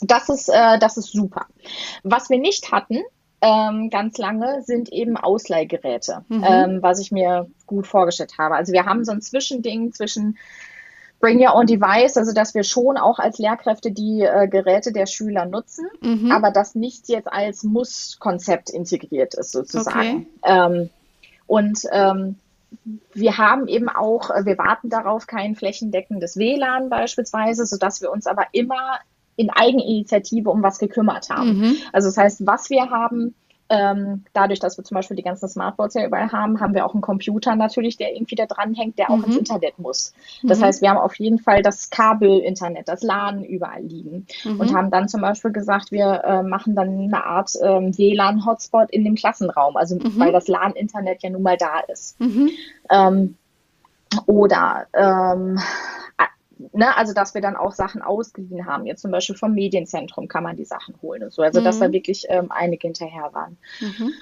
das 0.01 0.29
ist, 0.29 0.49
äh, 0.49 0.79
das 0.79 0.97
ist 0.97 1.13
super. 1.13 1.47
Was 2.03 2.31
wir 2.31 2.39
nicht 2.39 2.73
hatten, 2.73 3.01
ähm, 3.43 3.89
ganz 3.91 4.19
lange, 4.19 4.63
sind 4.63 4.93
eben 4.93 5.17
Ausleihgeräte, 5.17 6.25
mhm. 6.29 6.45
ähm, 6.47 6.83
was 6.83 7.01
ich 7.01 7.11
mir 7.11 7.49
gut 7.67 7.87
vorgestellt 7.87 8.35
habe. 8.39 8.55
Also 8.55 8.73
wir 8.73 8.85
haben 8.85 9.05
so 9.05 9.13
ein 9.13 9.23
Zwischending 9.23 9.93
zwischen 9.93 10.39
Bring 11.21 11.39
Your 11.39 11.55
Own 11.55 11.67
Device, 11.67 12.17
also 12.17 12.33
dass 12.33 12.55
wir 12.55 12.65
schon 12.65 12.97
auch 12.97 13.19
als 13.19 13.39
Lehrkräfte 13.39 13.93
die 13.93 14.23
äh, 14.23 14.49
Geräte 14.49 14.93
der 14.93 15.07
Schüler 15.07 15.45
nutzen, 15.45 15.87
mhm. 16.01 16.33
aber 16.33 16.51
das 16.51 16.75
nicht 16.75 17.09
jetzt 17.09 17.31
als 17.31 17.63
Muss-Konzept 17.63 18.71
integriert 18.71 19.35
ist 19.35 19.53
sozusagen. 19.53 20.27
Okay. 20.41 20.45
Ähm, 20.45 20.91
und 21.47 21.83
ähm, 21.93 22.37
wir 23.13 23.37
haben 23.37 23.69
eben 23.69 23.89
auch, 23.89 24.31
äh, 24.31 24.47
wir 24.47 24.57
warten 24.57 24.89
darauf, 24.89 25.27
kein 25.27 25.57
flächendeckendes 25.57 26.37
WLAN 26.37 26.89
beispielsweise, 26.89 27.67
sodass 27.67 28.01
wir 28.01 28.11
uns 28.11 28.27
aber 28.27 28.47
immer 28.53 28.99
in 29.37 29.51
Eigeninitiative 29.51 30.51
um 30.51 30.63
was 30.63 30.79
gekümmert 30.79 31.29
haben. 31.29 31.59
Mhm. 31.59 31.77
Also 31.93 32.09
das 32.09 32.17
heißt, 32.17 32.47
was 32.47 32.71
wir 32.71 32.91
haben, 32.91 33.35
ähm, 33.71 34.25
dadurch, 34.33 34.59
dass 34.59 34.77
wir 34.77 34.85
zum 34.85 34.97
Beispiel 34.97 35.17
die 35.17 35.23
ganzen 35.23 35.49
Smartboards 35.49 35.95
ja 35.95 36.05
überall 36.05 36.33
haben, 36.33 36.61
haben 36.61 36.75
wir 36.75 36.85
auch 36.85 36.93
einen 36.93 37.01
Computer 37.01 37.55
natürlich, 37.55 37.97
der 37.97 38.13
irgendwie 38.13 38.35
da 38.35 38.47
dranhängt, 38.47 38.99
der 38.99 39.11
auch 39.11 39.17
mhm. 39.17 39.25
ins 39.25 39.37
Internet 39.37 39.79
muss. 39.79 40.13
Das 40.43 40.59
mhm. 40.59 40.65
heißt, 40.65 40.83
wir 40.83 40.91
haben 40.91 40.99
auf 40.99 41.15
jeden 41.21 41.39
Fall 41.39 41.63
das 41.63 41.89
Kabel-Internet, 41.91 42.89
das 42.89 43.03
LAN 43.03 43.45
überall 43.45 43.83
liegen 43.83 44.27
mhm. 44.45 44.61
und 44.61 44.75
haben 44.75 44.91
dann 44.91 45.09
zum 45.09 45.21
Beispiel 45.21 45.53
gesagt, 45.53 45.93
wir 45.93 46.23
äh, 46.25 46.43
machen 46.43 46.75
dann 46.75 46.89
eine 46.89 47.25
Art 47.25 47.53
ähm, 47.63 47.97
WLAN-Hotspot 47.97 48.91
in 48.91 49.05
dem 49.05 49.15
Klassenraum, 49.15 49.77
also 49.77 49.95
mhm. 49.95 50.19
weil 50.19 50.33
das 50.33 50.49
LAN-Internet 50.49 51.23
ja 51.23 51.31
nun 51.31 51.43
mal 51.43 51.57
da 51.57 51.81
ist. 51.89 52.21
Mhm. 52.21 52.51
Ähm, 52.91 53.37
oder 54.27 54.87
ähm, 54.95 55.61
ne, 56.73 56.97
also 56.97 57.13
dass 57.13 57.35
wir 57.35 57.41
dann 57.41 57.57
auch 57.57 57.73
Sachen 57.73 58.03
ausgeliehen 58.03 58.67
haben. 58.67 58.87
Jetzt 58.87 59.03
zum 59.03 59.11
Beispiel 59.11 59.37
vom 59.37 59.55
Medienzentrum 59.55 60.29
kann 60.29 60.45
man 60.45 60.57
die 60.57 60.65
Sachen 60.65 60.95
holen 61.03 61.25
und 61.25 61.33
so. 61.33 61.43
Also 61.43 61.61
mhm. 61.61 61.65
dass 61.65 61.79
da 61.79 61.89
mhm. 61.89 61.93
wirklich 61.93 62.27
ähm, 62.29 62.51
einige 62.51 62.89
hinterher 62.89 63.31
waren. 63.33 63.57
Mhm. 63.81 64.13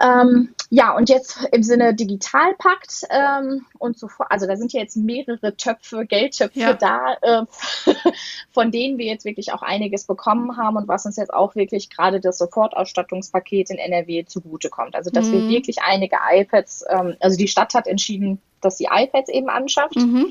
Ähm, 0.00 0.54
ja, 0.70 0.96
und 0.96 1.08
jetzt 1.08 1.38
im 1.52 1.62
Sinne 1.62 1.94
Digitalpakt 1.94 3.04
ähm, 3.10 3.64
und 3.78 3.96
so 3.96 4.08
fort. 4.08 4.28
Also 4.30 4.46
da 4.46 4.56
sind 4.56 4.72
ja 4.72 4.80
jetzt 4.80 4.96
mehrere 4.96 5.56
Töpfe, 5.56 6.04
Geldtöpfe 6.04 6.58
ja. 6.58 6.72
da, 6.72 7.14
äh, 7.22 7.44
von 8.50 8.72
denen 8.72 8.98
wir 8.98 9.06
jetzt 9.06 9.24
wirklich 9.24 9.52
auch 9.52 9.62
einiges 9.62 10.04
bekommen 10.04 10.56
haben 10.56 10.76
und 10.76 10.88
was 10.88 11.06
uns 11.06 11.16
jetzt 11.16 11.32
auch 11.32 11.54
wirklich 11.54 11.90
gerade 11.90 12.20
das 12.20 12.38
Sofortausstattungspaket 12.38 13.70
in 13.70 13.78
NRW 13.78 14.24
zugutekommt. 14.24 14.96
Also 14.96 15.10
dass 15.10 15.26
mhm. 15.26 15.32
wir 15.32 15.48
wirklich 15.48 15.78
einige 15.82 16.16
iPads, 16.28 16.84
ähm, 16.88 17.16
also 17.20 17.36
die 17.36 17.48
Stadt 17.48 17.74
hat 17.74 17.86
entschieden, 17.86 18.40
dass 18.64 18.78
sie 18.78 18.88
iPads 18.90 19.30
eben 19.30 19.48
anschafft. 19.48 19.96
Mhm. 19.96 20.26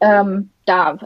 Ähm, 0.00 0.50
da, 0.66 0.98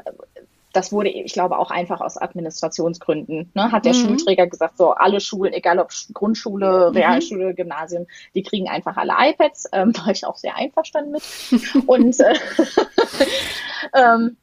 das 0.75 0.93
wurde, 0.93 1.09
ich 1.09 1.33
glaube, 1.33 1.59
auch 1.59 1.71
einfach 1.71 2.01
aus 2.01 2.21
Administrationsgründen, 2.21 3.51
ne, 3.55 3.73
hat 3.73 3.85
der 3.85 3.95
mhm. 3.95 4.07
Schulträger 4.07 4.49
gesagt, 4.49 4.77
so 4.77 4.91
alle 4.91 5.21
Schulen, 5.21 5.53
egal 5.53 5.79
ob 5.79 5.91
Grundschule, 6.13 6.91
mhm. 6.91 6.97
Realschule, 6.97 7.51
mhm. 7.51 7.57
Gymnasium, 7.57 8.07
die 8.35 8.43
kriegen 8.43 8.69
einfach 8.69 8.97
alle 8.97 9.15
iPads. 9.17 9.69
Ähm, 9.73 9.93
war 9.99 10.09
ich 10.11 10.27
auch 10.27 10.37
sehr 10.37 10.57
einverstanden 10.57 11.13
mit. 11.13 11.23
Und 11.87 12.19
äh, 12.21 12.35
ähm, 13.95 14.37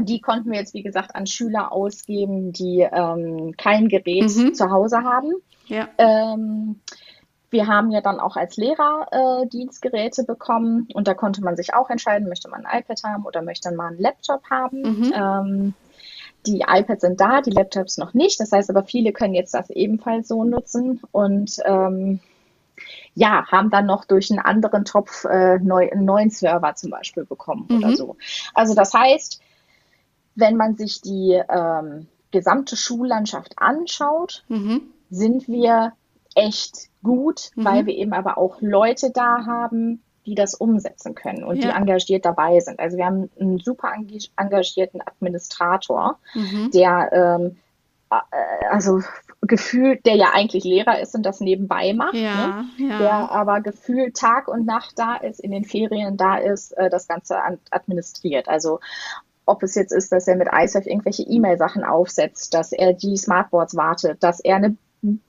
die 0.00 0.20
konnten 0.20 0.50
wir 0.50 0.58
jetzt, 0.58 0.74
wie 0.74 0.82
gesagt, 0.82 1.14
an 1.14 1.26
Schüler 1.26 1.72
ausgeben, 1.72 2.52
die 2.52 2.80
ähm, 2.80 3.54
kein 3.56 3.88
Gerät 3.88 4.34
mhm. 4.36 4.54
zu 4.54 4.70
Hause 4.70 4.98
haben. 4.98 5.32
Ja. 5.66 5.88
Ähm, 5.98 6.80
wir 7.56 7.66
haben 7.66 7.90
ja 7.90 8.02
dann 8.02 8.20
auch 8.20 8.36
als 8.36 8.58
Lehrer 8.58 9.06
äh, 9.10 9.46
Dienstgeräte 9.48 10.24
bekommen 10.24 10.88
und 10.92 11.08
da 11.08 11.14
konnte 11.14 11.42
man 11.42 11.56
sich 11.56 11.72
auch 11.72 11.88
entscheiden, 11.88 12.28
möchte 12.28 12.50
man 12.50 12.66
ein 12.66 12.80
iPad 12.80 13.02
haben 13.02 13.24
oder 13.24 13.40
möchte 13.40 13.72
man 13.72 13.94
einen 13.94 13.98
Laptop 13.98 14.42
haben. 14.50 14.82
Mhm. 14.82 15.12
Ähm, 15.16 15.74
die 16.46 16.60
iPads 16.68 17.00
sind 17.00 17.18
da, 17.18 17.40
die 17.40 17.50
Laptops 17.50 17.96
noch 17.96 18.12
nicht. 18.12 18.38
Das 18.40 18.52
heißt 18.52 18.68
aber, 18.68 18.84
viele 18.84 19.12
können 19.12 19.34
jetzt 19.34 19.54
das 19.54 19.70
ebenfalls 19.70 20.28
so 20.28 20.44
nutzen 20.44 21.00
und 21.12 21.56
ähm, 21.64 22.20
ja, 23.14 23.46
haben 23.50 23.70
dann 23.70 23.86
noch 23.86 24.04
durch 24.04 24.30
einen 24.30 24.40
anderen 24.40 24.84
Topf 24.84 25.24
äh, 25.24 25.58
neu, 25.58 25.90
einen 25.90 26.04
neuen 26.04 26.28
Server 26.28 26.74
zum 26.74 26.90
Beispiel 26.90 27.24
bekommen 27.24 27.64
mhm. 27.70 27.78
oder 27.78 27.96
so. 27.96 28.16
Also 28.52 28.74
das 28.74 28.92
heißt, 28.92 29.40
wenn 30.34 30.56
man 30.56 30.76
sich 30.76 31.00
die 31.00 31.40
ähm, 31.48 32.06
gesamte 32.32 32.76
Schullandschaft 32.76 33.54
anschaut, 33.56 34.44
mhm. 34.48 34.82
sind 35.08 35.48
wir 35.48 35.94
echt 36.36 36.88
gut, 37.02 37.50
mhm. 37.56 37.64
weil 37.64 37.86
wir 37.86 37.94
eben 37.94 38.12
aber 38.12 38.38
auch 38.38 38.60
Leute 38.60 39.10
da 39.10 39.44
haben, 39.46 40.02
die 40.26 40.34
das 40.34 40.54
umsetzen 40.54 41.14
können 41.14 41.44
und 41.44 41.56
ja. 41.56 41.70
die 41.70 41.76
engagiert 41.76 42.24
dabei 42.24 42.58
sind. 42.60 42.80
Also 42.80 42.96
wir 42.96 43.06
haben 43.06 43.30
einen 43.40 43.58
super 43.58 43.92
engagierten 44.36 45.00
Administrator, 45.00 46.18
mhm. 46.34 46.70
der 46.72 47.12
ähm, 47.12 47.56
äh, 48.10 48.66
also 48.70 49.00
gefühlt, 49.42 50.04
der 50.06 50.16
ja 50.16 50.30
eigentlich 50.32 50.64
Lehrer 50.64 51.00
ist 51.00 51.14
und 51.14 51.24
das 51.24 51.40
nebenbei 51.40 51.92
macht, 51.92 52.14
ja, 52.14 52.64
ne? 52.78 52.88
ja. 52.88 52.98
der 52.98 53.12
aber 53.30 53.60
gefühlt 53.60 54.16
Tag 54.16 54.48
und 54.48 54.66
Nacht 54.66 54.98
da 54.98 55.16
ist, 55.16 55.40
in 55.40 55.52
den 55.52 55.64
Ferien 55.64 56.16
da 56.16 56.36
ist, 56.36 56.72
äh, 56.72 56.90
das 56.90 57.06
Ganze 57.06 57.38
administriert. 57.70 58.48
Also 58.48 58.80
ob 59.44 59.62
es 59.62 59.76
jetzt 59.76 59.92
ist, 59.92 60.10
dass 60.10 60.26
er 60.26 60.36
mit 60.36 60.48
ISAF 60.52 60.86
irgendwelche 60.86 61.22
E-Mail-Sachen 61.22 61.84
aufsetzt, 61.84 62.52
dass 62.52 62.72
er 62.72 62.92
die 62.92 63.16
Smartboards 63.16 63.76
wartet, 63.76 64.22
dass 64.22 64.40
er 64.40 64.56
eine 64.56 64.76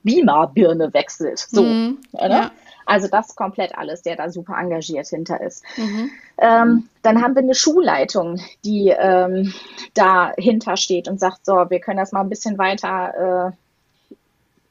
Beamer-Birne 0.03 0.93
wechselt. 0.93 1.39
So. 1.39 1.63
Mhm, 1.63 1.99
ja. 2.13 2.51
Also 2.87 3.09
das 3.09 3.35
komplett 3.35 3.77
alles, 3.77 4.01
der 4.01 4.15
da 4.15 4.29
super 4.29 4.55
engagiert 4.57 5.07
hinter 5.07 5.41
ist. 5.41 5.63
Mhm. 5.75 6.09
Ähm, 6.37 6.89
dann 7.01 7.21
haben 7.21 7.35
wir 7.35 7.43
eine 7.43 7.53
Schulleitung, 7.53 8.39
die 8.63 8.93
ähm, 8.97 9.53
dahinter 9.93 10.77
steht 10.77 11.09
und 11.09 11.19
sagt, 11.19 11.45
so, 11.45 11.53
wir 11.69 11.79
können 11.81 11.97
das 11.97 12.13
mal 12.13 12.21
ein 12.21 12.29
bisschen 12.29 12.57
weiter 12.57 13.51
äh, 13.51 13.51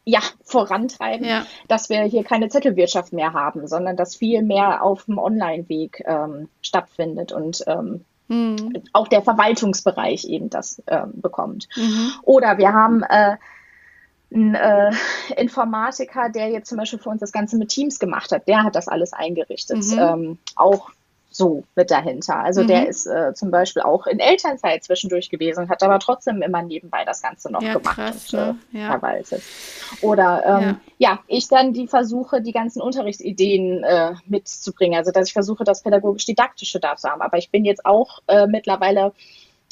ja, 0.08 0.20
vorantreiben, 0.44 1.26
ja. 1.26 1.44
dass 1.68 1.90
wir 1.90 2.02
hier 2.02 2.24
keine 2.24 2.48
Zettelwirtschaft 2.48 3.12
mehr 3.12 3.34
haben, 3.34 3.66
sondern 3.66 3.96
dass 3.96 4.16
viel 4.16 4.40
mehr 4.42 4.82
auf 4.82 5.04
dem 5.04 5.18
Online-Weg 5.18 6.02
ähm, 6.06 6.48
stattfindet 6.62 7.32
und 7.32 7.64
ähm, 7.66 8.04
mhm. 8.28 8.82
auch 8.92 9.08
der 9.08 9.22
Verwaltungsbereich 9.22 10.24
eben 10.24 10.48
das 10.48 10.80
ähm, 10.86 11.12
bekommt. 11.16 11.68
Mhm. 11.76 12.12
Oder 12.22 12.56
wir 12.56 12.72
haben 12.72 13.02
äh, 13.02 13.36
ein 14.32 14.54
äh, 14.54 14.90
Informatiker, 15.36 16.28
der 16.28 16.48
jetzt 16.48 16.68
zum 16.68 16.78
Beispiel 16.78 16.98
für 16.98 17.10
uns 17.10 17.20
das 17.20 17.32
Ganze 17.32 17.56
mit 17.56 17.68
Teams 17.68 17.98
gemacht 17.98 18.32
hat, 18.32 18.48
der 18.48 18.64
hat 18.64 18.74
das 18.74 18.88
alles 18.88 19.12
eingerichtet. 19.12 19.84
Mhm. 19.84 19.98
Ähm, 19.98 20.38
auch 20.56 20.90
so 21.36 21.64
mit 21.74 21.90
dahinter. 21.90 22.38
Also 22.38 22.62
mhm. 22.62 22.68
der 22.68 22.88
ist 22.88 23.06
äh, 23.06 23.34
zum 23.34 23.50
Beispiel 23.50 23.82
auch 23.82 24.06
in 24.06 24.18
Elternzeit 24.18 24.82
zwischendurch 24.84 25.28
gewesen, 25.28 25.68
hat 25.68 25.82
aber 25.82 25.98
trotzdem 25.98 26.40
immer 26.40 26.62
nebenbei 26.62 27.04
das 27.04 27.20
Ganze 27.20 27.52
noch 27.52 27.62
ja, 27.62 27.74
gemacht 27.74 27.96
krass, 27.96 28.32
und 28.32 28.40
ne? 28.40 28.58
äh, 28.72 28.78
ja. 28.78 28.86
verwaltet. 28.86 29.42
Oder 30.00 30.42
ähm, 30.46 30.76
ja. 30.98 31.10
ja. 31.10 31.18
ich 31.26 31.48
dann 31.48 31.74
die 31.74 31.88
versuche, 31.88 32.40
die 32.40 32.52
ganzen 32.52 32.80
Unterrichtsideen 32.80 33.84
äh, 33.84 34.14
mitzubringen. 34.26 34.98
Also 34.98 35.12
dass 35.12 35.28
ich 35.28 35.34
versuche, 35.34 35.64
das 35.64 35.82
pädagogisch-didaktische 35.82 36.80
da 36.80 36.96
zu 36.96 37.08
haben. 37.08 37.20
Aber 37.20 37.36
ich 37.36 37.50
bin 37.50 37.64
jetzt 37.64 37.84
auch 37.84 38.20
äh, 38.28 38.46
mittlerweile 38.46 39.12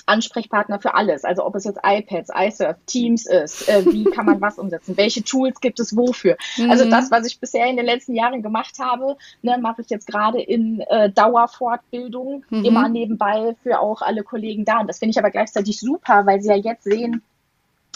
Ansprechpartner 0.06 0.80
für 0.80 0.94
alles. 0.94 1.24
Also 1.24 1.44
ob 1.44 1.54
es 1.54 1.64
jetzt 1.64 1.80
iPads, 1.82 2.30
iSurf, 2.34 2.76
Teams 2.86 3.26
ist, 3.26 3.68
äh, 3.68 3.84
wie 3.86 4.04
kann 4.14 4.26
man 4.26 4.40
was 4.40 4.58
umsetzen, 4.58 4.96
welche 4.96 5.22
Tools 5.24 5.60
gibt 5.60 5.80
es 5.80 5.96
wofür. 5.96 6.36
Mhm. 6.56 6.70
Also 6.70 6.88
das, 6.88 7.10
was 7.10 7.26
ich 7.26 7.40
bisher 7.40 7.66
in 7.66 7.76
den 7.76 7.86
letzten 7.86 8.14
Jahren 8.14 8.42
gemacht 8.42 8.78
habe, 8.78 9.16
ne, 9.42 9.58
mache 9.58 9.82
ich 9.82 9.90
jetzt 9.90 10.06
gerade 10.06 10.40
in 10.40 10.80
äh, 10.80 11.10
Dauerfortbildung 11.10 12.44
mhm. 12.50 12.64
immer 12.64 12.88
nebenbei 12.88 13.56
für 13.62 13.80
auch 13.80 14.02
alle 14.02 14.22
Kollegen 14.22 14.64
da. 14.64 14.80
Und 14.80 14.88
das 14.88 14.98
finde 14.98 15.12
ich 15.12 15.18
aber 15.18 15.30
gleichzeitig 15.30 15.80
super, 15.80 16.26
weil 16.26 16.40
sie 16.40 16.48
ja 16.48 16.56
jetzt 16.56 16.84
sehen, 16.84 17.22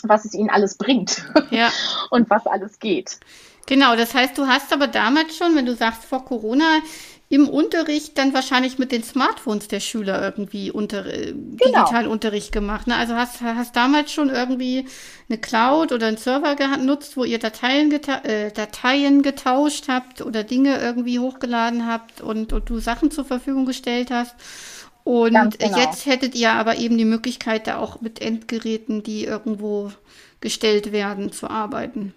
was 0.02 0.24
es 0.24 0.34
ihnen 0.34 0.50
alles 0.50 0.76
bringt 0.76 1.24
ja. 1.50 1.70
und 2.10 2.30
was 2.30 2.46
alles 2.46 2.78
geht. 2.78 3.18
Genau, 3.68 3.96
das 3.96 4.14
heißt, 4.14 4.38
du 4.38 4.46
hast 4.46 4.72
aber 4.72 4.86
damals 4.86 5.36
schon, 5.36 5.54
wenn 5.54 5.66
du 5.66 5.76
sagst 5.76 6.02
vor 6.06 6.24
Corona, 6.24 6.80
im 7.28 7.46
Unterricht 7.46 8.16
dann 8.16 8.32
wahrscheinlich 8.32 8.78
mit 8.78 8.92
den 8.92 9.02
Smartphones 9.02 9.68
der 9.68 9.80
Schüler 9.80 10.22
irgendwie 10.22 10.70
unter, 10.70 11.04
äh, 11.04 11.32
genau. 11.32 11.56
Digitalunterricht 11.56 12.50
gemacht. 12.50 12.86
Ne? 12.86 12.96
Also 12.96 13.14
hast, 13.14 13.42
hast 13.42 13.76
damals 13.76 14.10
schon 14.10 14.30
irgendwie 14.30 14.86
eine 15.28 15.36
Cloud 15.36 15.92
oder 15.92 16.06
einen 16.06 16.16
Server 16.16 16.56
genutzt, 16.56 17.18
wo 17.18 17.24
ihr 17.24 17.38
Dateien, 17.38 17.90
geta 17.90 18.24
äh, 18.24 18.50
Dateien 18.50 19.20
getauscht 19.20 19.88
habt 19.88 20.22
oder 20.22 20.44
Dinge 20.44 20.80
irgendwie 20.80 21.18
hochgeladen 21.18 21.86
habt 21.86 22.22
und, 22.22 22.54
und 22.54 22.70
du 22.70 22.78
Sachen 22.78 23.10
zur 23.10 23.26
Verfügung 23.26 23.66
gestellt 23.66 24.10
hast. 24.10 24.34
Und 25.04 25.58
genau. 25.58 25.78
jetzt 25.78 26.06
hättet 26.06 26.34
ihr 26.34 26.52
aber 26.52 26.78
eben 26.78 26.96
die 26.96 27.04
Möglichkeit, 27.04 27.66
da 27.66 27.76
auch 27.76 28.00
mit 28.00 28.22
Endgeräten, 28.22 29.02
die 29.02 29.24
irgendwo 29.24 29.92
gestellt 30.40 30.92
werden, 30.92 31.32
zu 31.32 31.50
arbeiten. 31.50 32.14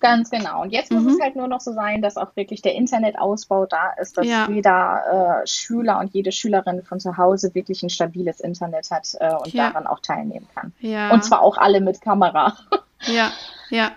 Ganz 0.00 0.30
genau. 0.30 0.62
Und 0.62 0.70
jetzt 0.72 0.90
muss 0.90 1.02
mhm. 1.02 1.10
es 1.10 1.20
halt 1.20 1.36
nur 1.36 1.46
noch 1.46 1.60
so 1.60 1.72
sein, 1.72 2.00
dass 2.00 2.16
auch 2.16 2.34
wirklich 2.34 2.62
der 2.62 2.74
Internetausbau 2.74 3.66
da 3.66 3.92
ist, 4.00 4.16
dass 4.16 4.26
Ja. 4.26 4.48
jeder 4.48 5.42
äh, 5.42 5.46
Schüler 5.46 5.98
und 5.98 6.14
jede 6.14 6.32
Schülerin 6.32 6.82
von 6.82 7.00
zu 7.00 7.18
Hause 7.18 7.54
wirklich 7.54 7.82
ein 7.82 7.90
stabiles 7.90 8.40
Internet 8.40 8.90
hat 8.90 9.08
äh, 9.20 9.34
und 9.34 9.52
Ja. 9.52 9.68
daran 9.68 9.86
auch 9.86 10.00
teilnehmen 10.00 10.48
kann. 10.54 10.72
Ja. 10.80 11.10
Und 11.12 11.22
zwar 11.22 11.42
auch 11.42 11.58
alle 11.58 11.80
mit 11.80 12.00
Kamera. 12.00 12.56
Ja, 13.06 13.32
ja. 13.70 13.92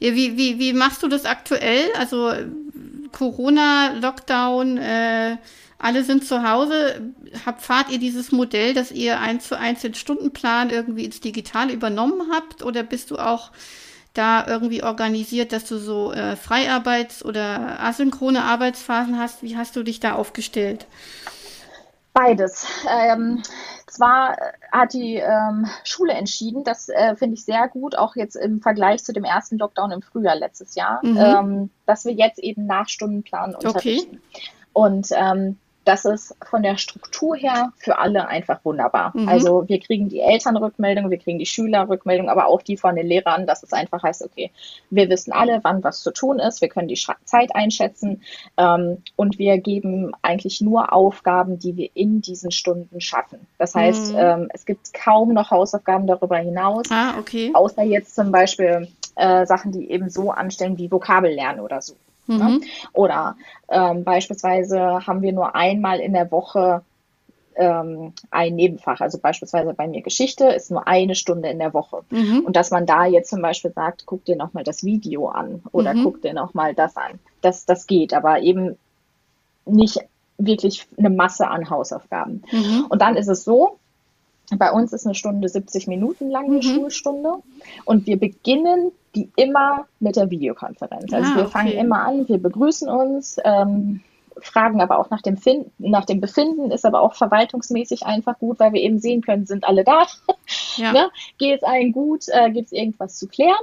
Wie, 0.00 0.36
wie, 0.36 0.58
wie 0.58 0.72
machst 0.72 1.04
du 1.04 1.06
das 1.08 1.24
aktuell? 1.24 1.84
Also 1.96 2.32
Corona, 3.12 3.92
Lockdown, 3.92 4.76
äh, 4.76 5.36
alle 5.78 6.02
sind 6.02 6.24
zu 6.24 6.42
Hause. 6.42 7.12
Hab, 7.46 7.62
fahrt 7.62 7.90
ihr 7.90 7.98
dieses 8.00 8.32
Modell, 8.32 8.74
dass 8.74 8.90
ihr 8.90 9.20
eins 9.20 9.46
zu 9.46 9.56
eins 9.56 9.82
den 9.82 9.94
Stundenplan 9.94 10.70
irgendwie 10.70 11.04
ins 11.04 11.20
Digitale 11.20 11.72
übernommen 11.72 12.30
habt? 12.32 12.64
Oder 12.64 12.82
bist 12.82 13.12
du 13.12 13.18
auch 13.18 13.52
da 14.14 14.46
irgendwie 14.46 14.82
organisiert, 14.82 15.52
dass 15.52 15.64
du 15.64 15.78
so 15.78 16.12
äh, 16.12 16.36
Freiarbeits- 16.36 17.24
oder 17.24 17.80
asynchrone 17.80 18.42
Arbeitsphasen 18.42 19.18
hast? 19.18 19.42
Wie 19.42 19.56
hast 19.56 19.76
du 19.76 19.82
dich 19.82 20.00
da 20.00 20.14
aufgestellt? 20.14 20.86
Beides. 22.12 22.66
Ähm, 22.90 23.42
zwar 23.86 24.36
hat 24.72 24.92
die 24.94 25.14
ähm, 25.14 25.66
Schule 25.84 26.12
entschieden, 26.12 26.64
das 26.64 26.88
äh, 26.88 27.14
finde 27.14 27.34
ich 27.34 27.44
sehr 27.44 27.68
gut, 27.68 27.96
auch 27.96 28.16
jetzt 28.16 28.34
im 28.34 28.60
Vergleich 28.60 29.04
zu 29.04 29.12
dem 29.12 29.24
ersten 29.24 29.58
Lockdown 29.58 29.92
im 29.92 30.02
Frühjahr 30.02 30.34
letztes 30.34 30.74
Jahr, 30.74 31.00
Mhm. 31.02 31.16
ähm, 31.16 31.70
dass 31.86 32.04
wir 32.04 32.12
jetzt 32.12 32.40
eben 32.40 32.66
nach 32.66 32.88
Stundenplan 32.88 33.54
unterrichten. 33.54 34.20
Und 34.72 35.08
ähm, 35.12 35.56
das 35.84 36.04
ist 36.04 36.36
von 36.48 36.62
der 36.62 36.76
Struktur 36.76 37.36
her 37.36 37.72
für 37.78 37.98
alle 37.98 38.28
einfach 38.28 38.64
wunderbar. 38.64 39.12
Mhm. 39.14 39.28
Also 39.28 39.68
wir 39.68 39.80
kriegen 39.80 40.08
die 40.08 40.20
Elternrückmeldung, 40.20 41.10
wir 41.10 41.18
kriegen 41.18 41.38
die 41.38 41.46
Schülerrückmeldung, 41.46 42.28
aber 42.28 42.46
auch 42.46 42.62
die 42.62 42.76
von 42.76 42.96
den 42.96 43.06
Lehrern, 43.06 43.46
dass 43.46 43.62
es 43.62 43.72
einfach 43.72 44.02
heißt, 44.02 44.22
okay, 44.22 44.50
wir 44.90 45.08
wissen 45.08 45.32
alle, 45.32 45.60
wann 45.62 45.82
was 45.82 46.00
zu 46.02 46.12
tun 46.12 46.38
ist, 46.38 46.60
wir 46.60 46.68
können 46.68 46.88
die 46.88 47.00
Zeit 47.24 47.54
einschätzen 47.54 48.22
ähm, 48.56 48.98
und 49.16 49.38
wir 49.38 49.58
geben 49.58 50.12
eigentlich 50.22 50.60
nur 50.60 50.92
Aufgaben, 50.92 51.58
die 51.58 51.76
wir 51.76 51.90
in 51.94 52.20
diesen 52.20 52.50
Stunden 52.50 53.00
schaffen. 53.00 53.46
Das 53.58 53.74
heißt, 53.74 54.12
Mhm. 54.12 54.18
ähm, 54.18 54.48
es 54.52 54.66
gibt 54.66 54.92
kaum 54.92 55.32
noch 55.32 55.50
Hausaufgaben 55.50 56.06
darüber 56.06 56.36
hinaus, 56.38 56.86
Ah, 56.90 57.18
okay. 57.18 57.50
außer 57.54 57.82
jetzt 57.82 58.14
zum 58.14 58.30
Beispiel 58.32 58.88
äh, 59.16 59.46
Sachen, 59.46 59.72
die 59.72 59.90
eben 59.90 60.10
so 60.10 60.30
anstellen 60.30 60.78
wie 60.78 60.90
Vokabellernen 60.90 61.60
oder 61.60 61.80
so. 61.80 61.94
Mhm. 62.30 62.38
Ne? 62.38 62.60
Oder 62.92 63.36
ähm, 63.68 64.04
beispielsweise 64.04 65.06
haben 65.06 65.22
wir 65.22 65.32
nur 65.32 65.54
einmal 65.54 66.00
in 66.00 66.12
der 66.12 66.30
Woche 66.30 66.82
ähm, 67.56 68.12
ein 68.30 68.54
Nebenfach. 68.54 69.00
Also 69.00 69.18
beispielsweise 69.18 69.74
bei 69.74 69.86
mir 69.86 70.02
Geschichte 70.02 70.46
ist 70.46 70.70
nur 70.70 70.86
eine 70.86 71.14
Stunde 71.14 71.48
in 71.48 71.58
der 71.58 71.74
Woche. 71.74 72.02
Mhm. 72.10 72.40
Und 72.46 72.56
dass 72.56 72.70
man 72.70 72.86
da 72.86 73.06
jetzt 73.06 73.30
zum 73.30 73.42
Beispiel 73.42 73.72
sagt, 73.72 74.04
guck 74.06 74.24
dir 74.24 74.36
nochmal 74.36 74.64
das 74.64 74.84
Video 74.84 75.28
an 75.28 75.62
oder 75.72 75.94
Mhm. 75.94 76.04
guck 76.04 76.22
dir 76.22 76.32
nochmal 76.32 76.74
das 76.74 76.96
an. 76.96 77.18
Das, 77.42 77.66
das 77.66 77.86
geht, 77.86 78.14
aber 78.14 78.40
eben 78.40 78.78
nicht 79.66 79.98
wirklich 80.38 80.86
eine 80.96 81.10
Masse 81.10 81.48
an 81.48 81.68
Hausaufgaben. 81.68 82.42
Mhm. 82.50 82.86
Und 82.88 83.02
dann 83.02 83.16
ist 83.16 83.28
es 83.28 83.44
so, 83.44 83.78
bei 84.58 84.72
uns 84.72 84.92
ist 84.92 85.06
eine 85.06 85.14
Stunde 85.14 85.48
70 85.48 85.86
Minuten 85.86 86.30
lang 86.30 86.46
eine 86.46 86.56
Mhm. 86.56 86.62
Schulstunde 86.62 87.34
und 87.84 88.06
wir 88.06 88.18
beginnen 88.18 88.92
die 89.14 89.28
immer 89.36 89.86
mit 89.98 90.16
der 90.16 90.30
Videokonferenz. 90.30 91.12
Also 91.12 91.32
Ah, 91.32 91.36
wir 91.36 91.42
okay. 91.44 91.50
fangen 91.50 91.72
immer 91.72 92.04
an, 92.06 92.28
wir 92.28 92.38
begrüßen 92.38 92.88
uns, 92.88 93.38
ähm, 93.44 94.00
fragen 94.40 94.80
aber 94.80 94.98
auch 94.98 95.10
nach 95.10 95.20
dem, 95.22 95.36
fin 95.36 95.66
nach 95.78 96.04
dem 96.04 96.20
Befinden, 96.20 96.70
ist 96.70 96.86
aber 96.86 97.00
auch 97.00 97.14
verwaltungsmäßig 97.14 98.06
einfach 98.06 98.38
gut, 98.38 98.58
weil 98.60 98.72
wir 98.72 98.80
eben 98.80 98.98
sehen 99.00 99.20
können, 99.22 99.46
sind 99.46 99.64
alle 99.64 99.84
da, 99.84 100.06
Ja. 100.76 100.92
ne? 100.92 101.10
geht 101.38 101.58
es 101.58 101.62
allen 101.64 101.92
gut, 101.92 102.24
äh, 102.28 102.50
gibt 102.50 102.66
es 102.66 102.72
irgendwas 102.72 103.16
zu 103.18 103.26
klären. 103.28 103.54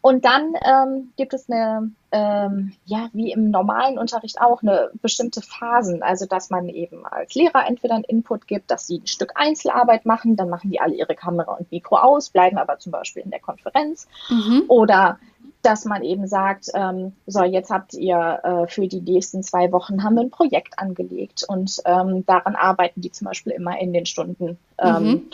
Und 0.00 0.24
dann 0.24 0.54
ähm, 0.64 1.12
gibt 1.16 1.34
es 1.34 1.48
eine, 1.50 1.90
ähm, 2.12 2.72
ja, 2.84 3.08
wie 3.12 3.32
im 3.32 3.50
normalen 3.50 3.98
Unterricht 3.98 4.40
auch, 4.40 4.62
eine 4.62 4.90
bestimmte 5.02 5.42
Phasen. 5.42 6.02
Also, 6.02 6.26
dass 6.26 6.50
man 6.50 6.68
eben 6.68 7.04
als 7.06 7.34
Lehrer 7.34 7.66
entweder 7.66 7.94
einen 7.94 8.04
Input 8.04 8.46
gibt, 8.46 8.70
dass 8.70 8.86
sie 8.86 8.98
ein 8.98 9.06
Stück 9.06 9.32
Einzelarbeit 9.34 10.06
machen, 10.06 10.36
dann 10.36 10.48
machen 10.48 10.70
die 10.70 10.80
alle 10.80 10.94
ihre 10.94 11.14
Kamera 11.14 11.52
und 11.54 11.70
Mikro 11.70 11.96
aus, 11.96 12.30
bleiben 12.30 12.58
aber 12.58 12.78
zum 12.78 12.92
Beispiel 12.92 13.22
in 13.22 13.30
der 13.30 13.40
Konferenz. 13.40 14.08
Mhm. 14.28 14.64
Oder 14.68 15.18
dass 15.62 15.84
man 15.84 16.04
eben 16.04 16.28
sagt, 16.28 16.68
ähm, 16.74 17.12
so, 17.26 17.42
jetzt 17.42 17.70
habt 17.70 17.92
ihr 17.94 18.40
äh, 18.44 18.66
für 18.68 18.86
die 18.86 19.00
nächsten 19.00 19.42
zwei 19.42 19.72
Wochen 19.72 20.04
haben 20.04 20.14
wir 20.14 20.22
ein 20.22 20.30
Projekt 20.30 20.78
angelegt 20.78 21.44
und 21.46 21.82
ähm, 21.84 22.24
daran 22.26 22.54
arbeiten 22.54 23.00
die 23.00 23.10
zum 23.10 23.26
Beispiel 23.26 23.52
immer 23.52 23.78
in 23.78 23.92
den 23.92 24.06
Stunden 24.06 24.56
ähm, 24.78 25.02
Mhm. 25.04 25.30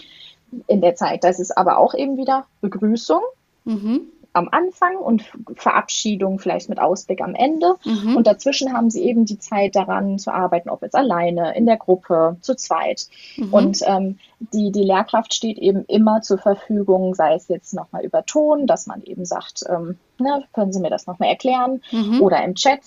in 0.66 0.80
der 0.80 0.94
Zeit. 0.94 1.24
Das 1.24 1.38
ist 1.40 1.56
aber 1.56 1.78
auch 1.78 1.94
eben 1.94 2.16
wieder 2.16 2.46
Begrüßung 2.62 3.20
Mhm. 3.64 4.02
Am 4.34 4.48
Anfang 4.50 4.96
und 4.96 5.24
Verabschiedung 5.54 6.40
vielleicht 6.40 6.68
mit 6.68 6.80
Ausblick 6.80 7.22
am 7.22 7.34
Ende. 7.34 7.76
Mhm. 7.84 8.16
Und 8.16 8.26
dazwischen 8.26 8.72
haben 8.72 8.90
sie 8.90 9.04
eben 9.04 9.24
die 9.24 9.38
Zeit 9.38 9.76
daran 9.76 10.18
zu 10.18 10.32
arbeiten, 10.32 10.68
ob 10.68 10.82
jetzt 10.82 10.96
alleine, 10.96 11.56
in 11.56 11.66
der 11.66 11.76
Gruppe, 11.76 12.36
zu 12.40 12.56
zweit. 12.56 13.06
Mhm. 13.36 13.54
Und 13.54 13.78
ähm, 13.86 14.18
die, 14.40 14.72
die 14.72 14.82
Lehrkraft 14.82 15.32
steht 15.32 15.58
eben 15.58 15.84
immer 15.86 16.20
zur 16.20 16.38
Verfügung, 16.38 17.14
sei 17.14 17.34
es 17.34 17.48
jetzt 17.48 17.74
nochmal 17.74 18.04
über 18.04 18.26
Ton, 18.26 18.66
dass 18.66 18.86
man 18.86 19.02
eben 19.04 19.24
sagt, 19.24 19.64
ähm, 19.68 19.98
ne, 20.18 20.44
können 20.52 20.72
Sie 20.72 20.80
mir 20.80 20.90
das 20.90 21.06
nochmal 21.06 21.28
erklären? 21.28 21.80
Mhm. 21.92 22.20
Oder 22.20 22.42
im 22.44 22.56
Chat. 22.56 22.80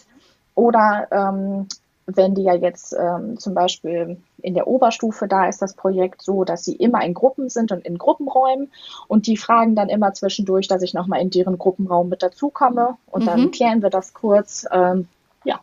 Oder 0.53 1.07
ähm, 1.11 1.67
wenn 2.07 2.35
die 2.35 2.43
ja 2.43 2.55
jetzt 2.55 2.95
ähm, 2.97 3.37
zum 3.37 3.53
Beispiel 3.53 4.17
in 4.41 4.53
der 4.53 4.67
Oberstufe, 4.67 5.27
da 5.27 5.47
ist 5.49 5.61
das 5.61 5.73
Projekt 5.75 6.21
so, 6.21 6.45
dass 6.45 6.63
sie 6.63 6.75
immer 6.75 7.03
in 7.03 7.13
Gruppen 7.13 7.49
sind 7.49 7.71
und 7.73 7.85
in 7.85 7.97
Gruppenräumen 7.97 8.71
und 9.09 9.27
die 9.27 9.35
fragen 9.35 9.75
dann 9.75 9.89
immer 9.89 10.13
zwischendurch, 10.13 10.67
dass 10.69 10.81
ich 10.81 10.93
nochmal 10.93 11.21
in 11.21 11.29
deren 11.29 11.57
Gruppenraum 11.57 12.07
mit 12.09 12.23
dazukomme 12.23 12.97
und 13.07 13.21
Mhm. 13.21 13.25
dann 13.25 13.51
klären 13.51 13.81
wir 13.81 13.89
das 13.89 14.13
kurz. 14.13 14.65
Ähm, 14.71 15.07
ja, 15.43 15.59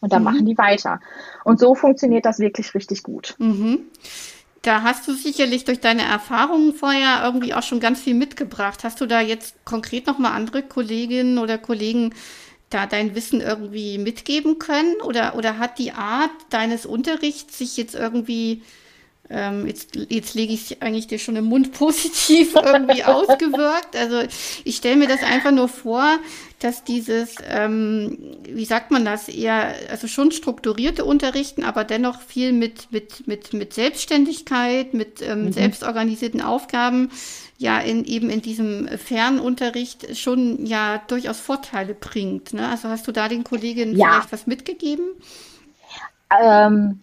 und 0.00 0.12
dann 0.12 0.22
Mhm. 0.22 0.24
machen 0.24 0.46
die 0.46 0.56
weiter. 0.58 1.00
Und 1.44 1.58
so 1.58 1.74
funktioniert 1.74 2.24
das 2.24 2.38
wirklich 2.38 2.72
richtig 2.74 3.02
gut. 3.02 3.34
Mhm. 3.38 3.80
Da 4.62 4.82
hast 4.82 5.08
du 5.08 5.12
sicherlich 5.14 5.64
durch 5.64 5.80
deine 5.80 6.02
Erfahrungen 6.02 6.74
vorher 6.74 7.22
irgendwie 7.24 7.54
auch 7.54 7.62
schon 7.62 7.80
ganz 7.80 8.00
viel 8.00 8.14
mitgebracht. 8.14 8.84
Hast 8.84 9.00
du 9.00 9.06
da 9.06 9.20
jetzt 9.20 9.54
konkret 9.64 10.06
nochmal 10.06 10.32
andere 10.32 10.62
Kolleginnen 10.62 11.38
oder 11.38 11.56
Kollegen 11.58 12.14
da 12.70 12.86
dein 12.86 13.14
Wissen 13.14 13.40
irgendwie 13.40 13.98
mitgeben 13.98 14.58
können? 14.58 14.96
Oder, 15.02 15.34
oder 15.36 15.58
hat 15.58 15.78
die 15.78 15.92
Art 15.92 16.30
deines 16.50 16.86
Unterrichts 16.86 17.58
sich 17.58 17.76
jetzt 17.76 17.94
irgendwie, 17.94 18.62
ähm, 19.30 19.66
jetzt, 19.66 19.96
jetzt 20.08 20.34
lege 20.34 20.52
ich 20.52 20.72
es 20.72 20.82
eigentlich 20.82 21.06
dir 21.06 21.18
schon 21.18 21.36
im 21.36 21.46
Mund 21.46 21.72
positiv 21.78 22.54
irgendwie 22.54 23.04
ausgewirkt? 23.04 23.96
Also 23.96 24.22
ich 24.64 24.76
stelle 24.76 24.96
mir 24.96 25.08
das 25.08 25.22
einfach 25.22 25.52
nur 25.52 25.68
vor, 25.68 26.18
dass 26.58 26.84
dieses, 26.84 27.36
ähm, 27.48 28.36
wie 28.42 28.64
sagt 28.64 28.90
man 28.90 29.04
das, 29.04 29.28
eher, 29.28 29.74
also 29.90 30.08
schon 30.08 30.30
strukturierte 30.30 31.04
Unterrichten, 31.04 31.64
aber 31.64 31.84
dennoch 31.84 32.20
viel 32.20 32.52
mit, 32.52 32.92
mit, 32.92 33.26
mit, 33.26 33.52
mit 33.54 33.72
Selbstständigkeit, 33.72 34.92
mit 34.92 35.22
ähm, 35.22 35.52
selbstorganisierten 35.52 36.42
Aufgaben, 36.42 37.10
ja, 37.56 37.78
in, 37.78 38.04
eben 38.04 38.30
in 38.30 38.42
diesem 38.42 38.88
Fernunterricht 38.88 40.16
schon 40.16 40.66
ja 40.66 41.02
durchaus 41.08 41.40
Vorteile 41.40 41.94
bringt. 41.94 42.52
Ne? 42.52 42.68
Also 42.68 42.88
hast 42.88 43.06
du 43.06 43.12
da 43.12 43.28
den 43.28 43.44
Kolleginnen 43.44 43.96
Ja. 43.96 44.12
vielleicht 44.12 44.32
was 44.32 44.46
mitgegeben? 44.46 45.04
Ähm, 46.42 47.00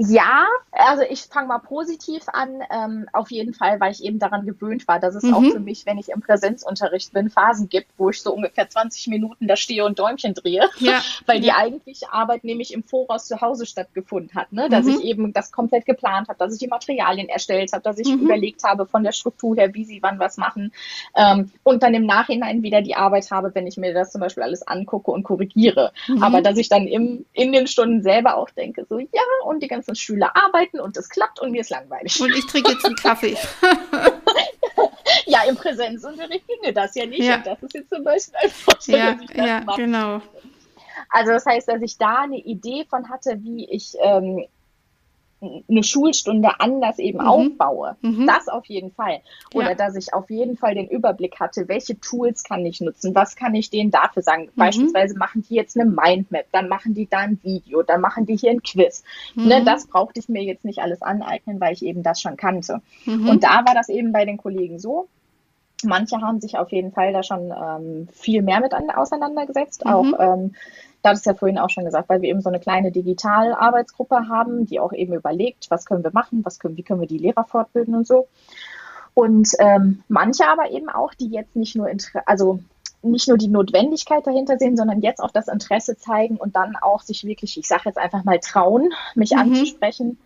ja, 0.00 0.46
also 0.70 1.02
ich 1.02 1.22
fange 1.22 1.48
mal 1.48 1.58
positiv 1.58 2.22
an. 2.28 2.62
Ähm, 2.70 3.08
auf 3.12 3.32
jeden 3.32 3.52
Fall, 3.52 3.80
weil 3.80 3.90
ich 3.90 4.04
eben 4.04 4.20
daran 4.20 4.46
gewöhnt 4.46 4.86
war, 4.86 5.00
dass 5.00 5.16
es 5.16 5.24
Mhm. 5.24 5.34
auch 5.34 5.42
für 5.42 5.58
mich, 5.58 5.86
wenn 5.86 5.98
ich 5.98 6.10
im 6.10 6.20
Präsenzunterricht 6.20 7.12
bin, 7.12 7.30
Phasen 7.30 7.68
gibt, 7.68 7.88
wo 7.96 8.10
ich 8.10 8.22
so 8.22 8.32
ungefähr 8.32 8.68
20 8.68 9.08
Minuten 9.08 9.48
da 9.48 9.56
stehe 9.56 9.84
und 9.84 9.98
Däumchen 9.98 10.34
drehe. 10.34 10.68
Ja. 10.78 11.00
Weil 11.26 11.40
die 11.40 11.50
eigentliche 11.50 12.12
Arbeit 12.12 12.44
nämlich 12.44 12.72
im 12.72 12.84
Voraus 12.84 13.26
zu 13.26 13.40
Hause 13.40 13.66
stattgefunden 13.66 14.36
hat. 14.36 14.52
Ne? 14.52 14.68
Dass 14.68 14.86
Mhm. 14.86 14.92
ich 14.92 15.00
eben 15.04 15.32
das 15.32 15.50
komplett 15.50 15.84
geplant 15.84 16.28
habe, 16.28 16.38
dass 16.38 16.52
ich 16.52 16.60
die 16.60 16.68
Materialien 16.68 17.28
erstellt 17.28 17.72
habe, 17.72 17.82
dass 17.82 17.98
ich 17.98 18.06
Mhm. 18.08 18.20
überlegt 18.20 18.62
habe 18.62 18.86
von 18.86 19.02
der 19.02 19.12
Struktur 19.12 19.56
her, 19.56 19.74
wie 19.74 19.84
sie 19.84 20.00
wann 20.00 20.20
was 20.20 20.36
machen. 20.36 20.72
Ähm, 21.16 21.50
und 21.64 21.82
dann 21.82 21.94
im 21.94 22.06
Nachhinein 22.06 22.62
wieder 22.62 22.82
die 22.82 22.94
Arbeit 22.94 23.28
habe, 23.32 23.52
wenn 23.56 23.66
ich 23.66 23.76
mir 23.76 23.92
das 23.94 24.12
zum 24.12 24.20
Beispiel 24.20 24.44
alles 24.44 24.64
angucke 24.64 25.10
und 25.10 25.24
korrigiere. 25.24 25.92
Mhm. 26.06 26.22
Aber 26.22 26.40
dass 26.40 26.56
ich 26.56 26.68
dann 26.68 26.86
im, 26.86 27.26
in 27.32 27.52
den 27.52 27.66
Stunden 27.66 28.00
selber 28.02 28.36
auch 28.36 28.50
denke, 28.50 28.86
so 28.88 29.00
ja, 29.00 29.06
und 29.44 29.60
die 29.60 29.66
ganzen 29.88 30.00
Schüler 30.00 30.30
arbeiten 30.34 30.80
und 30.80 30.96
es 30.96 31.08
klappt 31.08 31.40
und 31.40 31.50
mir 31.50 31.62
ist 31.62 31.70
langweilig. 31.70 32.20
Und 32.20 32.30
ich 32.30 32.46
trinke 32.46 32.72
jetzt 32.72 32.84
einen 32.84 32.96
Kaffee. 32.96 33.36
Ja, 35.24 35.42
im 35.48 35.56
Präsenzunterricht 35.56 36.46
ginge 36.46 36.72
das 36.72 36.94
ja 36.94 37.06
nicht. 37.06 37.22
Ja. 37.22 37.36
Und 37.36 37.46
das 37.46 37.62
ist 37.62 37.74
jetzt 37.74 37.90
zum 37.90 38.04
Beispiel 38.04 38.34
ein 38.42 38.50
Vorteil, 38.50 38.96
ja, 38.96 39.12
dass 39.12 39.22
ich 39.22 39.36
das 39.36 39.46
ja, 39.46 39.60
mache. 39.62 39.80
genau. 39.80 40.22
Also 41.10 41.32
das 41.32 41.46
heißt, 41.46 41.68
dass 41.68 41.82
ich 41.82 41.96
da 41.98 42.22
eine 42.22 42.38
Idee 42.38 42.86
von 42.88 43.08
hatte, 43.08 43.38
wie 43.42 43.68
ich 43.70 43.94
ähm, 44.00 44.46
eine 45.40 45.84
Schulstunde 45.84 46.60
anders 46.60 46.98
eben 46.98 47.18
Mhm. 47.18 47.26
aufbaue. 47.26 47.96
Mhm. 48.00 48.26
Das 48.26 48.48
auf 48.48 48.66
jeden 48.66 48.90
Fall. 48.90 49.20
Oder 49.54 49.70
Ja. 49.70 49.74
dass 49.74 49.94
ich 49.94 50.12
auf 50.12 50.30
jeden 50.30 50.56
Fall 50.56 50.74
den 50.74 50.88
Überblick 50.88 51.38
hatte, 51.38 51.68
welche 51.68 51.98
Tools 52.00 52.42
kann 52.42 52.66
ich 52.66 52.80
nutzen, 52.80 53.14
was 53.14 53.36
kann 53.36 53.54
ich 53.54 53.70
denen 53.70 53.90
dafür 53.90 54.22
sagen. 54.22 54.44
Mhm. 54.46 54.58
Beispielsweise 54.58 55.16
machen 55.16 55.44
die 55.48 55.54
jetzt 55.54 55.78
eine 55.78 55.88
Mindmap, 55.88 56.46
dann 56.52 56.68
machen 56.68 56.94
die 56.94 57.08
da 57.08 57.18
ein 57.18 57.38
Video, 57.42 57.82
dann 57.82 58.00
machen 58.00 58.26
die 58.26 58.36
hier 58.36 58.50
ein 58.50 58.62
Quiz. 58.62 59.04
Mhm. 59.34 59.46
Ne, 59.46 59.64
das 59.64 59.86
brauchte 59.86 60.18
ich 60.18 60.28
mir 60.28 60.42
jetzt 60.42 60.64
nicht 60.64 60.80
alles 60.80 61.02
aneignen, 61.02 61.60
weil 61.60 61.72
ich 61.72 61.84
eben 61.84 62.02
das 62.02 62.20
schon 62.20 62.36
kannte. 62.36 62.80
Mhm. 63.04 63.28
Und 63.28 63.44
da 63.44 63.64
war 63.64 63.74
das 63.74 63.88
eben 63.88 64.12
bei 64.12 64.24
den 64.24 64.38
Kollegen 64.38 64.78
so, 64.78 65.08
Manche 65.84 66.20
haben 66.20 66.40
sich 66.40 66.58
auf 66.58 66.72
jeden 66.72 66.90
Fall 66.90 67.12
da 67.12 67.22
schon 67.22 67.52
ähm, 67.52 68.08
viel 68.12 68.42
mehr 68.42 68.58
mit 68.60 68.72
auseinandergesetzt. 68.74 69.84
Mhm. 69.84 69.92
Auch 69.92 70.06
ähm, 70.18 70.54
da 71.08 71.12
hat 71.12 71.18
es 71.18 71.24
ja 71.24 71.32
vorhin 71.32 71.58
auch 71.58 71.70
schon 71.70 71.86
gesagt, 71.86 72.10
weil 72.10 72.20
wir 72.20 72.28
eben 72.28 72.42
so 72.42 72.50
eine 72.50 72.60
kleine 72.60 72.92
Digital-Arbeitsgruppe 72.92 74.28
haben, 74.28 74.66
die 74.66 74.78
auch 74.78 74.92
eben 74.92 75.14
überlegt, 75.14 75.70
was 75.70 75.86
können 75.86 76.04
wir 76.04 76.10
machen, 76.12 76.44
was 76.44 76.58
können, 76.58 76.76
wie 76.76 76.82
können 76.82 77.00
wir 77.00 77.08
die 77.08 77.16
Lehrer 77.16 77.44
fortbilden 77.44 77.94
und 77.94 78.06
so. 78.06 78.28
Und 79.14 79.52
ähm, 79.58 80.02
manche 80.08 80.46
aber 80.48 80.70
eben 80.70 80.90
auch, 80.90 81.14
die 81.14 81.28
jetzt 81.28 81.56
nicht 81.56 81.76
nur, 81.76 81.88
also 82.26 82.60
nicht 83.00 83.26
nur 83.26 83.38
die 83.38 83.48
Notwendigkeit 83.48 84.26
dahinter 84.26 84.58
sehen, 84.58 84.76
sondern 84.76 85.00
jetzt 85.00 85.20
auch 85.20 85.30
das 85.30 85.48
Interesse 85.48 85.96
zeigen 85.96 86.36
und 86.36 86.56
dann 86.56 86.76
auch 86.76 87.00
sich 87.00 87.24
wirklich, 87.24 87.56
ich 87.56 87.66
sage 87.66 87.84
jetzt 87.86 87.98
einfach 87.98 88.24
mal 88.24 88.38
trauen, 88.38 88.90
mich 89.14 89.32
mhm. 89.32 89.38
anzusprechen 89.38 90.18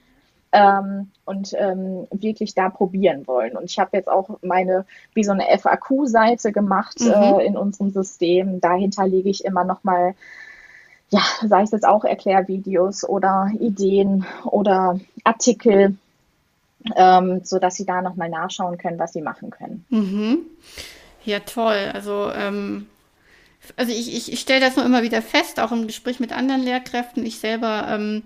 ähm, 0.51 1.11
und 1.25 1.55
ähm, 1.57 2.09
wirklich 2.11 2.55
da 2.55 2.71
probieren 2.71 3.29
wollen. 3.29 3.57
Und 3.57 3.71
ich 3.71 3.79
habe 3.79 3.97
jetzt 3.97 4.09
auch 4.09 4.31
meine, 4.43 4.85
wie 5.15 5.23
so 5.23 5.33
eine 5.33 5.47
FAQ-Seite 5.57 6.51
gemacht 6.51 7.01
mhm. 7.01 7.13
äh, 7.13 7.47
in 7.47 7.57
unserem 7.57 7.91
System. 7.91 8.61
Dahinter 8.61 9.07
lege 9.07 9.31
ich 9.31 9.45
immer 9.45 9.63
noch 9.63 9.85
mal 9.85 10.15
ja, 11.13 11.21
sei 11.47 11.63
es 11.63 11.71
jetzt 11.71 11.87
auch 11.87 12.05
Erklärvideos 12.05 13.07
oder 13.07 13.51
Ideen 13.61 14.25
oder 14.45 14.99
Artikel, 15.25 15.97
ähm, 16.97 17.43
so 17.45 17.59
dass 17.59 17.77
sie 17.77 17.85
da 17.85 18.01
nochmal 18.01 18.31
nachschauen 18.31 18.79
können, 18.79 18.99
was 18.99 19.13
sie 19.13 19.21
machen 19.21 19.51
können. 19.51 19.85
Mhm. 19.91 20.39
Ja, 21.25 21.41
toll. 21.41 21.91
Also 21.93 22.31
ähm, 22.35 22.87
also 23.77 23.93
ich, 23.93 24.15
ich, 24.15 24.33
ich 24.33 24.41
stelle 24.41 24.61
das 24.61 24.77
nur 24.77 24.85
immer 24.85 25.03
wieder 25.03 25.23
fest, 25.23 25.61
auch 25.61 25.73
im 25.73 25.87
Gespräch 25.87 26.21
mit 26.21 26.33
anderen 26.33 26.63
Lehrkräften. 26.63 27.25
Ich 27.25 27.39
selber 27.39 27.87
ähm, 27.89 28.25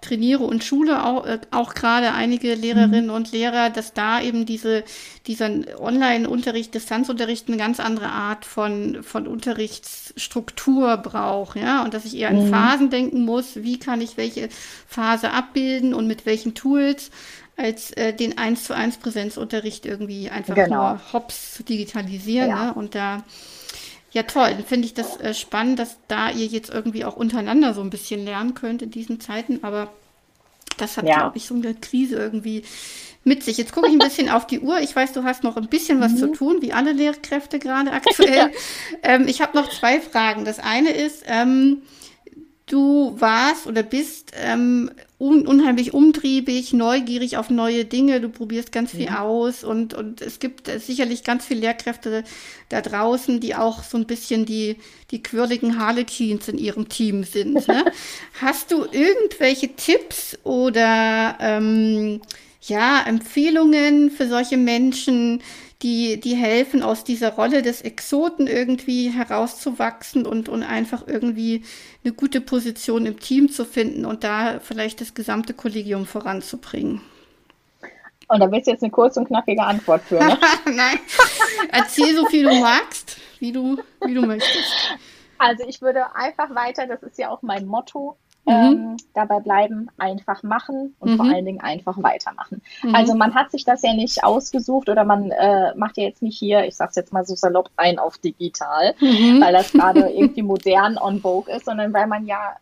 trainiere 0.00 0.44
und 0.44 0.64
schule 0.64 1.04
auch, 1.04 1.26
äh, 1.26 1.38
auch 1.50 1.74
gerade 1.74 2.12
einige 2.12 2.54
Lehrerinnen 2.54 3.06
mhm. 3.06 3.12
und 3.12 3.32
Lehrer, 3.32 3.70
dass 3.70 3.92
da 3.92 4.20
eben 4.20 4.46
diese, 4.46 4.84
dieser 5.26 5.50
Online-Unterricht, 5.78 6.74
Distanzunterricht 6.74 7.48
eine 7.48 7.56
ganz 7.56 7.80
andere 7.80 8.08
Art 8.08 8.44
von, 8.44 9.02
von 9.02 9.26
Unterrichtsstruktur 9.26 10.96
braucht, 10.98 11.56
ja, 11.56 11.82
und 11.82 11.94
dass 11.94 12.04
ich 12.04 12.16
eher 12.16 12.30
in 12.30 12.46
mhm. 12.46 12.50
Phasen 12.50 12.90
denken 12.90 13.24
muss, 13.24 13.56
wie 13.56 13.78
kann 13.78 14.00
ich 14.00 14.16
welche 14.16 14.48
Phase 14.86 15.32
abbilden 15.32 15.94
und 15.94 16.06
mit 16.06 16.26
welchen 16.26 16.54
Tools 16.54 17.10
als 17.56 17.90
äh, 17.92 18.14
den 18.14 18.38
1 18.38 18.64
zu 18.64 18.74
1 18.74 18.98
Präsenzunterricht 18.98 19.84
irgendwie 19.84 20.30
einfach 20.30 20.54
genau. 20.54 20.92
nur 20.92 21.00
hops 21.12 21.54
zu 21.54 21.64
digitalisieren. 21.64 22.50
Ja. 22.50 22.66
Ne? 22.66 22.74
Und 22.74 22.94
da 22.94 23.24
ja, 24.12 24.22
toll. 24.22 24.50
Dann 24.50 24.64
finde 24.64 24.86
ich 24.86 24.94
das 24.94 25.18
äh, 25.20 25.34
spannend, 25.34 25.78
dass 25.78 25.98
da 26.08 26.30
ihr 26.30 26.46
jetzt 26.46 26.70
irgendwie 26.70 27.04
auch 27.04 27.16
untereinander 27.16 27.74
so 27.74 27.82
ein 27.82 27.90
bisschen 27.90 28.24
lernen 28.24 28.54
könnt 28.54 28.82
in 28.82 28.90
diesen 28.90 29.20
Zeiten. 29.20 29.60
Aber 29.62 29.92
das 30.78 30.96
hat, 30.96 31.06
ja. 31.06 31.16
glaube 31.16 31.36
ich, 31.36 31.46
so 31.46 31.54
eine 31.54 31.74
Krise 31.74 32.16
irgendwie 32.16 32.64
mit 33.24 33.42
sich. 33.42 33.58
Jetzt 33.58 33.72
gucke 33.72 33.88
ich 33.88 33.92
ein 33.92 33.98
bisschen 33.98 34.30
auf 34.30 34.46
die 34.46 34.60
Uhr. 34.60 34.80
Ich 34.80 34.96
weiß, 34.96 35.12
du 35.12 35.24
hast 35.24 35.44
noch 35.44 35.56
ein 35.56 35.68
bisschen 35.68 36.00
was 36.00 36.12
mhm. 36.12 36.16
zu 36.16 36.26
tun, 36.32 36.62
wie 36.62 36.72
alle 36.72 36.92
Lehrkräfte 36.92 37.58
gerade 37.58 37.92
aktuell. 37.92 38.34
ja. 38.34 38.48
ähm, 39.02 39.28
ich 39.28 39.40
habe 39.40 39.56
noch 39.56 39.68
zwei 39.70 40.00
Fragen. 40.00 40.44
Das 40.44 40.58
eine 40.58 40.90
ist, 40.90 41.24
ähm, 41.26 41.82
du 42.68 43.14
warst 43.18 43.66
oder 43.66 43.82
bist 43.82 44.32
ähm, 44.36 44.90
un 45.18 45.46
unheimlich 45.46 45.94
umtriebig, 45.94 46.72
neugierig 46.72 47.36
auf 47.36 47.50
neue 47.50 47.84
Dinge, 47.84 48.20
du 48.20 48.28
probierst 48.28 48.70
ganz 48.70 48.92
viel 48.92 49.06
ja. 49.06 49.22
aus 49.22 49.64
und, 49.64 49.94
und 49.94 50.20
es 50.20 50.38
gibt 50.38 50.68
äh, 50.68 50.78
sicherlich 50.78 51.24
ganz 51.24 51.44
viele 51.44 51.60
Lehrkräfte 51.60 52.22
da 52.68 52.80
draußen, 52.80 53.40
die 53.40 53.56
auch 53.56 53.82
so 53.82 53.96
ein 53.96 54.06
bisschen 54.06 54.46
die, 54.46 54.76
die 55.10 55.22
quirligen 55.22 55.78
Harlequins 55.78 56.48
in 56.48 56.58
ihrem 56.58 56.88
Team 56.88 57.24
sind. 57.24 57.66
Ne? 57.66 57.84
Hast 58.40 58.70
du 58.70 58.84
irgendwelche 58.84 59.74
Tipps 59.74 60.38
oder 60.44 61.36
ähm, 61.40 62.20
ja, 62.62 63.02
Empfehlungen 63.06 64.10
für 64.10 64.28
solche 64.28 64.56
Menschen, 64.56 65.42
die, 65.82 66.18
die 66.18 66.34
helfen, 66.34 66.82
aus 66.82 67.04
dieser 67.04 67.34
Rolle 67.34 67.62
des 67.62 67.82
Exoten 67.82 68.46
irgendwie 68.46 69.10
herauszuwachsen 69.10 70.26
und, 70.26 70.48
und 70.48 70.62
einfach 70.64 71.06
irgendwie 71.06 71.64
eine 72.04 72.12
gute 72.12 72.40
Position 72.40 73.06
im 73.06 73.20
Team 73.20 73.48
zu 73.48 73.64
finden 73.64 74.04
und 74.04 74.24
da 74.24 74.58
vielleicht 74.60 75.00
das 75.00 75.14
gesamte 75.14 75.54
Kollegium 75.54 76.04
voranzubringen. 76.04 77.00
Und 78.28 78.40
da 78.40 78.50
willst 78.50 78.66
du 78.66 78.72
jetzt 78.72 78.82
eine 78.82 78.90
kurze 78.90 79.20
und 79.20 79.26
knackige 79.26 79.62
Antwort 79.62 80.02
für, 80.02 80.18
ne? 80.18 80.38
Nein. 80.66 80.98
Erzähl 81.72 82.14
so 82.14 82.26
viel 82.26 82.44
du 82.44 82.54
magst, 82.60 83.16
wie 83.38 83.52
du, 83.52 83.78
wie 84.04 84.14
du 84.14 84.22
möchtest. 84.22 84.98
Also 85.38 85.64
ich 85.66 85.80
würde 85.80 86.14
einfach 86.14 86.54
weiter, 86.54 86.86
das 86.86 87.02
ist 87.02 87.18
ja 87.18 87.30
auch 87.30 87.42
mein 87.42 87.66
Motto, 87.66 88.18
Mhm. 88.48 88.54
Ähm, 88.54 88.96
dabei 89.14 89.40
bleiben, 89.40 89.90
einfach 89.98 90.42
machen 90.42 90.94
und 91.00 91.12
mhm. 91.12 91.16
vor 91.16 91.26
allen 91.26 91.44
Dingen 91.44 91.60
einfach 91.60 92.02
weitermachen. 92.02 92.62
Mhm. 92.82 92.94
Also 92.94 93.14
man 93.14 93.34
hat 93.34 93.50
sich 93.50 93.64
das 93.64 93.82
ja 93.82 93.92
nicht 93.92 94.24
ausgesucht 94.24 94.88
oder 94.88 95.04
man 95.04 95.30
äh, 95.30 95.74
macht 95.74 95.98
ja 95.98 96.04
jetzt 96.04 96.22
nicht 96.22 96.38
hier, 96.38 96.64
ich 96.64 96.76
sag's 96.76 96.96
jetzt 96.96 97.12
mal 97.12 97.26
so 97.26 97.34
salopp, 97.34 97.70
ein 97.76 97.98
auf 97.98 98.16
digital, 98.18 98.94
mhm. 99.00 99.40
weil 99.40 99.52
das 99.52 99.72
gerade 99.72 100.08
irgendwie 100.08 100.42
modern 100.42 100.96
on 100.96 101.20
vogue 101.20 101.54
ist, 101.54 101.66
sondern 101.66 101.92
weil 101.92 102.06
man 102.06 102.26
ja 102.26 102.56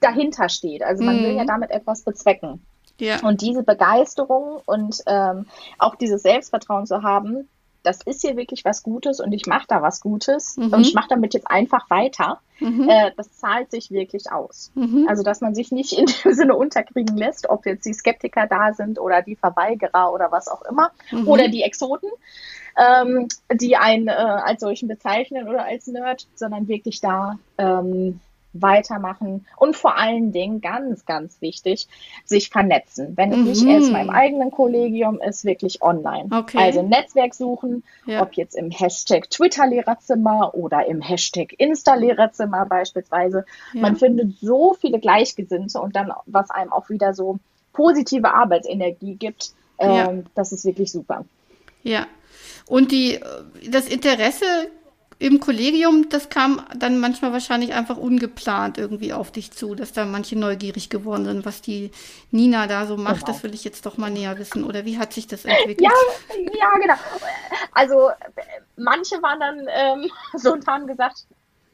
dahinter 0.00 0.48
steht. 0.48 0.82
Also 0.82 1.02
man 1.02 1.18
will 1.18 1.34
ja 1.34 1.42
mhm. 1.42 1.48
damit 1.48 1.70
etwas 1.70 2.02
bezwecken. 2.02 2.60
Ja. 2.98 3.20
Und 3.22 3.42
diese 3.42 3.62
Begeisterung 3.62 4.60
und 4.64 5.02
ähm, 5.06 5.46
auch 5.78 5.96
dieses 5.96 6.22
Selbstvertrauen 6.22 6.86
zu 6.86 7.02
haben, 7.02 7.48
das 7.82 8.02
ist 8.02 8.22
hier 8.22 8.36
wirklich 8.36 8.64
was 8.64 8.82
Gutes 8.82 9.20
und 9.20 9.32
ich 9.32 9.46
mache 9.46 9.66
da 9.68 9.82
was 9.82 10.00
Gutes 10.00 10.56
mhm. 10.56 10.72
und 10.72 10.80
ich 10.80 10.94
mache 10.94 11.08
damit 11.08 11.34
jetzt 11.34 11.50
einfach 11.50 11.88
weiter. 11.90 12.40
Mhm. 12.60 12.88
Äh, 12.88 13.12
das 13.16 13.32
zahlt 13.38 13.70
sich 13.70 13.90
wirklich 13.90 14.30
aus. 14.32 14.70
Mhm. 14.74 15.06
Also, 15.08 15.22
dass 15.22 15.40
man 15.40 15.54
sich 15.54 15.72
nicht 15.72 15.92
in 15.92 16.06
dem 16.06 16.32
Sinne 16.32 16.56
unterkriegen 16.56 17.16
lässt, 17.16 17.48
ob 17.48 17.66
jetzt 17.66 17.86
die 17.86 17.94
Skeptiker 17.94 18.46
da 18.46 18.72
sind 18.72 18.98
oder 18.98 19.22
die 19.22 19.36
Verweigerer 19.36 20.12
oder 20.12 20.32
was 20.32 20.48
auch 20.48 20.62
immer 20.62 20.90
mhm. 21.10 21.28
oder 21.28 21.48
die 21.48 21.62
Exoten, 21.62 22.10
ähm, 22.76 23.28
die 23.52 23.76
einen 23.76 24.08
äh, 24.08 24.12
als 24.12 24.60
solchen 24.60 24.88
bezeichnen 24.88 25.48
oder 25.48 25.64
als 25.64 25.86
Nerd, 25.86 26.26
sondern 26.34 26.68
wirklich 26.68 27.00
da 27.00 27.38
ähm, 27.58 28.20
weitermachen 28.62 29.46
und 29.56 29.76
vor 29.76 29.96
allen 29.96 30.32
Dingen 30.32 30.60
ganz, 30.60 31.04
ganz 31.06 31.40
wichtig, 31.40 31.88
sich 32.24 32.50
vernetzen. 32.50 33.16
Wenn 33.16 33.32
es 33.32 33.38
mhm. 33.38 33.44
nicht 33.44 33.66
erst 33.66 33.92
mal 33.92 34.02
im 34.02 34.10
eigenen 34.10 34.50
Kollegium 34.50 35.20
ist, 35.20 35.44
wirklich 35.44 35.82
online. 35.82 36.28
Okay. 36.30 36.58
Also 36.58 36.82
Netzwerk 36.82 37.34
suchen, 37.34 37.82
ja. 38.06 38.22
ob 38.22 38.34
jetzt 38.34 38.54
im 38.54 38.70
Hashtag 38.70 39.30
Twitter-Lehrerzimmer 39.30 40.54
oder 40.54 40.86
im 40.86 41.00
Hashtag 41.00 41.54
Insta-Lehrerzimmer 41.58 42.66
beispielsweise. 42.66 43.44
Ja. 43.72 43.80
Man 43.82 43.96
findet 43.96 44.38
so 44.40 44.74
viele 44.74 44.98
Gleichgesinnte 44.98 45.80
und 45.80 45.96
dann, 45.96 46.12
was 46.26 46.50
einem 46.50 46.72
auch 46.72 46.88
wieder 46.90 47.14
so 47.14 47.38
positive 47.72 48.32
Arbeitsenergie 48.32 49.14
gibt, 49.14 49.52
ja. 49.80 50.10
ähm, 50.10 50.24
das 50.34 50.52
ist 50.52 50.64
wirklich 50.64 50.90
super. 50.90 51.24
Ja. 51.82 52.06
Und 52.66 52.90
die, 52.90 53.20
das 53.70 53.86
Interesse 53.86 54.44
im 55.18 55.40
Kollegium, 55.40 56.10
das 56.10 56.28
kam 56.28 56.62
dann 56.76 56.98
manchmal 56.98 57.32
wahrscheinlich 57.32 57.72
einfach 57.72 57.96
ungeplant 57.96 58.76
irgendwie 58.76 59.14
auf 59.14 59.30
dich 59.30 59.50
zu, 59.50 59.74
dass 59.74 59.92
da 59.92 60.04
manche 60.04 60.38
neugierig 60.38 60.90
geworden 60.90 61.24
sind, 61.24 61.46
was 61.46 61.62
die 61.62 61.90
Nina 62.30 62.66
da 62.66 62.86
so 62.86 62.98
macht. 62.98 63.20
Genau. 63.20 63.26
Das 63.28 63.42
will 63.42 63.54
ich 63.54 63.64
jetzt 63.64 63.86
doch 63.86 63.96
mal 63.96 64.10
näher 64.10 64.38
wissen. 64.38 64.62
Oder 64.62 64.84
wie 64.84 64.98
hat 64.98 65.14
sich 65.14 65.26
das 65.26 65.46
entwickelt? 65.46 65.80
Ja, 65.80 65.90
ja 66.58 66.78
genau. 66.78 66.94
Also 67.72 68.10
manche 68.76 69.22
waren 69.22 69.40
dann 69.40 69.66
ähm, 69.70 70.10
so 70.34 70.52
und 70.52 70.66
haben 70.66 70.86
gesagt, 70.86 71.24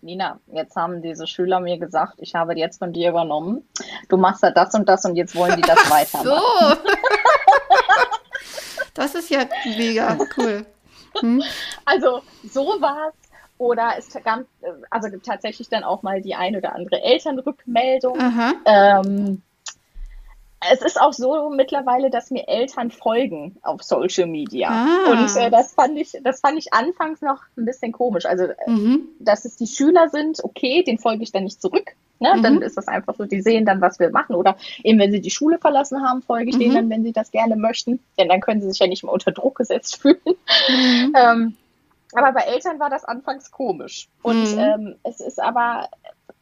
Nina, 0.02 0.38
jetzt 0.52 0.76
haben 0.76 1.02
diese 1.02 1.26
Schüler 1.26 1.58
mir 1.58 1.78
gesagt, 1.78 2.14
ich 2.18 2.34
habe 2.34 2.56
jetzt 2.56 2.78
von 2.78 2.92
dir 2.92 3.10
übernommen. 3.10 3.68
Du 4.08 4.16
machst 4.16 4.42
ja 4.42 4.50
das 4.50 4.74
und 4.74 4.88
das 4.88 5.04
und 5.04 5.16
jetzt 5.16 5.34
wollen 5.34 5.56
die 5.56 5.62
das 5.62 5.78
weitermachen. 5.90 6.28
So. 6.28 6.76
das 8.94 9.14
ist 9.16 9.30
ja 9.30 9.46
mega 9.76 10.16
cool. 10.36 10.64
Hm? 11.20 11.42
Also 11.84 12.22
so 12.44 12.80
war 12.80 13.08
es 13.08 13.21
oder 13.62 13.92
es 13.96 14.12
gab 14.24 14.44
also 14.90 15.08
tatsächlich 15.18 15.68
dann 15.68 15.84
auch 15.84 16.02
mal 16.02 16.20
die 16.20 16.34
ein 16.34 16.56
oder 16.56 16.74
andere 16.74 17.00
Elternrückmeldung. 17.00 18.18
Ähm, 18.64 19.42
es 20.70 20.82
ist 20.82 21.00
auch 21.00 21.12
so 21.12 21.50
mittlerweile, 21.50 22.10
dass 22.10 22.30
mir 22.30 22.48
Eltern 22.48 22.90
folgen 22.90 23.56
auf 23.62 23.82
Social 23.82 24.26
Media. 24.26 24.68
Ah. 24.68 25.10
Und 25.10 25.36
äh, 25.36 25.50
das 25.50 25.74
fand 25.74 25.96
ich, 25.98 26.12
das 26.22 26.40
fand 26.40 26.58
ich 26.58 26.72
anfangs 26.72 27.20
noch 27.20 27.40
ein 27.56 27.64
bisschen 27.64 27.92
komisch. 27.92 28.26
Also, 28.26 28.44
äh, 28.44 28.70
mhm. 28.70 29.08
dass 29.18 29.44
es 29.44 29.56
die 29.56 29.66
Schüler 29.66 30.08
sind, 30.08 30.42
okay, 30.42 30.82
den 30.82 30.98
folge 30.98 31.22
ich 31.22 31.32
dann 31.32 31.44
nicht 31.44 31.60
zurück. 31.60 31.92
Ne? 32.20 32.34
Mhm. 32.36 32.42
Dann 32.42 32.62
ist 32.62 32.76
das 32.76 32.88
einfach 32.88 33.14
so, 33.16 33.24
die 33.24 33.42
sehen 33.42 33.64
dann, 33.64 33.80
was 33.80 33.98
wir 33.98 34.10
machen. 34.10 34.36
Oder 34.36 34.56
eben, 34.82 34.98
wenn 34.98 35.12
sie 35.12 35.20
die 35.20 35.30
Schule 35.30 35.58
verlassen 35.58 36.02
haben, 36.02 36.22
folge 36.22 36.50
ich 36.50 36.56
mhm. 36.56 36.60
denen 36.60 36.74
dann, 36.74 36.90
wenn 36.90 37.04
sie 37.04 37.12
das 37.12 37.30
gerne 37.30 37.56
möchten. 37.56 38.00
Denn 38.18 38.28
dann 38.28 38.40
können 38.40 38.60
sie 38.60 38.70
sich 38.70 38.78
ja 38.78 38.86
nicht 38.86 39.02
mehr 39.02 39.12
unter 39.12 39.32
Druck 39.32 39.56
gesetzt 39.56 39.96
fühlen. 40.02 40.18
Mhm. 40.68 41.12
Ähm, 41.16 41.56
aber 42.14 42.32
bei 42.32 42.42
Eltern 42.42 42.78
war 42.78 42.90
das 42.90 43.04
anfangs 43.04 43.50
komisch. 43.50 44.08
Und 44.22 44.52
mhm. 44.54 44.58
ähm, 44.58 44.94
es 45.02 45.20
ist 45.20 45.40
aber 45.40 45.88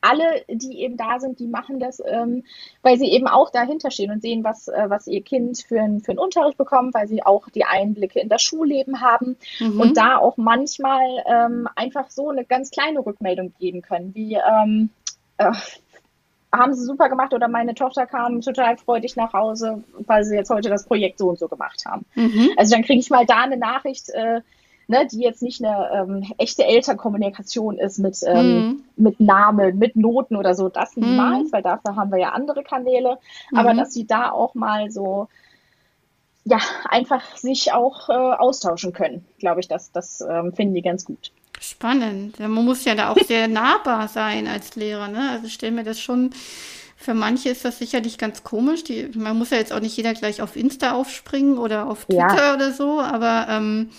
alle, 0.01 0.45
die 0.49 0.81
eben 0.81 0.97
da 0.97 1.21
sind, 1.21 1.39
die 1.41 1.47
machen 1.47 1.79
das, 1.79 2.03
ähm, 2.07 2.45
weil 2.83 2.99
sie 2.99 3.11
eben 3.11 3.27
auch 3.27 3.51
dahinter 3.51 3.91
stehen 3.91 4.11
und 4.11 4.23
sehen, 4.23 4.45
was, 4.45 4.69
äh, 4.69 4.85
was 4.89 5.07
ihr 5.07 5.23
Kind 5.23 5.59
für, 5.59 5.81
ein, 5.81 6.01
für 6.01 6.13
einen 6.13 6.19
Unterricht 6.19 6.57
bekommt, 6.57 6.95
weil 6.95 7.07
sie 7.07 7.23
auch 7.23 7.49
die 7.51 7.65
Einblicke 7.65 8.21
in 8.21 8.29
das 8.29 8.43
Schulleben 8.43 9.01
haben 9.01 9.37
mhm. 9.59 9.81
und 9.81 9.97
da 9.97 10.17
auch 10.17 10.37
manchmal 10.37 11.03
ähm, 11.27 11.69
einfach 11.77 12.11
so 12.11 12.31
eine 12.31 12.45
ganz 12.45 12.71
kleine 12.71 13.05
Rückmeldung 13.05 13.53
geben 13.59 13.83
können, 13.83 14.15
wie 14.15 14.37
ähm, 14.37 14.91
äh, 15.37 15.53
haben 16.53 16.75
sie 16.75 16.85
super 16.85 17.09
gemacht 17.09 17.33
oder 17.33 17.49
meine 17.49 17.75
Tochter 17.75 18.07
kam 18.07 18.41
total 18.41 18.77
freudig 18.77 19.17
nach 19.17 19.33
Hause, 19.33 19.85
weil 20.07 20.25
sie 20.25 20.35
jetzt 20.35 20.51
heute 20.51 20.69
das 20.69 20.85
Projekt 20.85 21.19
so 21.19 21.29
und 21.29 21.39
so 21.39 21.47
gemacht 21.47 21.85
haben. 21.87 22.05
Mhm. 22.15 22.51
Also 22.57 22.75
dann 22.75 22.85
kriege 22.85 22.99
ich 22.99 23.11
mal 23.11 23.27
da 23.27 23.43
eine 23.43 23.57
Nachricht, 23.57 24.09
äh, 24.11 24.41
ne, 24.91 25.07
die 25.11 25.21
jetzt 25.21 25.41
nicht 25.41 25.65
eine 25.65 25.91
ähm, 25.95 26.33
echte 26.37 26.65
Elternkommunikation 26.65 27.79
ist 27.79 27.99
mit, 27.99 28.19
ähm, 28.27 28.59
mhm. 28.59 28.85
mit 28.97 29.21
Namen, 29.21 29.79
mit 29.79 29.97
Noten 29.97 30.37
oder 30.37 30.55
so, 30.55 30.69
das 30.69 30.97
mhm. 30.97 31.05
niemals, 31.05 31.45
mhm. 31.45 31.53
weil 31.53 31.63
dafür 31.63 31.97
haben 31.97 32.11
wir 32.11 32.19
ja 32.19 32.31
andere 32.31 32.63
Kanäle, 32.63 33.19
aber 33.55 33.73
mhm. 33.73 33.79
dass 33.79 33.95
sie 33.95 34.07
da 34.07 34.31
auch 34.31 34.55
mal 34.55 34.91
so 34.91 35.29
ja, 36.45 36.59
einfach 36.89 37.37
sich 37.37 37.73
auch 37.73 38.09
äh, 38.09 38.13
austauschen 38.13 38.93
können, 38.93 39.25
glaube 39.39 39.61
ich, 39.61 39.69
das, 39.69 39.93
das 39.93 40.21
ähm, 40.21 40.53
finden 40.53 40.75
die 40.75 40.83
ganz 40.83 41.05
gut. 41.05 41.31
Spannend. 41.61 42.41
Man 42.41 42.65
muss 42.65 42.85
ja 42.85 42.95
da 42.95 43.11
auch 43.11 43.19
sehr 43.19 43.47
nahbar 43.47 44.09
sein 44.09 44.49
als 44.49 44.75
Lehrer, 44.75 45.09
ne? 45.09 45.31
Also 45.31 45.47
ich 45.47 45.53
stelle 45.53 45.73
mir 45.73 45.85
das 45.85 46.01
schon, 46.01 46.31
für 46.97 47.13
manche 47.13 47.51
ist 47.51 47.67
das 47.67 47.79
sicherlich 47.79 48.17
ganz 48.17 48.43
komisch. 48.43 48.85
Die, 48.85 49.11
man 49.15 49.39
muss 49.39 49.51
ja 49.51 49.59
jetzt 49.59 49.73
auch 49.73 49.81
nicht 49.81 49.97
jeder 49.97 50.15
gleich 50.15 50.41
auf 50.41 50.57
Insta 50.57 50.93
aufspringen 50.93 51.59
oder 51.59 51.87
auf 51.89 52.07
Twitter 52.07 52.37
ja. 52.37 52.55
oder 52.55 52.73
so, 52.73 53.01
aber 53.01 53.47
ähm, 53.51 53.91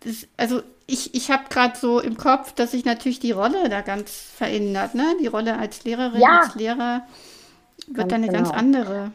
das, 0.00 0.26
also 0.36 0.62
ich, 0.86 1.14
ich 1.14 1.30
habe 1.30 1.44
gerade 1.48 1.76
so 1.76 2.00
im 2.00 2.16
Kopf, 2.16 2.52
dass 2.52 2.70
sich 2.70 2.84
natürlich 2.84 3.18
die 3.20 3.32
Rolle 3.32 3.68
da 3.68 3.80
ganz 3.80 4.12
verändert, 4.12 4.94
ne? 4.94 5.16
Die 5.20 5.26
Rolle 5.26 5.58
als 5.58 5.84
Lehrerin, 5.84 6.20
ja. 6.20 6.40
als 6.40 6.54
Lehrer 6.54 7.02
wird 7.86 7.96
ganz 7.96 8.10
dann 8.10 8.22
eine 8.22 8.32
genau. 8.32 8.44
ganz 8.44 8.50
andere. 8.50 9.12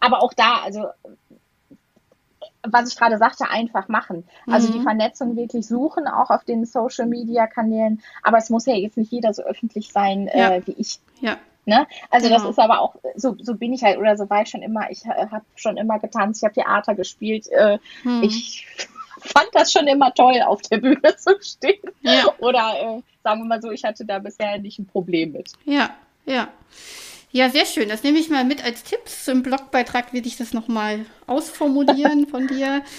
Aber 0.00 0.22
auch 0.22 0.34
da, 0.34 0.62
also 0.64 0.86
was 2.68 2.92
ich 2.92 2.98
gerade 2.98 3.18
sagte, 3.18 3.48
einfach 3.48 3.88
machen. 3.88 4.24
Also 4.46 4.68
mhm. 4.68 4.72
die 4.72 4.80
Vernetzung 4.80 5.36
wirklich 5.36 5.66
suchen, 5.66 6.06
auch 6.06 6.30
auf 6.30 6.44
den 6.44 6.64
Social 6.64 7.06
Media 7.06 7.46
Kanälen. 7.46 8.02
Aber 8.22 8.38
es 8.38 8.50
muss 8.50 8.66
ja 8.66 8.74
jetzt 8.74 8.96
nicht 8.96 9.12
jeder 9.12 9.32
so 9.32 9.42
öffentlich 9.42 9.92
sein 9.92 10.28
äh, 10.28 10.38
ja. 10.38 10.54
äh, 10.54 10.66
wie 10.66 10.72
ich. 10.72 10.98
Ja. 11.20 11.36
Ne? 11.64 11.86
Also 12.10 12.28
genau. 12.28 12.40
das 12.40 12.50
ist 12.50 12.58
aber 12.58 12.80
auch, 12.80 12.94
so, 13.16 13.36
so 13.40 13.56
bin 13.56 13.72
ich 13.72 13.82
halt, 13.82 13.98
oder 13.98 14.16
so 14.16 14.30
war 14.30 14.42
ich 14.42 14.48
schon 14.48 14.62
immer, 14.62 14.90
ich 14.90 15.04
äh, 15.04 15.26
habe 15.30 15.44
schon 15.56 15.76
immer 15.76 15.98
getanzt, 15.98 16.40
ich 16.40 16.44
habe 16.44 16.54
Theater 16.54 16.94
gespielt, 16.94 17.48
äh, 17.48 17.78
mhm. 18.04 18.22
ich 18.22 18.66
fand 19.26 19.48
das 19.52 19.72
schon 19.72 19.86
immer 19.86 20.12
toll, 20.14 20.40
auf 20.46 20.62
der 20.62 20.78
Bühne 20.78 21.16
zu 21.16 21.36
stehen. 21.40 21.82
Ja. 22.02 22.26
Oder 22.38 22.74
äh, 22.80 23.02
sagen 23.22 23.40
wir 23.40 23.46
mal 23.46 23.62
so, 23.62 23.70
ich 23.70 23.84
hatte 23.84 24.04
da 24.04 24.18
bisher 24.18 24.58
nicht 24.58 24.78
ein 24.78 24.86
Problem 24.86 25.32
mit. 25.32 25.52
Ja, 25.64 25.90
ja. 26.24 26.48
Ja, 27.32 27.50
sehr 27.50 27.66
schön. 27.66 27.88
Das 27.88 28.02
nehme 28.02 28.18
ich 28.18 28.30
mal 28.30 28.44
mit 28.44 28.64
als 28.64 28.82
Tipps. 28.82 29.28
Im 29.28 29.42
Blogbeitrag 29.42 30.14
werde 30.14 30.26
ich 30.26 30.36
das 30.36 30.54
nochmal 30.54 31.04
ausformulieren 31.26 32.26
von 32.26 32.46
dir. 32.46 32.82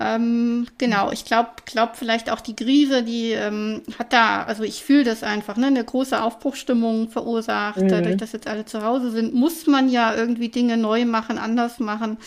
Ähm, 0.00 0.68
genau, 0.76 1.10
ich 1.10 1.24
glaube, 1.24 1.50
glaub 1.64 1.96
vielleicht 1.96 2.30
auch 2.30 2.40
die 2.40 2.54
Krise, 2.54 3.02
die 3.02 3.32
ähm, 3.32 3.82
hat 3.98 4.12
da, 4.12 4.44
also 4.44 4.62
ich 4.62 4.84
fühle 4.84 5.02
das 5.02 5.24
einfach, 5.24 5.56
ne, 5.56 5.66
eine 5.66 5.82
große 5.82 6.22
Aufbruchstimmung 6.22 7.08
verursacht. 7.08 7.80
Mhm. 7.80 7.88
Dadurch, 7.88 8.16
dass 8.16 8.30
jetzt 8.30 8.46
alle 8.46 8.64
zu 8.64 8.82
Hause 8.84 9.10
sind, 9.10 9.34
muss 9.34 9.66
man 9.66 9.88
ja 9.88 10.14
irgendwie 10.14 10.50
Dinge 10.50 10.76
neu 10.76 11.04
machen, 11.04 11.36
anders 11.36 11.80
machen 11.80 12.18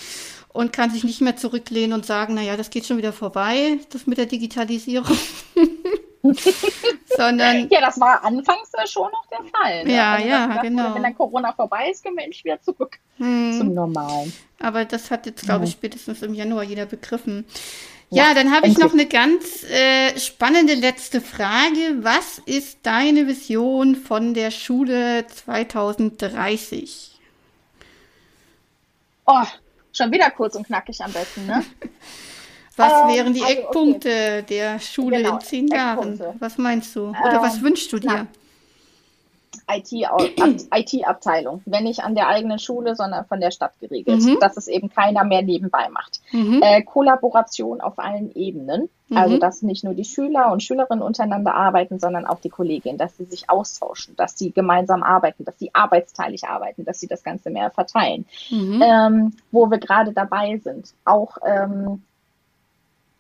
und 0.54 0.74
kann 0.74 0.90
sich 0.90 1.04
nicht 1.04 1.22
mehr 1.22 1.36
zurücklehnen 1.36 1.94
und 1.94 2.06
sagen, 2.06 2.34
naja, 2.34 2.58
das 2.58 2.70
geht 2.70 2.86
schon 2.86 2.98
wieder 2.98 3.14
vorbei, 3.14 3.80
das 3.90 4.08
mit 4.08 4.18
der 4.18 4.26
Digitalisierung. 4.26 5.18
Sondern. 7.16 7.68
Ja, 7.70 7.82
das 7.82 8.00
war 8.00 8.24
anfangs 8.24 8.70
schon 8.86 9.10
noch 9.12 9.26
der 9.28 9.40
Fall. 9.52 9.86
Ne? 9.86 9.94
Ja, 9.94 10.14
also, 10.14 10.28
ja, 10.28 10.46
gedacht, 10.48 10.62
genau. 10.64 10.96
Wenn 10.96 11.04
dann 11.04 11.16
Corona 11.16 11.52
vorbei 11.54 11.90
ist, 11.90 12.04
können 12.04 12.18
wir 12.18 12.24
endlich 12.24 12.46
wieder 12.46 12.62
zurück 12.62 13.00
hm. 13.18 13.56
zum 13.58 13.74
Normalen. 13.74 14.32
Aber 14.60 14.86
das 14.86 15.10
hat 15.10 15.26
jetzt, 15.26 15.44
glaube 15.44 15.66
ich, 15.66 15.72
spätestens 15.72 16.22
im 16.22 16.36
Januar 16.36 16.64
jeder 16.64 16.86
begriffen. 16.86 17.46
Ja, 18.12 18.28
ja 18.28 18.34
dann 18.36 18.52
habe 18.54 18.68
ich 18.68 18.78
noch 18.78 18.94
eine 18.94 19.08
ganz 19.08 19.64
äh, 19.64 20.18
spannende 20.20 20.76
letzte 20.76 21.22
Frage. 21.22 21.98
Was 22.02 22.40
ist 22.46 22.80
deine 22.84 23.26
Vision 23.28 23.96
von 23.96 24.34
der 24.34 24.52
Schule 24.52 25.26
2030? 25.28 27.20
Oh, 29.26 29.44
schon 29.94 30.12
wieder 30.12 30.30
kurz 30.32 30.56
und 30.56 30.66
knackig 30.66 31.02
am 31.04 31.12
besten, 31.12 31.46
ne? 31.46 31.64
Was 32.78 32.94
ähm, 33.04 33.16
wären 33.16 33.34
die 33.34 33.42
also, 33.42 33.54
Eckpunkte 33.54 34.10
okay. 34.10 34.46
der 34.50 34.80
Schule 34.80 35.18
genau, 35.18 35.36
in 35.36 35.42
zehn 35.42 35.68
Jahren? 35.68 36.20
Was 36.40 36.58
meinst 36.58 36.96
du? 36.96 37.10
Oder 37.10 37.34
ähm, 37.34 37.42
was 37.42 37.62
wünschst 37.62 37.92
du 37.92 38.00
dir? 38.00 38.28
IT-Abteilung, 39.78 41.62
wenn 41.66 41.84
nicht 41.84 42.04
an 42.04 42.16
der 42.16 42.28
eigenen 42.28 42.60
Schule, 42.60 42.96
sondern 42.96 43.26
von 43.26 43.40
der 43.40 43.52
Stadt 43.52 43.74
geregelt, 43.80 44.22
mhm. 44.22 44.38
dass 44.40 44.58
es 44.58 44.68
eben 44.68 44.90
keiner 44.90 45.24
mehr 45.24 45.42
nebenbei 45.42 45.90
macht. 45.90 46.22
Mhm. 46.32 46.62
Äh, 46.62 46.82
Kollaboration 46.84 47.82
auf 47.82 48.00
allen 48.00 48.34
Ebenen, 48.36 48.90
mhm. 49.10 49.18
also 49.18 49.38
dass 49.38 49.62
nicht 49.62 49.84
nur 49.84 49.94
die 49.94 50.06
Schüler 50.06 50.52
und 50.52 50.64
Schülerinnen 50.64 51.04
untereinander 51.04 51.54
arbeiten, 51.54 52.00
sondern 52.00 52.26
auch 52.26 52.40
die 52.40 52.50
Kolleginnen, 52.50 52.98
dass 52.98 53.18
sie 53.18 53.26
sich 53.26 53.50
austauschen, 53.50 54.16
dass 54.16 54.38
sie 54.38 54.52
gemeinsam 54.52 55.04
arbeiten, 55.04 55.46
dass 55.46 55.58
sie 55.60 55.74
arbeitsteilig 55.74 56.46
arbeiten, 56.46 56.86
dass 56.86 57.00
sie 57.00 57.08
das 57.08 57.24
Ganze 57.24 57.50
mehr 57.50 57.72
verteilen. 57.72 58.26
Mhm. 58.50 58.82
Ähm, 58.84 59.34
wo 59.52 59.70
wir 59.70 59.78
gerade 59.78 60.14
dabei 60.14 60.58
sind, 60.58 60.94
auch 61.06 61.38
ähm, 61.46 62.04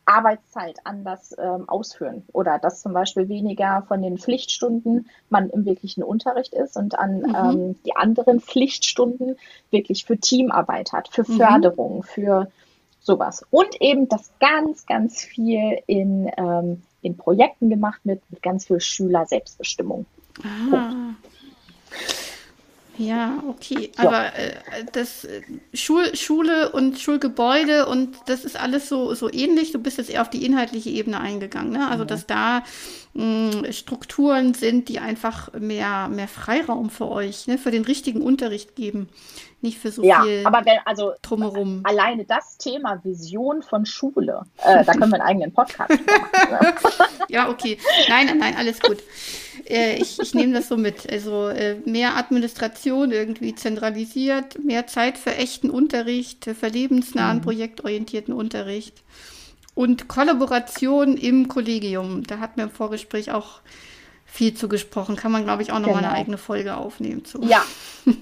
Arbeitszeit 0.05 0.79
anders 0.83 1.35
ähm, 1.37 1.69
ausführen 1.69 2.23
oder 2.33 2.59
dass 2.59 2.81
zum 2.81 2.93
Beispiel 2.93 3.29
weniger 3.29 3.83
von 3.87 4.01
den 4.01 4.17
Pflichtstunden 4.17 5.09
man 5.29 5.49
im 5.49 5.65
wirklichen 5.65 6.03
Unterricht 6.03 6.53
ist 6.53 6.75
und 6.75 6.97
an 6.97 7.19
mhm. 7.19 7.35
ähm, 7.35 7.75
die 7.85 7.95
anderen 7.95 8.39
Pflichtstunden 8.39 9.37
wirklich 9.69 10.05
für 10.05 10.17
Teamarbeit 10.17 10.91
hat, 10.91 11.09
für 11.09 11.23
mhm. 11.27 11.37
Förderung, 11.37 12.03
für 12.03 12.51
sowas. 12.99 13.45
Und 13.49 13.81
eben, 13.81 14.07
dass 14.09 14.31
ganz, 14.39 14.85
ganz 14.85 15.21
viel 15.21 15.79
in, 15.87 16.31
ähm, 16.37 16.83
in 17.01 17.17
Projekten 17.17 17.69
gemacht 17.69 18.01
wird 18.03 18.21
mit 18.29 18.41
ganz 18.41 18.65
viel 18.65 18.79
Schüler-Selbstbestimmung. 18.79 20.05
Ah. 20.43 21.13
Ja, 23.01 23.43
okay. 23.47 23.91
Ja. 23.97 24.07
Aber 24.07 24.25
äh, 24.35 24.53
das 24.91 25.25
äh, 25.25 25.41
Schul 25.73 26.15
Schule 26.15 26.71
und 26.71 26.99
Schulgebäude 26.99 27.87
und 27.87 28.15
das 28.27 28.45
ist 28.45 28.59
alles 28.59 28.87
so, 28.87 29.15
so 29.15 29.31
ähnlich. 29.31 29.71
Du 29.71 29.79
bist 29.79 29.97
jetzt 29.97 30.09
eher 30.09 30.21
auf 30.21 30.29
die 30.29 30.45
inhaltliche 30.45 30.89
Ebene 30.89 31.19
eingegangen. 31.19 31.71
Ne? 31.71 31.87
Also, 31.89 32.03
mhm. 32.03 32.07
dass 32.07 32.27
da 32.27 32.63
mh, 33.13 33.53
hm, 33.53 33.73
Strukturen 33.73 34.53
sind, 34.53 34.87
die 34.87 34.99
einfach 34.99 35.51
mehr, 35.53 36.09
mehr 36.09 36.27
Freiraum 36.27 36.89
für 36.89 37.09
euch, 37.09 37.47
ne? 37.47 37.57
für 37.57 37.71
den 37.71 37.85
richtigen 37.85 38.21
Unterricht 38.21 38.75
geben. 38.75 39.09
Nicht 39.63 39.77
für 39.77 39.91
so 39.91 40.03
ja, 40.03 40.23
viel 40.23 40.41
aber 40.43 40.65
wenn, 40.65 40.79
also 40.85 41.13
drumherum. 41.21 41.81
Alleine 41.83 42.25
das 42.25 42.57
Thema 42.57 42.99
Vision 43.03 43.61
von 43.61 43.85
Schule, 43.85 44.41
äh, 44.57 44.83
da 44.83 44.93
können 44.93 45.11
wir 45.11 45.21
einen 45.21 45.27
eigenen 45.27 45.53
Podcast 45.53 45.89
machen. 46.07 46.29
Ne? 46.49 46.73
ja, 47.29 47.49
okay. 47.49 47.77
Nein, 48.09 48.37
nein, 48.39 48.55
alles 48.57 48.79
gut. 48.79 48.97
Äh, 49.67 49.97
ich, 49.97 50.19
ich 50.19 50.33
nehme 50.33 50.53
das 50.53 50.67
so 50.67 50.77
mit. 50.77 51.11
Also 51.11 51.47
äh, 51.47 51.75
mehr 51.85 52.17
Administration 52.17 53.11
irgendwie 53.11 53.55
zentralisiert, 53.55 54.63
mehr 54.63 54.87
Zeit 54.87 55.17
für 55.17 55.35
echten 55.35 55.69
Unterricht, 55.69 56.45
für 56.45 56.67
lebensnahen, 56.67 57.37
mhm. 57.37 57.41
projektorientierten 57.41 58.33
Unterricht 58.33 59.01
und 59.73 60.07
Kollaboration 60.07 61.17
im 61.17 61.47
Kollegium. 61.47 62.23
Da 62.23 62.39
hat 62.39 62.57
mir 62.57 62.63
im 62.63 62.71
Vorgespräch 62.71 63.31
auch 63.31 63.61
viel 64.25 64.53
zugesprochen. 64.53 65.15
Kann 65.15 65.31
man, 65.31 65.43
glaube 65.43 65.61
ich, 65.61 65.71
auch 65.71 65.79
nochmal 65.79 65.97
genau. 65.97 66.09
eine 66.09 66.17
eigene 66.17 66.37
Folge 66.37 66.77
aufnehmen 66.77 67.25
zu. 67.25 67.41
Ja. 67.43 67.63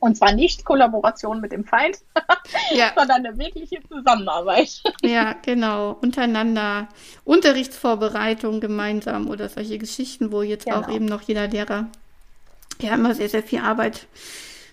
Und 0.00 0.16
zwar 0.16 0.32
nicht 0.32 0.64
Kollaboration 0.64 1.40
mit 1.40 1.52
dem 1.52 1.64
Feind, 1.64 1.98
ja. 2.74 2.92
sondern 2.96 3.24
eine 3.24 3.38
wirkliche 3.38 3.80
Zusammenarbeit. 3.86 4.82
Ja, 5.02 5.34
genau. 5.42 5.98
Untereinander. 6.00 6.88
Unterrichtsvorbereitung 7.24 8.60
gemeinsam 8.60 9.28
oder 9.28 9.48
solche 9.48 9.78
Geschichten, 9.78 10.32
wo 10.32 10.42
jetzt 10.42 10.64
genau. 10.64 10.80
auch 10.80 10.88
eben 10.88 11.04
noch 11.04 11.22
jeder 11.22 11.48
Lehrer 11.48 11.88
ja 12.82 12.94
immer 12.94 13.14
sehr, 13.14 13.28
sehr 13.28 13.42
viel 13.42 13.60
Arbeit 13.60 14.06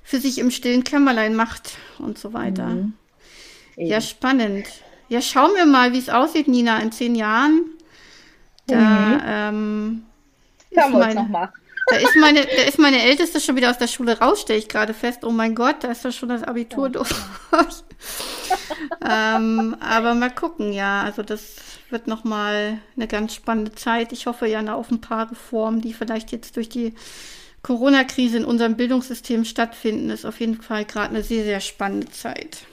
für 0.03 0.19
sich 0.19 0.39
im 0.39 0.51
stillen 0.51 0.83
Kämmerlein 0.83 1.35
macht 1.35 1.77
und 1.99 2.17
so 2.17 2.33
weiter. 2.33 2.67
Mhm. 2.67 2.93
Ja, 3.75 4.01
spannend. 4.01 4.65
Ja, 5.09 5.21
schauen 5.21 5.51
wir 5.55 5.65
mal, 5.65 5.93
wie 5.93 5.99
es 5.99 6.09
aussieht, 6.09 6.47
Nina, 6.47 6.79
in 6.79 6.91
zehn 6.91 7.15
Jahren. 7.15 7.65
Da, 8.67 8.75
mhm. 8.77 9.21
ähm, 9.25 10.03
Hören 10.73 10.91
wir 10.93 11.05
uns 11.05 11.15
noch 11.15 11.27
mal. 11.27 11.49
Da 11.89 11.95
ist 11.95 12.15
meine, 12.17 12.41
da 12.45 12.63
ist 12.63 12.79
meine 12.79 13.01
Älteste 13.01 13.39
schon 13.39 13.55
wieder 13.55 13.69
aus 13.69 13.77
der 13.77 13.87
Schule 13.87 14.19
raus, 14.19 14.41
stelle 14.41 14.59
ich 14.59 14.67
gerade 14.67 14.93
fest. 14.93 15.23
Oh 15.23 15.31
mein 15.31 15.55
Gott, 15.55 15.83
da 15.83 15.91
ist 15.91 16.03
doch 16.03 16.11
schon 16.11 16.29
das 16.29 16.43
Abitur 16.43 16.89
durch. 16.89 17.09
ähm, 19.09 19.75
aber 19.79 20.13
mal 20.13 20.31
gucken, 20.31 20.73
ja. 20.73 21.01
Also 21.03 21.23
das 21.23 21.55
wird 21.89 22.07
nochmal 22.07 22.79
eine 22.95 23.07
ganz 23.07 23.33
spannende 23.33 23.73
Zeit. 23.73 24.11
Ich 24.11 24.25
hoffe 24.25 24.47
ja 24.47 24.73
auf 24.73 24.91
ein 24.91 25.01
paar 25.01 25.31
Reformen, 25.31 25.81
die 25.81 25.93
vielleicht 25.93 26.31
jetzt 26.31 26.57
durch 26.57 26.67
die 26.67 26.93
Corona-Krise 27.63 28.37
in 28.37 28.45
unserem 28.45 28.75
Bildungssystem 28.75 29.45
stattfinden. 29.45 30.09
Ist 30.09 30.25
auf 30.25 30.39
jeden 30.39 30.61
Fall 30.61 30.85
gerade 30.85 31.09
eine 31.09 31.23
sehr, 31.23 31.43
sehr 31.43 31.61
spannende 31.61 32.09
Zeit. 32.09 32.65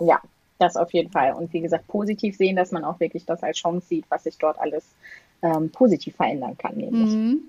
Ja, 0.00 0.20
das 0.58 0.76
auf 0.76 0.92
jeden 0.92 1.10
Fall. 1.10 1.34
Und 1.34 1.52
wie 1.52 1.60
gesagt, 1.60 1.86
positiv 1.88 2.36
sehen, 2.36 2.56
dass 2.56 2.72
man 2.72 2.84
auch 2.84 2.98
wirklich 2.98 3.26
das 3.26 3.42
als 3.42 3.58
Chance 3.58 3.86
sieht, 3.88 4.06
was 4.08 4.24
sich 4.24 4.38
dort 4.38 4.58
alles 4.58 4.84
ähm, 5.42 5.70
positiv 5.70 6.16
verändern 6.16 6.56
kann. 6.56 6.76
Mhm. 6.76 7.40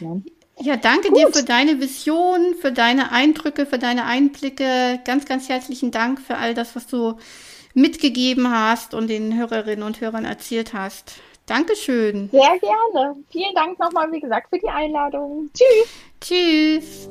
Ja. 0.00 0.16
Ja, 0.62 0.76
danke 0.76 1.08
Gut. 1.08 1.18
dir 1.18 1.32
für 1.32 1.44
deine 1.44 1.80
Vision, 1.80 2.54
für 2.54 2.70
deine 2.70 3.10
Eindrücke, 3.10 3.66
für 3.66 3.78
deine 3.78 4.04
Einblicke. 4.04 5.00
Ganz, 5.04 5.24
ganz 5.26 5.48
herzlichen 5.48 5.90
Dank 5.90 6.20
für 6.20 6.36
all 6.36 6.54
das, 6.54 6.76
was 6.76 6.86
du 6.86 7.16
mitgegeben 7.74 8.48
hast 8.48 8.94
und 8.94 9.08
den 9.08 9.36
Hörerinnen 9.36 9.82
und 9.82 10.00
Hörern 10.00 10.24
erzählt 10.24 10.72
hast. 10.72 11.14
Dankeschön. 11.46 12.30
Sehr 12.30 12.58
gerne. 12.60 13.16
Vielen 13.30 13.54
Dank 13.56 13.76
nochmal, 13.80 14.12
wie 14.12 14.20
gesagt, 14.20 14.50
für 14.50 14.60
die 14.60 14.68
Einladung. 14.68 15.50
Tschüss. 15.52 15.88
Tschüss. 16.20 17.08